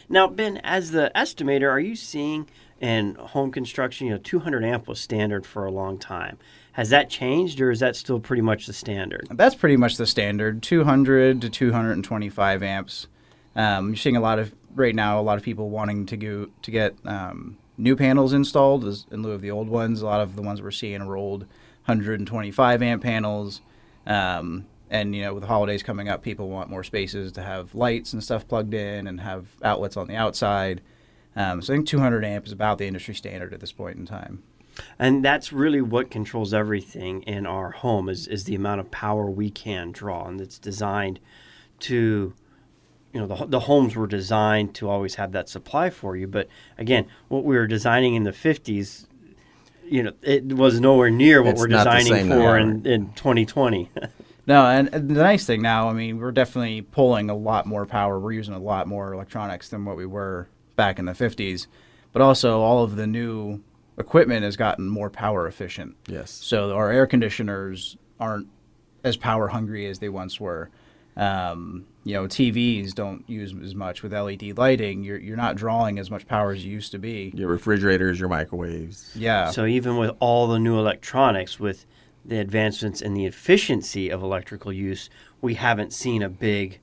Now, 0.10 0.28
Ben, 0.28 0.58
as 0.64 0.92
the 0.92 1.12
estimator, 1.16 1.70
are 1.70 1.80
you 1.80 1.96
seeing 1.96 2.48
in 2.84 3.16
home 3.16 3.50
construction, 3.50 4.08
you 4.08 4.14
know, 4.14 4.20
200 4.20 4.64
amp 4.66 4.90
was 4.90 5.00
standard 5.00 5.46
for 5.46 5.66
a 5.66 5.72
long 5.72 5.98
time. 5.98 6.38
Has 6.74 6.90
that 6.90 7.10
changed, 7.10 7.62
or 7.62 7.72
is 7.72 7.80
that 7.80 7.96
still 7.96 8.20
pretty 8.20 8.42
much 8.42 8.66
the 8.66 8.74
standard? 8.74 9.26
That's 9.32 9.56
pretty 9.56 9.78
much 9.78 9.96
the 9.96 10.06
standard 10.06 10.62
200 10.62 11.42
to 11.42 11.50
225 11.50 12.64
amps. 12.64 13.08
Um, 13.56 13.90
you're 13.90 13.96
seeing 13.96 14.18
a 14.18 14.22
lot 14.22 14.38
of 14.38 14.54
right 14.76 14.94
now 14.94 15.20
a 15.20 15.22
lot 15.22 15.38
of 15.38 15.44
people 15.44 15.70
wanting 15.70 16.08
to 16.08 16.18
go 16.18 16.48
to 16.62 16.72
get 16.72 16.96
um, 17.06 17.58
new 17.78 17.96
panels 17.96 18.34
installed 18.34 18.84
as, 18.86 19.06
in 19.12 19.22
lieu 19.22 19.32
of 19.32 19.42
the 19.42 19.52
old 19.52 19.70
ones. 19.70 20.02
A 20.02 20.06
lot 20.06 20.20
of 20.20 20.36
the 20.36 20.42
ones 20.42 20.62
we're 20.62 20.72
seeing 20.72 21.02
are 21.02 21.16
old 21.16 21.42
125 21.86 22.82
amp 22.82 23.04
panels. 23.04 23.62
Um, 24.06 24.66
and 24.94 25.16
you 25.16 25.24
know, 25.24 25.34
with 25.34 25.42
the 25.42 25.48
holidays 25.48 25.82
coming 25.82 26.08
up, 26.08 26.22
people 26.22 26.50
want 26.50 26.70
more 26.70 26.84
spaces 26.84 27.32
to 27.34 27.42
have 27.42 27.74
lights 27.74 28.14
and 28.14 28.24
stuff 28.24 28.48
plugged 28.48 28.76
in 28.76 29.08
and 29.08 29.20
have 29.20 29.48
outlets 29.64 29.98
on 29.98 30.08
the 30.08 30.16
outside. 30.16 30.82
Um, 31.36 31.64
so 31.64 31.74
I 31.74 31.78
think 31.78 31.88
200 31.88 32.24
amp 32.24 32.46
is 32.46 32.52
about 32.52 32.78
the 32.78 32.86
industry 32.86 33.16
standard 33.16 33.56
at 33.56 33.60
this 33.60 33.72
point 33.72 33.98
in 33.98 34.06
time. 34.06 34.44
And 35.00 35.26
that's 35.26 35.52
really 35.52 35.82
what 35.82 36.12
controls 36.12 36.54
everything 36.54 37.24
in 37.24 37.48
our 37.48 37.72
home 37.72 38.08
is, 38.08 38.28
is 38.28 38.44
the 38.44 38.54
amount 38.54 38.82
of 38.82 38.92
power 38.92 39.30
we 39.32 39.50
can 39.50 39.92
draw. 39.92 40.28
And 40.28 40.40
it's 40.40 40.60
designed 40.60 41.20
to, 41.82 42.36
you 43.14 43.20
know, 43.20 43.26
the, 43.26 43.46
the 43.48 43.62
homes 43.62 43.96
were 43.96 44.08
designed 44.08 44.76
to 44.76 44.90
always 44.90 45.16
have 45.16 45.32
that 45.32 45.50
supply 45.50 45.90
for 45.90 46.16
you. 46.16 46.28
But 46.28 46.48
again, 46.78 47.08
what 47.30 47.44
we 47.44 47.56
were 47.56 47.68
designing 47.68 48.14
in 48.14 48.24
the 48.24 48.32
50s, 48.32 49.08
you 49.86 50.04
know, 50.04 50.14
it 50.22 50.54
was 50.54 50.80
nowhere 50.80 51.10
near 51.10 51.42
what 51.42 51.54
It's 51.54 51.62
we're 51.62 51.68
designing 51.68 52.28
for 52.28 52.60
in, 52.60 52.86
in 52.86 53.14
2020. 53.14 53.90
No, 54.46 54.66
and, 54.66 54.94
and 54.94 55.10
the 55.10 55.24
nice 55.24 55.46
thing 55.46 55.62
now, 55.62 55.90
I 55.90 55.94
mean, 55.94 56.20
we're 56.20 56.32
definitely 56.32 56.82
pulling 56.82 57.30
a 57.30 57.36
lot 57.36 57.66
more 57.66 57.86
power. 57.86 58.20
We're 58.20 58.34
using 58.34 58.54
a 58.54 58.60
lot 58.60 58.88
more 58.88 59.14
electronics 59.14 59.70
than 59.70 59.86
what 59.86 59.96
we 59.96 60.06
were 60.06 60.50
back 60.76 61.00
in 61.00 61.06
the 61.06 61.14
50s. 61.14 61.68
But 62.12 62.22
also, 62.22 62.60
all 62.60 62.84
of 62.84 62.96
the 62.96 63.08
new 63.08 63.62
equipment 63.98 64.44
has 64.44 64.58
gotten 64.58 64.88
more 64.88 65.10
power 65.10 65.48
efficient. 65.48 65.96
Yes. 66.08 66.32
So 66.32 66.76
our 66.76 66.92
air 66.92 67.08
conditioners 67.08 67.98
aren't 68.20 68.48
as 69.04 69.18
power 69.18 69.48
hungry 69.48 69.88
as 69.88 70.00
they 70.00 70.10
once 70.10 70.40
were. 70.40 70.70
Um, 71.16 71.86
you 72.04 72.14
know, 72.16 72.26
TVs 72.26 72.94
don't 72.94 73.28
use 73.30 73.54
as 73.64 73.76
much 73.76 74.04
with 74.04 74.14
LED 74.14 74.58
lighting. 74.58 75.04
You're 75.04 75.20
you're 75.20 75.38
not 75.38 75.56
drawing 75.56 76.00
as 76.00 76.10
much 76.10 76.28
power 76.28 76.52
as 76.52 76.66
you 76.66 76.72
used 76.72 76.92
to 76.92 77.00
be. 77.00 77.32
Your 77.36 77.50
refrigerators, 77.50 78.20
your 78.20 78.30
microwaves. 78.30 79.16
Yeah. 79.16 79.52
So 79.52 79.66
even 79.66 79.98
with 79.98 80.12
all 80.20 80.48
the 80.48 80.60
new 80.60 80.80
electronics, 80.80 81.60
with 81.60 81.86
the 82.26 82.40
advancements 82.40 83.02
in 83.02 83.14
the 83.14 83.26
efficiency 83.26 84.10
of 84.10 84.24
electrical 84.24 84.72
use, 84.72 85.10
we 85.42 85.56
haven't 85.56 85.92
seen 85.94 86.22
a 86.24 86.30
big 86.30 86.80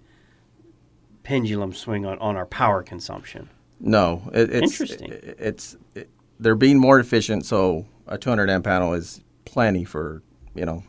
pendulum 1.23 1.73
swing 1.73 2.05
on, 2.07 2.19
on 2.19 2.37
our 2.37 2.47
power 2.47 2.83
consumption. 2.83 3.49
No, 3.79 4.23
it, 4.35 4.51
it's 4.53 4.73
Interesting. 4.81 5.13
it- 5.13 5.37
it's 5.39 5.77
it, 5.95 6.11
they're 6.39 6.55
being 6.55 6.79
more 6.79 6.99
efficient. 7.01 7.45
So 7.47 7.87
a 8.07 8.17
200 8.19 8.49
amp 8.51 8.65
panel 8.65 8.95
is 8.95 9.23
plenty 9.45 9.85
for 9.85 10.23
you 10.55 10.65
know 10.65 10.83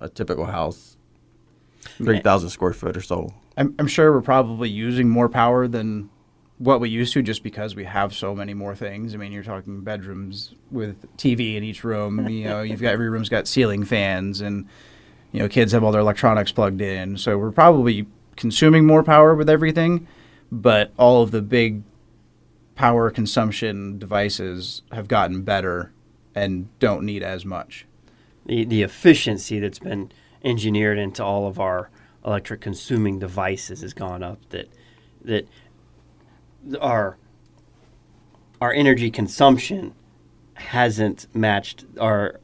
a 0.00 0.08
typical 0.08 0.44
house, 0.46 0.96
3,000 1.98 2.48
square 2.50 2.72
foot 2.72 2.96
or 2.96 3.00
so. 3.02 3.32
I'm, 3.56 3.74
I'm 3.78 3.86
sure 3.86 4.12
we're 4.12 4.20
probably 4.22 4.68
using 4.70 5.08
more 5.08 5.28
power 5.28 5.68
than 5.68 6.08
what 6.62 6.78
we 6.78 6.88
used 6.88 7.12
to 7.12 7.22
just 7.22 7.42
because 7.42 7.74
we 7.74 7.84
have 7.84 8.14
so 8.14 8.36
many 8.36 8.54
more 8.54 8.76
things. 8.76 9.14
I 9.14 9.16
mean, 9.16 9.32
you're 9.32 9.42
talking 9.42 9.80
bedrooms 9.80 10.54
with 10.70 11.04
TV 11.16 11.56
in 11.56 11.64
each 11.64 11.82
room. 11.82 12.28
You 12.28 12.44
know, 12.44 12.62
you've 12.62 12.80
got 12.80 12.92
every 12.92 13.08
room's 13.08 13.28
got 13.28 13.48
ceiling 13.48 13.84
fans, 13.84 14.40
and 14.40 14.68
you 15.32 15.40
know, 15.40 15.48
kids 15.48 15.72
have 15.72 15.82
all 15.82 15.90
their 15.90 16.00
electronics 16.00 16.52
plugged 16.52 16.80
in. 16.80 17.16
So 17.16 17.36
we're 17.36 17.50
probably 17.50 18.06
consuming 18.36 18.86
more 18.86 19.02
power 19.02 19.34
with 19.34 19.50
everything, 19.50 20.06
but 20.52 20.92
all 20.96 21.22
of 21.22 21.32
the 21.32 21.42
big 21.42 21.82
power 22.76 23.10
consumption 23.10 23.98
devices 23.98 24.82
have 24.92 25.08
gotten 25.08 25.42
better 25.42 25.92
and 26.32 26.68
don't 26.78 27.04
need 27.04 27.24
as 27.24 27.44
much. 27.44 27.86
The 28.46 28.64
the 28.64 28.82
efficiency 28.82 29.58
that's 29.58 29.80
been 29.80 30.12
engineered 30.44 30.98
into 30.98 31.24
all 31.24 31.48
of 31.48 31.58
our 31.58 31.90
electric 32.24 32.60
consuming 32.60 33.18
devices 33.18 33.80
has 33.80 33.92
gone 33.92 34.22
up. 34.22 34.38
That 34.50 34.68
that 35.24 35.48
our 36.80 37.16
our 38.60 38.72
energy 38.72 39.10
consumption 39.10 39.94
hasn't 40.54 41.26
matched 41.34 41.84
our 42.00 42.40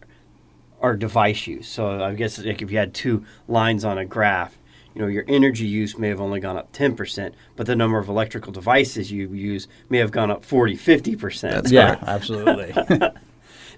our 0.81 0.96
device 0.96 1.46
use. 1.46 1.68
So 1.68 2.02
I 2.02 2.14
guess 2.14 2.38
like 2.38 2.62
if 2.62 2.70
you 2.70 2.78
had 2.78 2.94
two 2.94 3.24
lines 3.46 3.85
on 3.85 3.98
a 3.98 4.04
graph, 4.04 4.59
you 4.94 5.02
know, 5.02 5.09
your 5.09 5.24
energy 5.28 5.66
use 5.66 5.98
may 5.98 6.09
have 6.09 6.20
only 6.20 6.40
gone 6.40 6.57
up 6.57 6.72
10%, 6.72 7.33
but 7.57 7.66
the 7.66 7.74
number 7.74 7.98
of 7.98 8.09
electrical 8.09 8.52
devices 8.52 9.11
you 9.11 9.33
use 9.33 9.66
may 9.88 9.98
have 9.98 10.12
gone 10.12 10.31
up 10.31 10.44
40, 10.44 10.76
50%. 10.76 11.40
That's 11.40 11.72
yeah, 11.72 11.96
correct. 11.96 12.04
absolutely. 12.04 13.09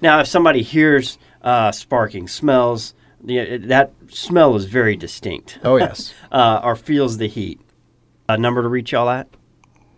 Now, 0.00 0.20
if 0.20 0.26
somebody 0.26 0.62
hears 0.62 1.18
uh, 1.42 1.72
sparking, 1.72 2.26
smells, 2.26 2.94
the, 3.22 3.58
that 3.58 3.92
smell 4.08 4.56
is 4.56 4.64
very 4.64 4.96
distinct, 4.96 5.58
oh 5.62 5.76
yes. 5.76 6.14
uh, 6.32 6.60
or 6.62 6.74
feels 6.76 7.18
the 7.18 7.28
heat. 7.28 7.60
A 8.28 8.38
number 8.38 8.62
to 8.62 8.68
reach 8.68 8.92
y'all 8.92 9.10
at? 9.10 9.28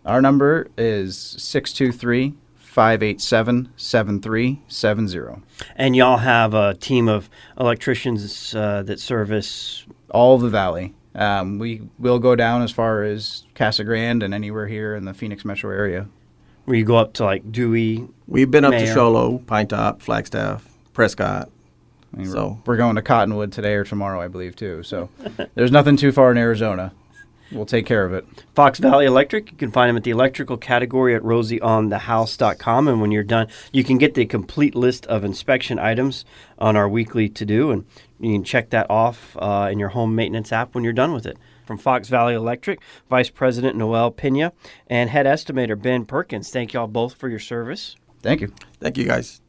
Our 0.04 0.20
number 0.20 0.68
is 0.76 1.16
623 1.38 2.34
587 2.56 3.68
7370. 3.76 5.42
And 5.76 5.94
y'all 5.94 6.16
have 6.18 6.54
a 6.54 6.74
team 6.74 7.08
of 7.08 7.28
electricians 7.58 8.54
uh, 8.54 8.82
that 8.84 8.98
service. 9.00 9.84
All 10.10 10.38
the 10.38 10.48
valley. 10.50 10.94
Um, 11.14 11.58
we 11.58 11.82
will 11.98 12.18
go 12.18 12.34
down 12.36 12.62
as 12.62 12.70
far 12.70 13.02
as 13.02 13.44
Casa 13.54 13.84
Grande 13.84 14.22
and 14.22 14.34
anywhere 14.34 14.66
here 14.66 14.94
in 14.94 15.04
the 15.04 15.14
Phoenix 15.14 15.44
metro 15.44 15.70
area. 15.70 16.08
Where 16.64 16.76
you 16.76 16.84
go 16.84 16.96
up 16.96 17.14
to 17.14 17.24
like 17.24 17.50
Dewey. 17.52 18.06
We've 18.26 18.50
been 18.50 18.64
up 18.64 18.70
Mayer. 18.72 18.86
to 18.86 18.92
Show 18.92 19.10
Low, 19.10 19.38
Pine 19.38 19.66
Top, 19.68 20.00
Flagstaff, 20.02 20.68
Prescott. 20.92 21.50
I 22.12 22.16
mean, 22.18 22.26
So- 22.30 22.60
we're, 22.66 22.74
we're 22.74 22.76
going 22.78 22.96
to 22.96 23.02
Cottonwood 23.02 23.52
today 23.52 23.74
or 23.74 23.84
tomorrow, 23.84 24.20
I 24.20 24.28
believe, 24.28 24.54
too. 24.56 24.82
So 24.82 25.08
there's 25.54 25.72
nothing 25.72 25.96
too 25.96 26.12
far 26.12 26.30
in 26.30 26.36
Arizona. 26.38 26.92
We'll 27.52 27.66
take 27.66 27.86
care 27.86 28.04
of 28.04 28.12
it. 28.12 28.26
Fox 28.54 28.78
Valley 28.78 29.04
Electric. 29.06 29.50
You 29.50 29.56
can 29.56 29.70
find 29.70 29.88
them 29.88 29.96
at 29.96 30.04
the 30.04 30.10
electrical 30.10 30.56
category 30.56 31.14
at 31.14 31.22
rosieonthehouse.com. 31.22 32.88
And 32.88 33.00
when 33.00 33.10
you're 33.10 33.22
done, 33.22 33.48
you 33.72 33.84
can 33.84 33.98
get 33.98 34.14
the 34.14 34.26
complete 34.26 34.74
list 34.74 35.06
of 35.06 35.24
inspection 35.24 35.78
items 35.78 36.24
on 36.58 36.76
our 36.76 36.88
weekly 36.88 37.28
to 37.28 37.44
do. 37.44 37.70
And 37.70 37.84
you 38.20 38.32
can 38.32 38.44
check 38.44 38.70
that 38.70 38.90
off 38.90 39.36
uh, 39.38 39.68
in 39.70 39.78
your 39.78 39.90
home 39.90 40.14
maintenance 40.14 40.52
app 40.52 40.74
when 40.74 40.84
you're 40.84 40.92
done 40.92 41.12
with 41.12 41.26
it. 41.26 41.36
From 41.66 41.78
Fox 41.78 42.08
Valley 42.08 42.34
Electric, 42.34 42.80
Vice 43.08 43.30
President 43.30 43.76
Noel 43.76 44.10
Pena 44.10 44.52
and 44.88 45.10
Head 45.10 45.26
Estimator 45.26 45.80
Ben 45.80 46.04
Perkins, 46.04 46.50
thank 46.50 46.72
y'all 46.72 46.88
both 46.88 47.14
for 47.14 47.28
your 47.28 47.38
service. 47.38 47.96
Thank 48.20 48.40
you. 48.40 48.52
Thank 48.80 48.98
you 48.98 49.04
guys. 49.04 49.40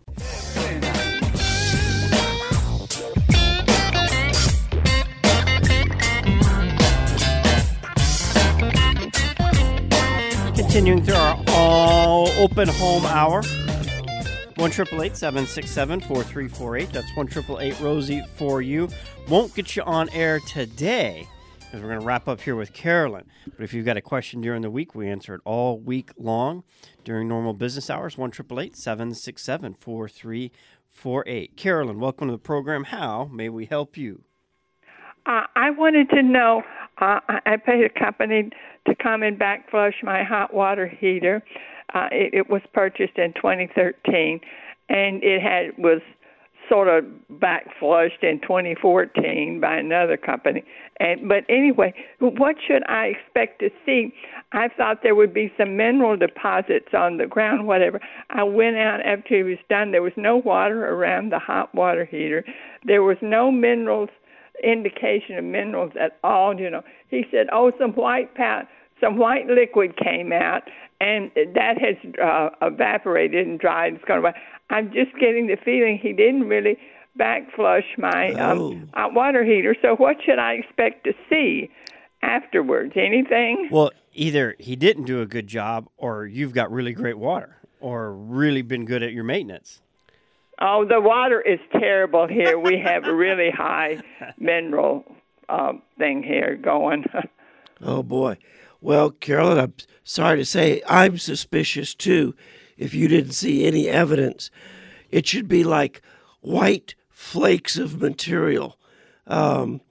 Continuing 10.74 11.04
through 11.04 11.14
our 11.14 11.40
all 11.50 12.28
open 12.30 12.68
home 12.68 13.06
hour. 13.06 13.44
One 14.56 14.72
triple 14.72 15.04
eight 15.04 15.16
seven 15.16 15.46
six 15.46 15.70
seven 15.70 16.00
four 16.00 16.24
three 16.24 16.48
four 16.48 16.76
eight. 16.76 16.92
That's 16.92 17.16
one 17.16 17.28
triple 17.28 17.60
eight 17.60 17.80
Rosie 17.80 18.24
for 18.38 18.64
you. 18.64 18.90
Won't 19.30 19.54
get 19.54 19.76
you 19.76 19.84
on 19.84 20.10
air 20.10 20.40
today 20.40 21.28
because 21.60 21.80
we're 21.80 21.90
going 21.90 22.00
to 22.00 22.06
wrap 22.08 22.28
up 22.28 22.42
here 22.42 22.56
with 22.56 22.74
Carolyn. 22.74 23.26
But 23.46 23.64
if 23.64 23.76
you've 23.76 23.86
got 23.86 23.98
a 23.98 24.02
question 24.02 24.42
during 24.42 24.64
the 24.64 24.72
week, 24.72 24.96
we 24.96 25.08
answer 25.08 25.36
it 25.36 25.42
all 25.46 25.78
week 25.78 26.10
long 26.18 26.64
during 27.04 27.28
normal 27.28 27.54
business 27.54 27.92
hours. 27.92 28.18
One 28.18 28.32
triple 28.32 28.60
eight 28.60 28.76
seven 28.76 29.14
six 29.14 29.44
seven 29.44 29.76
four 29.76 30.10
three 30.10 30.52
four 30.90 31.24
eight. 31.28 31.56
Carolyn, 31.56 32.00
welcome 32.00 32.30
to 32.30 32.32
the 32.32 32.40
program. 32.40 32.86
How 32.86 33.30
may 33.32 33.48
we 33.48 33.68
help 33.68 33.96
you? 33.96 34.24
Uh, 35.28 35.44
I 35.56 35.70
wanted 35.70 36.10
to 36.10 36.24
know. 36.24 36.64
Uh, 37.00 37.20
I 37.46 37.58
paid 37.58 37.84
a 37.84 37.90
company 37.90 38.50
to 38.88 38.96
come 38.96 39.24
and 39.24 39.38
back 39.38 39.70
flush 39.70 39.96
my 40.04 40.24
hot 40.24 40.54
water 40.54 40.88
heater. 40.88 41.44
Uh, 41.94 42.08
it, 42.12 42.34
it 42.34 42.50
was 42.50 42.62
purchased 42.74 43.18
in 43.18 43.34
2013, 43.34 44.40
and 44.90 45.24
it 45.24 45.42
had 45.42 45.78
was 45.78 46.02
sort 46.70 46.88
of 46.88 47.06
back 47.40 47.68
flushed 47.80 48.24
in 48.24 48.40
2014 48.42 49.60
by 49.60 49.76
another 49.76 50.18
company. 50.18 50.64
And 51.00 51.28
but 51.28 51.44
anyway, 51.50 51.94
what 52.20 52.56
should 52.66 52.84
I 52.88 53.08
expect 53.08 53.60
to 53.60 53.70
see? 53.86 54.14
I 54.52 54.70
thought 54.70 55.00
there 55.04 55.16
would 55.16 55.34
be 55.34 55.52
some 55.58 55.76
mineral 55.76 56.16
deposits 56.16 56.94
on 56.94 57.18
the 57.18 57.26
ground, 57.26 57.68
whatever. 57.68 58.00
I 58.30 58.44
went 58.44 58.78
out 58.78 59.02
after 59.06 59.40
it 59.40 59.44
was 59.44 59.58
done. 59.70 59.92
There 59.92 60.02
was 60.02 60.14
no 60.16 60.38
water 60.38 60.88
around 60.88 61.32
the 61.32 61.40
hot 61.40 61.74
water 61.74 62.06
heater. 62.06 62.46
There 62.86 63.04
was 63.04 63.18
no 63.22 63.52
minerals 63.52 64.10
indication 64.64 65.38
of 65.38 65.44
minerals 65.44 65.92
at 66.00 66.18
all. 66.24 66.60
You 66.60 66.70
know, 66.70 66.84
he 67.10 67.26
said, 67.32 67.48
"Oh, 67.52 67.72
some 67.80 67.92
white 67.94 68.34
pow- 68.36 68.68
some 69.02 69.18
white 69.18 69.48
liquid 69.48 69.98
came 69.98 70.32
out, 70.32 70.64
and 71.02 71.32
that 71.36 71.78
has 71.80 71.96
uh, 72.22 72.50
evaporated 72.62 73.48
and 73.48 73.60
dried. 73.60 73.96
It's 73.96 74.06
gone 74.06 74.20
away." 74.20 74.34
I'm 74.70 74.92
just 74.92 75.14
getting 75.20 75.48
the 75.48 75.58
feeling 75.64 76.00
he 76.02 76.14
didn't 76.14 76.48
really 76.48 76.78
back 77.16 77.44
flush 77.56 77.84
my 77.98 78.34
um, 78.34 78.90
hot 78.94 79.14
water 79.14 79.44
heater. 79.44 79.76
So, 79.82 79.96
what 79.96 80.18
should 80.26 80.40
I 80.40 80.54
expect 80.54 81.04
to 81.06 81.14
see 81.30 81.70
afterwards? 82.22 82.94
Anything? 82.96 83.70
Well, 83.72 83.92
either 84.14 84.56
he 84.60 84.76
didn't 84.76 85.06
do 85.06 85.22
a 85.22 85.26
good 85.26 85.48
job, 85.48 85.90
or 85.98 86.26
you've 86.26 86.54
got 86.54 86.72
really 86.72 86.94
great 86.94 87.18
water, 87.18 87.58
or 87.80 88.14
really 88.14 88.62
been 88.62 88.86
good 88.86 89.04
at 89.04 89.12
your 89.14 89.24
maintenance. 89.24 89.82
Oh, 90.60 90.86
the 90.86 91.02
water 91.02 91.42
is 91.42 91.60
terrible 91.72 92.28
here. 92.28 92.60
We 92.60 92.78
have 92.80 93.06
a 93.06 93.14
really 93.14 93.50
high 93.54 94.02
mineral 94.38 95.04
uh, 95.50 95.74
thing 95.98 96.24
here 96.24 96.56
going. 96.56 97.06
Oh 97.86 98.02
boy. 98.02 98.38
Well, 98.80 99.12
Carolyn, 99.12 99.58
I'm 99.58 99.74
sorry 100.06 100.38
to 100.38 100.46
say 100.46 100.82
I'm 100.88 101.18
suspicious 101.18 101.94
too. 101.94 102.34
If 102.78 102.94
you 102.94 103.10
didn't 103.10 103.34
see 103.34 103.66
any 103.66 103.90
evidence, 103.90 104.50
it 105.12 105.28
should 105.28 105.50
be 105.50 105.66
like 105.66 106.02
white 106.40 106.96
flakes 107.10 107.78
of 107.78 108.02
material. 108.02 108.78
Um, 109.28 109.82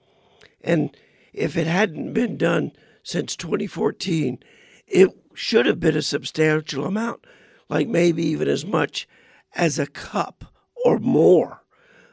and 0.61 0.95
if 1.33 1.55
it 1.55 1.67
hadn't 1.67 2.13
been 2.13 2.35
done 2.35 2.71
since 3.03 3.35
2014, 3.35 4.39
it 4.87 5.09
should 5.35 5.67
have 5.67 5.79
been 5.79 5.97
a 5.97 6.01
substantial 6.01 6.85
amount, 6.85 7.25
like 7.69 7.87
maybe 7.87 8.25
even 8.25 8.47
as 8.47 8.65
much 8.65 9.07
as 9.53 9.77
a 9.77 9.85
cup 9.85 10.52
or 10.83 10.99
more, 10.99 11.63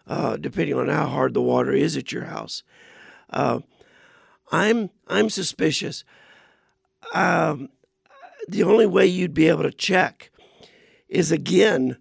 uh, 0.07 0.37
depending 0.37 0.77
on 0.77 0.89
how 0.89 1.07
hard 1.07 1.35
the 1.35 1.43
water 1.43 1.73
is 1.73 1.97
at 1.97 2.13
your 2.13 2.25
house. 2.25 2.63
Uh, 3.29 3.61
I'm 4.51 4.91
I'm 5.07 5.31
suspicious. 5.31 6.05
Um, 7.15 7.69
the 8.49 8.63
only 8.63 8.87
way 8.87 9.07
you'd 9.07 9.35
be 9.35 9.49
able 9.49 9.63
to 9.63 9.73
check 9.73 10.31
is 11.09 11.31
again 11.31 11.97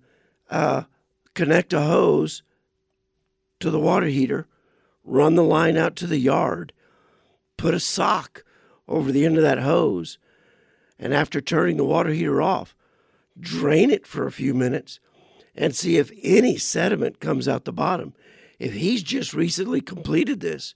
uh, 0.50 0.84
connect 1.34 1.74
a 1.74 1.82
hose 1.82 2.44
to 3.60 3.70
the 3.70 3.80
water 3.80 4.08
heater, 4.08 4.48
run 5.04 5.36
the 5.36 5.44
line 5.44 5.78
out 5.78 5.96
to 5.98 6.08
the 6.08 6.18
yard, 6.18 6.74
put 7.58 7.74
a 7.74 7.80
sock 7.80 8.44
over 8.88 9.12
the 9.12 9.26
end 9.26 9.38
of 9.38 9.44
that 9.44 9.60
hose, 9.60 10.18
and 10.98 11.14
after 11.14 11.42
turning 11.42 11.78
the 11.78 11.86
water 11.86 12.12
heater 12.12 12.42
off, 12.42 12.76
drain 13.40 13.92
it 13.92 14.08
for 14.08 14.26
a 14.26 14.32
few 14.32 14.54
minutes 14.54 15.00
and 15.56 15.76
see 15.76 15.98
if 15.98 16.12
any 16.24 16.58
sediment 16.58 17.20
comes 17.20 17.48
out 17.48 17.66
the 17.66 17.74
bottom. 17.74 18.14
If 18.60 18.74
he's 18.74 19.04
just 19.04 19.34
recently 19.34 19.82
completed 19.82 20.40
this, 20.40 20.76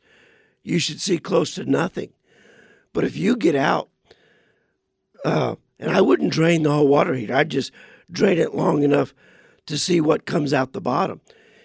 you 0.63 0.80
should 0.80 1.01
see 1.01 1.17
close 1.17 1.53
to 1.55 1.65
nothing. 1.65 2.13
But 2.93 3.03
if 3.03 3.17
you 3.17 3.36
get 3.36 3.55
out, 3.55 3.89
uh, 5.26 5.55
and 5.80 5.91
I 5.91 6.01
wouldn't 6.01 6.32
drain 6.32 6.63
the 6.63 6.71
whole 6.71 6.88
water 6.88 7.13
heater, 7.13 7.36
I'd 7.36 7.49
just 7.49 7.71
drain 8.11 8.38
it 8.38 8.55
long 8.55 8.84
enough 8.84 9.13
to 9.65 9.78
see 9.78 9.99
what 9.99 10.26
comes 10.26 10.53
out 10.53 10.74
the 10.74 10.82
bottom. 10.82 11.21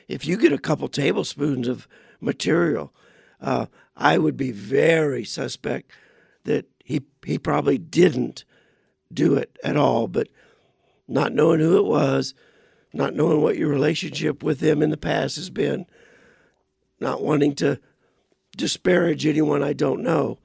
If 0.09 0.27
you 0.27 0.37
get 0.37 0.53
a 0.53 0.59
couple 0.59 0.89
tablespoons 0.89 1.69
of 1.69 1.87
material, 2.21 2.93
uh, 3.41 3.67
I 3.97 4.19
would 4.19 4.37
be 4.37 4.53
very 4.53 5.25
suspect 5.25 5.91
that 6.45 6.67
he 6.83 7.03
he 7.25 7.39
probably 7.39 7.79
didn't 7.79 8.45
do 9.13 9.35
it 9.35 9.59
at 9.63 9.77
all. 9.77 10.09
But 10.09 10.29
not 11.07 11.33
knowing 11.33 11.61
who 11.61 11.77
it 11.77 11.85
was, 11.85 12.35
not 12.93 13.15
knowing 13.15 13.43
what 13.43 13.57
your 13.57 13.69
relationship 13.69 14.43
with 14.43 14.61
them 14.61 14.83
in 14.83 14.91
the 14.91 14.97
past 14.97 15.37
has 15.37 15.51
been, 15.51 15.87
not 17.01 17.23
wanting 17.23 17.55
to 17.57 17.79
disparage 18.57 19.27
anyone 19.27 19.63
I 19.63 19.73
don't 19.73 20.03
know. 20.03 20.39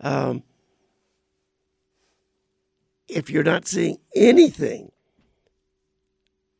Um, 0.00 0.42
if 3.08 3.30
you're 3.30 3.42
not 3.42 3.66
seeing 3.66 3.98
anything 4.14 4.92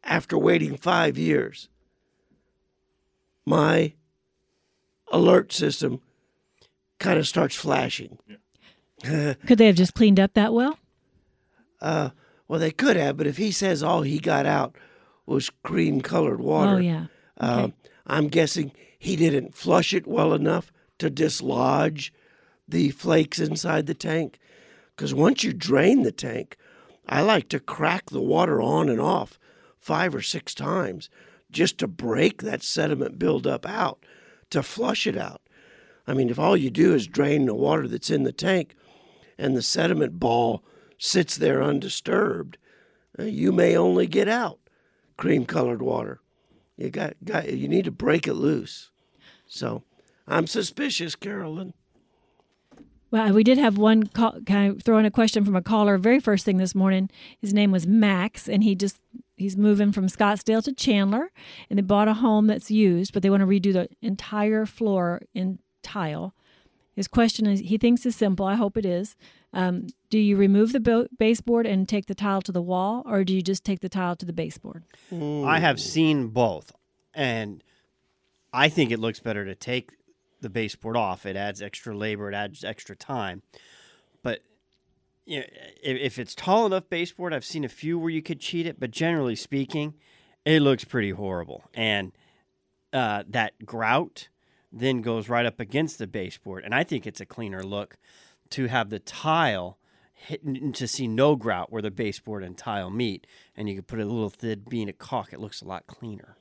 after 0.03 0.37
waiting 0.37 0.77
five 0.77 1.17
years, 1.17 1.69
my 3.47 3.95
alert 5.13 5.53
system 5.53 6.01
kind 6.99 7.19
of 7.19 7.27
starts 7.27 7.57
flashing. 7.57 8.19
Could 9.03 9.59
they 9.59 9.67
have 9.67 9.77
just 9.77 9.95
cleaned 9.95 10.21
up 10.21 10.35
that 10.35 10.53
well? 10.53 10.79
Uh, 11.81 12.11
well, 12.47 12.61
they 12.61 12.71
could 12.71 12.97
have, 12.97 13.17
but 13.17 13.27
if 13.27 13.39
he 13.39 13.53
says 13.53 13.83
all 13.83 14.03
he 14.03 14.19
got 14.19 14.45
out 14.45 14.77
was 15.27 15.51
cream 15.63 16.01
colored 16.01 16.41
water, 16.41 16.77
Oh, 16.77 16.79
yeah. 16.79 17.07
Okay. 17.41 17.73
I'm 18.07 18.29
guessing 18.29 18.73
he 18.99 19.17
didn't 19.17 19.55
flush 19.55 19.95
it 19.95 20.07
well 20.07 20.35
enough 20.35 20.73
to 20.99 21.09
dislodge 21.09 22.13
the 22.69 22.91
flakes 22.91 23.39
inside 23.39 23.87
the 23.87 23.95
tank. 23.95 24.39
Because 24.95 25.15
once 25.15 25.43
you 25.45 25.53
drain 25.53 26.03
the 26.03 26.13
tank, 26.13 26.57
I 27.09 27.23
like 27.23 27.49
to 27.51 27.61
crack 27.61 28.11
the 28.11 28.21
water 28.21 28.61
on 28.61 28.89
and 28.89 29.01
off 29.01 29.39
five 29.79 30.15
or 30.15 30.23
six 30.23 30.55
times 30.55 31.09
just 31.51 31.79
to 31.79 31.89
break 31.89 32.43
that 32.43 32.63
sediment 32.63 33.19
buildup 33.19 33.67
out, 33.67 34.05
to 34.51 34.63
flush 34.63 35.07
it 35.07 35.17
out. 35.17 35.41
I 36.07 36.15
mean, 36.15 36.29
if 36.29 36.39
all 36.39 36.57
you 36.57 36.71
do 36.71 36.95
is 36.95 37.07
drain 37.07 37.47
the 37.47 37.55
water 37.55 37.89
that's 37.89 38.11
in 38.11 38.25
the 38.25 38.33
tank 38.33 38.75
and 39.39 39.57
the 39.57 39.63
sediment 39.63 40.21
ball 40.21 40.63
sits 40.99 41.37
there 41.37 41.63
undisturbed, 41.63 42.59
uh, 43.19 43.25
you 43.25 43.53
may 43.53 43.77
only 43.77 44.07
get 44.07 44.29
out 44.29 44.59
cream 45.21 45.45
colored 45.45 45.83
water. 45.83 46.21
You 46.79 46.89
got, 46.89 47.15
got 47.23 47.53
you 47.53 47.69
need 47.69 47.85
to 47.85 47.91
break 47.91 48.27
it 48.27 48.33
loose. 48.35 48.91
So 49.47 49.85
I'm 50.27 50.47
suspicious, 50.47 51.15
Carolyn. 51.15 51.75
Well, 53.11 53.33
we 53.35 53.45
did 53.45 53.59
have 53.59 53.77
one 53.77 54.07
call. 54.07 54.39
Can 54.47 54.57
I 54.57 54.75
throw 54.83 54.97
in 54.97 55.05
a 55.05 55.11
question 55.11 55.45
from 55.45 55.55
a 55.55 55.63
caller? 55.63 55.99
Very 55.99 56.21
first 56.21 56.45
thing 56.45 56.57
this 56.57 56.75
morning, 56.75 57.11
his 57.39 57.53
name 57.53 57.71
was 57.71 57.87
Max, 57.87 58.49
and 58.49 58.65
he 58.65 58.75
just 58.75 58.99
he's 59.37 59.57
moving 59.57 59.93
from 59.93 60.07
Scottsdale 60.07 60.65
to 60.65 60.73
Chandler, 60.73 61.31
and 61.69 61.79
they 61.79 61.83
bought 61.83 62.09
a 62.09 62.15
home 62.15 62.47
that's 62.47 62.71
used, 62.71 63.13
but 63.13 63.23
they 63.23 63.31
want 63.31 63.43
to 63.43 63.47
redo 63.47 63.75
the 63.75 63.89
entire 64.01 64.65
floor 64.65 65.21
in 65.35 65.59
tile. 65.83 66.35
His 66.95 67.09
question 67.09 67.47
is, 67.47 67.61
he 67.61 67.77
thinks 67.77 68.07
is 68.07 68.17
simple. 68.17 68.47
I 68.47 68.55
hope 68.55 68.77
it 68.77 68.87
is. 68.87 69.17
Um, 69.53 69.89
do 70.11 70.19
you 70.19 70.37
remove 70.37 70.73
the 70.73 70.81
bo- 70.81 71.09
baseboard 71.19 71.67
and 71.67 71.89
take 71.89 72.07
the 72.07 72.15
tile 72.15 72.41
to 72.43 72.53
the 72.53 72.63
wall, 72.63 73.03
or 73.05 73.25
do 73.25 73.35
you 73.35 73.43
just 73.43 73.65
take 73.65 73.81
the 73.81 73.89
tile 73.89 74.17
to 74.17 74.27
the 74.27 74.33
baseboard? 74.33 74.85
I 75.13 75.59
have 75.59 75.81
seen 75.81 76.29
both, 76.29 76.73
and 77.15 77.63
I 78.53 78.69
think 78.69 78.91
it 78.91 79.01
looks 79.01 79.19
better 79.21 79.45
to 79.45 79.55
take 79.55 79.91
the 80.41 80.51
baseboard 80.51 80.97
off. 80.97 81.27
It 81.27 81.37
adds 81.37 81.61
extra 81.61 81.97
labor, 81.97 82.31
it 82.31 82.35
adds 82.35 82.65
extra 82.65 82.95
time. 82.95 83.43
But 84.23 84.41
you 85.27 85.41
know, 85.41 85.47
if 85.83 86.19
it's 86.19 86.35
tall 86.35 86.67
enough 86.67 86.89
baseboard, 86.89 87.35
I've 87.35 87.45
seen 87.45 87.65
a 87.65 87.69
few 87.69 87.99
where 87.99 88.11
you 88.11 88.23
could 88.23 88.41
cheat 88.41 88.67
it, 88.67 88.79
but 88.79 88.91
generally 88.91 89.37
speaking, 89.37 89.95
it 90.45 90.61
looks 90.61 90.85
pretty 90.85 91.11
horrible. 91.11 91.65
And 91.75 92.13
uh, 92.93 93.25
that 93.29 93.65
grout 93.67 94.29
then 94.73 95.03
goes 95.03 95.29
right 95.29 95.47
up 95.47 95.59
against 95.59 95.99
the 95.99 96.07
baseboard, 96.07 96.65
and 96.65 96.75
I 96.75 96.85
think 96.85 97.07
it's 97.07 97.21
a 97.21 97.27
cleaner 97.27 97.63
look 97.63 97.97
to 98.51 98.67
have 98.67 98.91
the 98.91 98.99
tile 98.99 99.79
to 100.75 100.87
see 100.87 101.07
no 101.07 101.35
grout 101.35 101.73
where 101.73 101.83
the 101.83 101.91
baseboard 101.91 102.45
and 102.45 102.57
tile 102.57 102.91
meet, 102.91 103.27
and 103.57 103.69
you 103.69 103.77
can 103.77 103.85
put 103.85 104.01
a 104.01 104.05
little 104.05 104.29
thin 104.29 104.65
bean 104.69 104.89
of 104.89 104.99
caulk. 104.99 105.33
It 105.33 105.41
looks 105.41 105.63
a 105.63 105.67
lot 105.67 105.87
cleaner. 105.87 106.37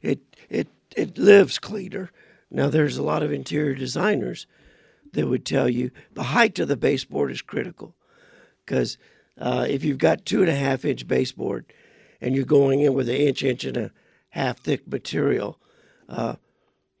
It 0.00 0.20
it 0.48 0.68
it 0.96 1.16
lives 1.16 1.58
cleaner. 1.58 2.10
Now 2.50 2.68
there's 2.68 2.98
a 2.98 3.02
lot 3.02 3.22
of 3.22 3.32
interior 3.32 3.74
designers 3.74 4.46
that 5.12 5.28
would 5.28 5.46
tell 5.46 5.68
you 5.68 5.90
the 6.12 6.24
height 6.24 6.58
of 6.58 6.68
the 6.68 6.76
baseboard 6.76 7.30
is 7.30 7.42
critical, 7.42 7.94
because 8.64 8.98
uh, 9.38 9.66
if 9.68 9.84
you've 9.84 9.98
got 9.98 10.26
two 10.26 10.40
and 10.40 10.50
a 10.50 10.54
half 10.54 10.84
inch 10.84 11.06
baseboard, 11.08 11.72
and 12.20 12.34
you're 12.34 12.44
going 12.44 12.80
in 12.80 12.94
with 12.94 13.08
an 13.08 13.16
inch 13.16 13.42
inch 13.42 13.64
and 13.64 13.76
a 13.76 13.90
half 14.30 14.60
thick 14.60 14.86
material, 14.86 15.58
uh, 16.08 16.36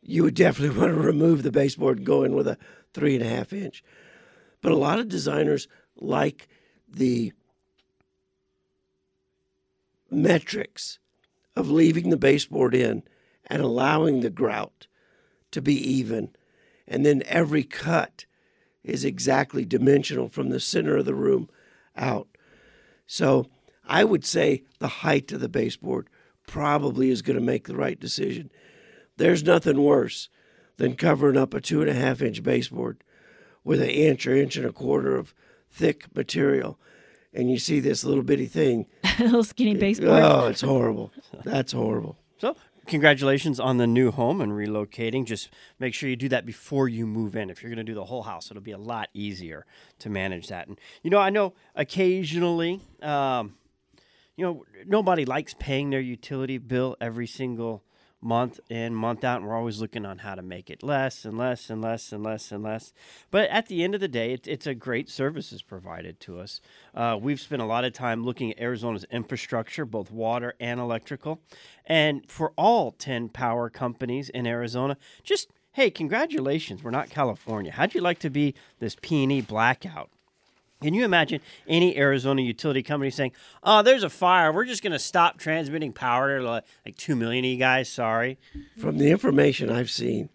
you 0.00 0.22
would 0.22 0.34
definitely 0.34 0.76
want 0.80 0.94
to 0.94 1.00
remove 1.00 1.42
the 1.42 1.52
baseboard 1.52 1.98
and 1.98 2.06
go 2.06 2.24
in 2.24 2.34
with 2.34 2.48
a 2.48 2.56
three 2.94 3.14
and 3.14 3.24
a 3.24 3.28
half 3.28 3.52
inch. 3.52 3.84
But 4.62 4.72
a 4.72 4.76
lot 4.76 4.98
of 4.98 5.08
designers 5.08 5.68
like 5.96 6.48
the 6.88 7.32
metrics 10.10 10.98
of 11.54 11.68
leaving 11.68 12.08
the 12.08 12.16
baseboard 12.16 12.74
in 12.74 13.02
and 13.46 13.60
allowing 13.60 14.20
the 14.20 14.30
grout 14.30 14.86
to 15.50 15.60
be 15.60 15.74
even. 15.74 16.30
And 16.86 17.04
then 17.04 17.22
every 17.26 17.64
cut 17.64 18.24
is 18.84 19.04
exactly 19.04 19.64
dimensional 19.64 20.28
from 20.28 20.48
the 20.48 20.60
center 20.60 20.96
of 20.96 21.04
the 21.04 21.14
room 21.14 21.48
out. 21.96 22.28
So 23.06 23.46
I 23.86 24.04
would 24.04 24.24
say 24.24 24.62
the 24.78 24.88
height 24.88 25.32
of 25.32 25.40
the 25.40 25.48
baseboard 25.48 26.08
probably 26.46 27.10
is 27.10 27.22
going 27.22 27.38
to 27.38 27.44
make 27.44 27.66
the 27.66 27.76
right 27.76 27.98
decision. 27.98 28.50
There's 29.16 29.44
nothing 29.44 29.82
worse 29.82 30.28
than 30.76 30.96
covering 30.96 31.36
up 31.36 31.54
a 31.54 31.60
two 31.60 31.80
and 31.80 31.90
a 31.90 31.94
half 31.94 32.22
inch 32.22 32.42
baseboard 32.42 33.02
with 33.64 33.80
an 33.80 33.90
inch 33.90 34.26
or 34.26 34.34
inch 34.34 34.56
and 34.56 34.66
a 34.66 34.72
quarter 34.72 35.16
of 35.16 35.34
thick 35.70 36.14
material. 36.14 36.78
And 37.34 37.50
you 37.50 37.58
see 37.58 37.80
this 37.80 38.04
little 38.04 38.22
bitty 38.22 38.46
thing. 38.46 38.86
A 39.18 39.24
little 39.24 39.44
skinny 39.44 39.74
baseboard. 39.74 40.22
Oh, 40.22 40.48
it's 40.48 40.60
horrible. 40.60 41.12
That's 41.44 41.72
horrible. 41.72 42.18
So, 42.36 42.56
congratulations 42.86 43.58
on 43.58 43.78
the 43.78 43.86
new 43.86 44.10
home 44.10 44.40
and 44.40 44.52
relocating. 44.52 45.24
Just 45.24 45.48
make 45.78 45.94
sure 45.94 46.10
you 46.10 46.16
do 46.16 46.28
that 46.28 46.44
before 46.44 46.88
you 46.88 47.06
move 47.06 47.34
in. 47.34 47.48
If 47.48 47.62
you're 47.62 47.70
going 47.70 47.84
to 47.84 47.90
do 47.90 47.94
the 47.94 48.04
whole 48.04 48.22
house, 48.22 48.50
it'll 48.50 48.62
be 48.62 48.72
a 48.72 48.78
lot 48.78 49.08
easier 49.14 49.64
to 50.00 50.10
manage 50.10 50.48
that. 50.48 50.68
And 50.68 50.78
you 51.02 51.10
know, 51.10 51.18
I 51.18 51.30
know 51.30 51.54
occasionally, 51.74 52.80
um, 53.00 53.54
you 54.36 54.44
know, 54.44 54.64
nobody 54.86 55.24
likes 55.24 55.54
paying 55.58 55.90
their 55.90 56.00
utility 56.00 56.58
bill 56.58 56.96
every 57.00 57.26
single 57.26 57.82
month 58.22 58.60
in 58.70 58.94
month 58.94 59.24
out 59.24 59.38
and 59.40 59.48
we're 59.48 59.56
always 59.56 59.80
looking 59.80 60.06
on 60.06 60.18
how 60.18 60.34
to 60.34 60.42
make 60.42 60.70
it 60.70 60.82
less 60.82 61.24
and 61.24 61.36
less 61.36 61.68
and 61.68 61.82
less 61.82 62.12
and 62.12 62.22
less 62.22 62.52
and 62.52 62.62
less. 62.62 62.92
But 63.30 63.50
at 63.50 63.66
the 63.66 63.82
end 63.82 63.94
of 63.94 64.00
the 64.00 64.08
day 64.08 64.32
it, 64.32 64.46
it's 64.46 64.66
a 64.66 64.74
great 64.74 65.10
services 65.10 65.62
provided 65.62 66.20
to 66.20 66.38
us. 66.38 66.60
Uh, 66.94 67.18
we've 67.20 67.40
spent 67.40 67.62
a 67.62 67.66
lot 67.66 67.84
of 67.84 67.92
time 67.92 68.24
looking 68.24 68.52
at 68.52 68.60
arizona's 68.60 69.04
infrastructure 69.10 69.84
both 69.84 70.10
water 70.10 70.54
and 70.60 70.80
electrical. 70.80 71.40
And 71.84 72.30
for 72.30 72.52
all 72.56 72.92
10 72.92 73.28
power 73.30 73.68
companies 73.68 74.28
in 74.28 74.46
arizona 74.46 74.96
just 75.22 75.50
hey 75.72 75.90
congratulations 75.90 76.82
we're 76.82 76.90
not 76.90 77.10
california. 77.10 77.72
How'd 77.72 77.94
you 77.94 78.00
like 78.00 78.20
to 78.20 78.30
be 78.30 78.54
this 78.78 78.96
p&e 79.00 79.40
blackout 79.40 80.10
can 80.82 80.94
you 80.94 81.04
imagine 81.04 81.40
any 81.66 81.96
Arizona 81.96 82.42
utility 82.42 82.82
company 82.82 83.10
saying, 83.10 83.32
"Oh, 83.62 83.82
there's 83.82 84.02
a 84.02 84.10
fire. 84.10 84.52
We're 84.52 84.64
just 84.64 84.82
going 84.82 84.92
to 84.92 84.98
stop 84.98 85.38
transmitting 85.38 85.92
power 85.92 86.38
to 86.38 86.44
like, 86.44 86.64
like 86.84 86.96
two 86.96 87.16
million 87.16 87.44
of 87.44 87.50
you 87.50 87.56
guys"? 87.56 87.88
Sorry. 87.88 88.38
From 88.78 88.98
the 88.98 89.10
information 89.10 89.70
I've 89.70 89.90
seen, 89.90 90.28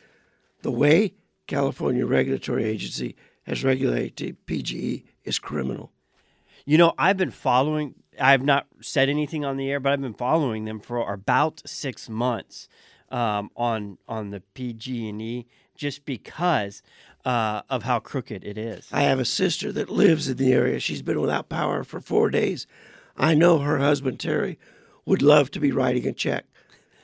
the 0.61 0.71
way 0.71 1.13
California 1.47 2.05
Regulatory 2.05 2.65
Agency 2.65 3.15
has 3.43 3.63
regulated 3.63 4.37
PGE 4.45 5.03
is 5.23 5.39
criminal. 5.39 5.91
You 6.65 6.77
know, 6.77 6.93
I've 6.97 7.17
been 7.17 7.31
following. 7.31 7.95
I've 8.19 8.43
not 8.43 8.67
said 8.81 9.09
anything 9.09 9.45
on 9.45 9.57
the 9.57 9.69
air, 9.71 9.79
but 9.79 9.93
I've 9.93 10.01
been 10.01 10.13
following 10.13 10.65
them 10.65 10.79
for 10.79 11.13
about 11.13 11.61
six 11.65 12.09
months 12.09 12.67
um, 13.09 13.49
on 13.55 13.97
on 14.07 14.31
the 14.31 14.41
PG&E, 14.53 15.45
just 15.75 16.03
because 16.03 16.81
uh, 17.27 17.61
of 17.69 17.83
how 17.83 17.99
crooked 17.99 18.45
it 18.45 18.57
is. 18.57 18.87
I 18.89 19.01
have 19.01 19.19
a 19.19 19.25
sister 19.25 19.73
that 19.73 19.89
lives 19.89 20.29
in 20.29 20.37
the 20.37 20.53
area. 20.53 20.79
She's 20.79 21.01
been 21.01 21.19
without 21.19 21.49
power 21.49 21.83
for 21.83 21.99
four 21.99 22.29
days. 22.29 22.65
I 23.17 23.33
know 23.33 23.59
her 23.59 23.79
husband 23.79 24.21
Terry 24.21 24.57
would 25.05 25.21
love 25.21 25.51
to 25.51 25.59
be 25.59 25.73
writing 25.73 26.07
a 26.07 26.13
check 26.13 26.45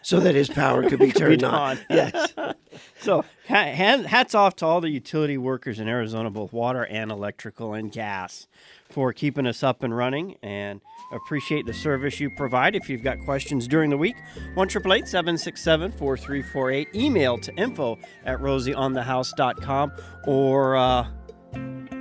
so 0.03 0.19
that 0.19 0.35
his 0.35 0.49
power 0.49 0.87
could 0.87 0.99
be 0.99 1.11
turned 1.13 1.39
Be 1.39 1.45
on. 1.45 1.53
on. 1.53 1.79
Yes. 1.89 2.33
So, 2.99 3.23
hats 3.43 4.33
off 4.33 4.55
to 4.57 4.65
all 4.65 4.79
the 4.81 4.89
utility 4.89 5.37
workers 5.37 5.79
in 5.79 5.87
Arizona, 5.87 6.29
both 6.31 6.53
water 6.53 6.85
and 6.85 7.11
electrical 7.11 7.73
and 7.73 7.91
gas, 7.91 8.47
for 8.89 9.11
keeping 9.13 9.45
us 9.45 9.61
up 9.61 9.83
and 9.83 9.95
running 9.95 10.37
and 10.41 10.79
appreciate 11.11 11.65
the 11.65 11.73
service 11.73 12.19
you 12.19 12.29
provide. 12.35 12.75
If 12.75 12.89
you've 12.89 13.03
got 13.03 13.19
questions 13.25 13.67
during 13.67 13.89
the 13.89 13.97
week, 13.97 14.15
1 14.55 14.69
767 14.69 15.91
4348. 15.91 16.95
Email 16.95 17.37
to 17.39 17.53
info 17.55 17.99
at 18.25 18.39
rosieonthehouse.com 18.39 19.91
or 20.25 20.75
uh, 20.77 21.07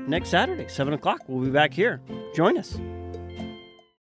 next 0.06 0.30
Saturday, 0.30 0.68
7 0.68 0.94
o'clock. 0.94 1.20
We'll 1.26 1.44
be 1.44 1.50
back 1.50 1.74
here. 1.74 2.00
Join 2.34 2.56
us. 2.56 2.78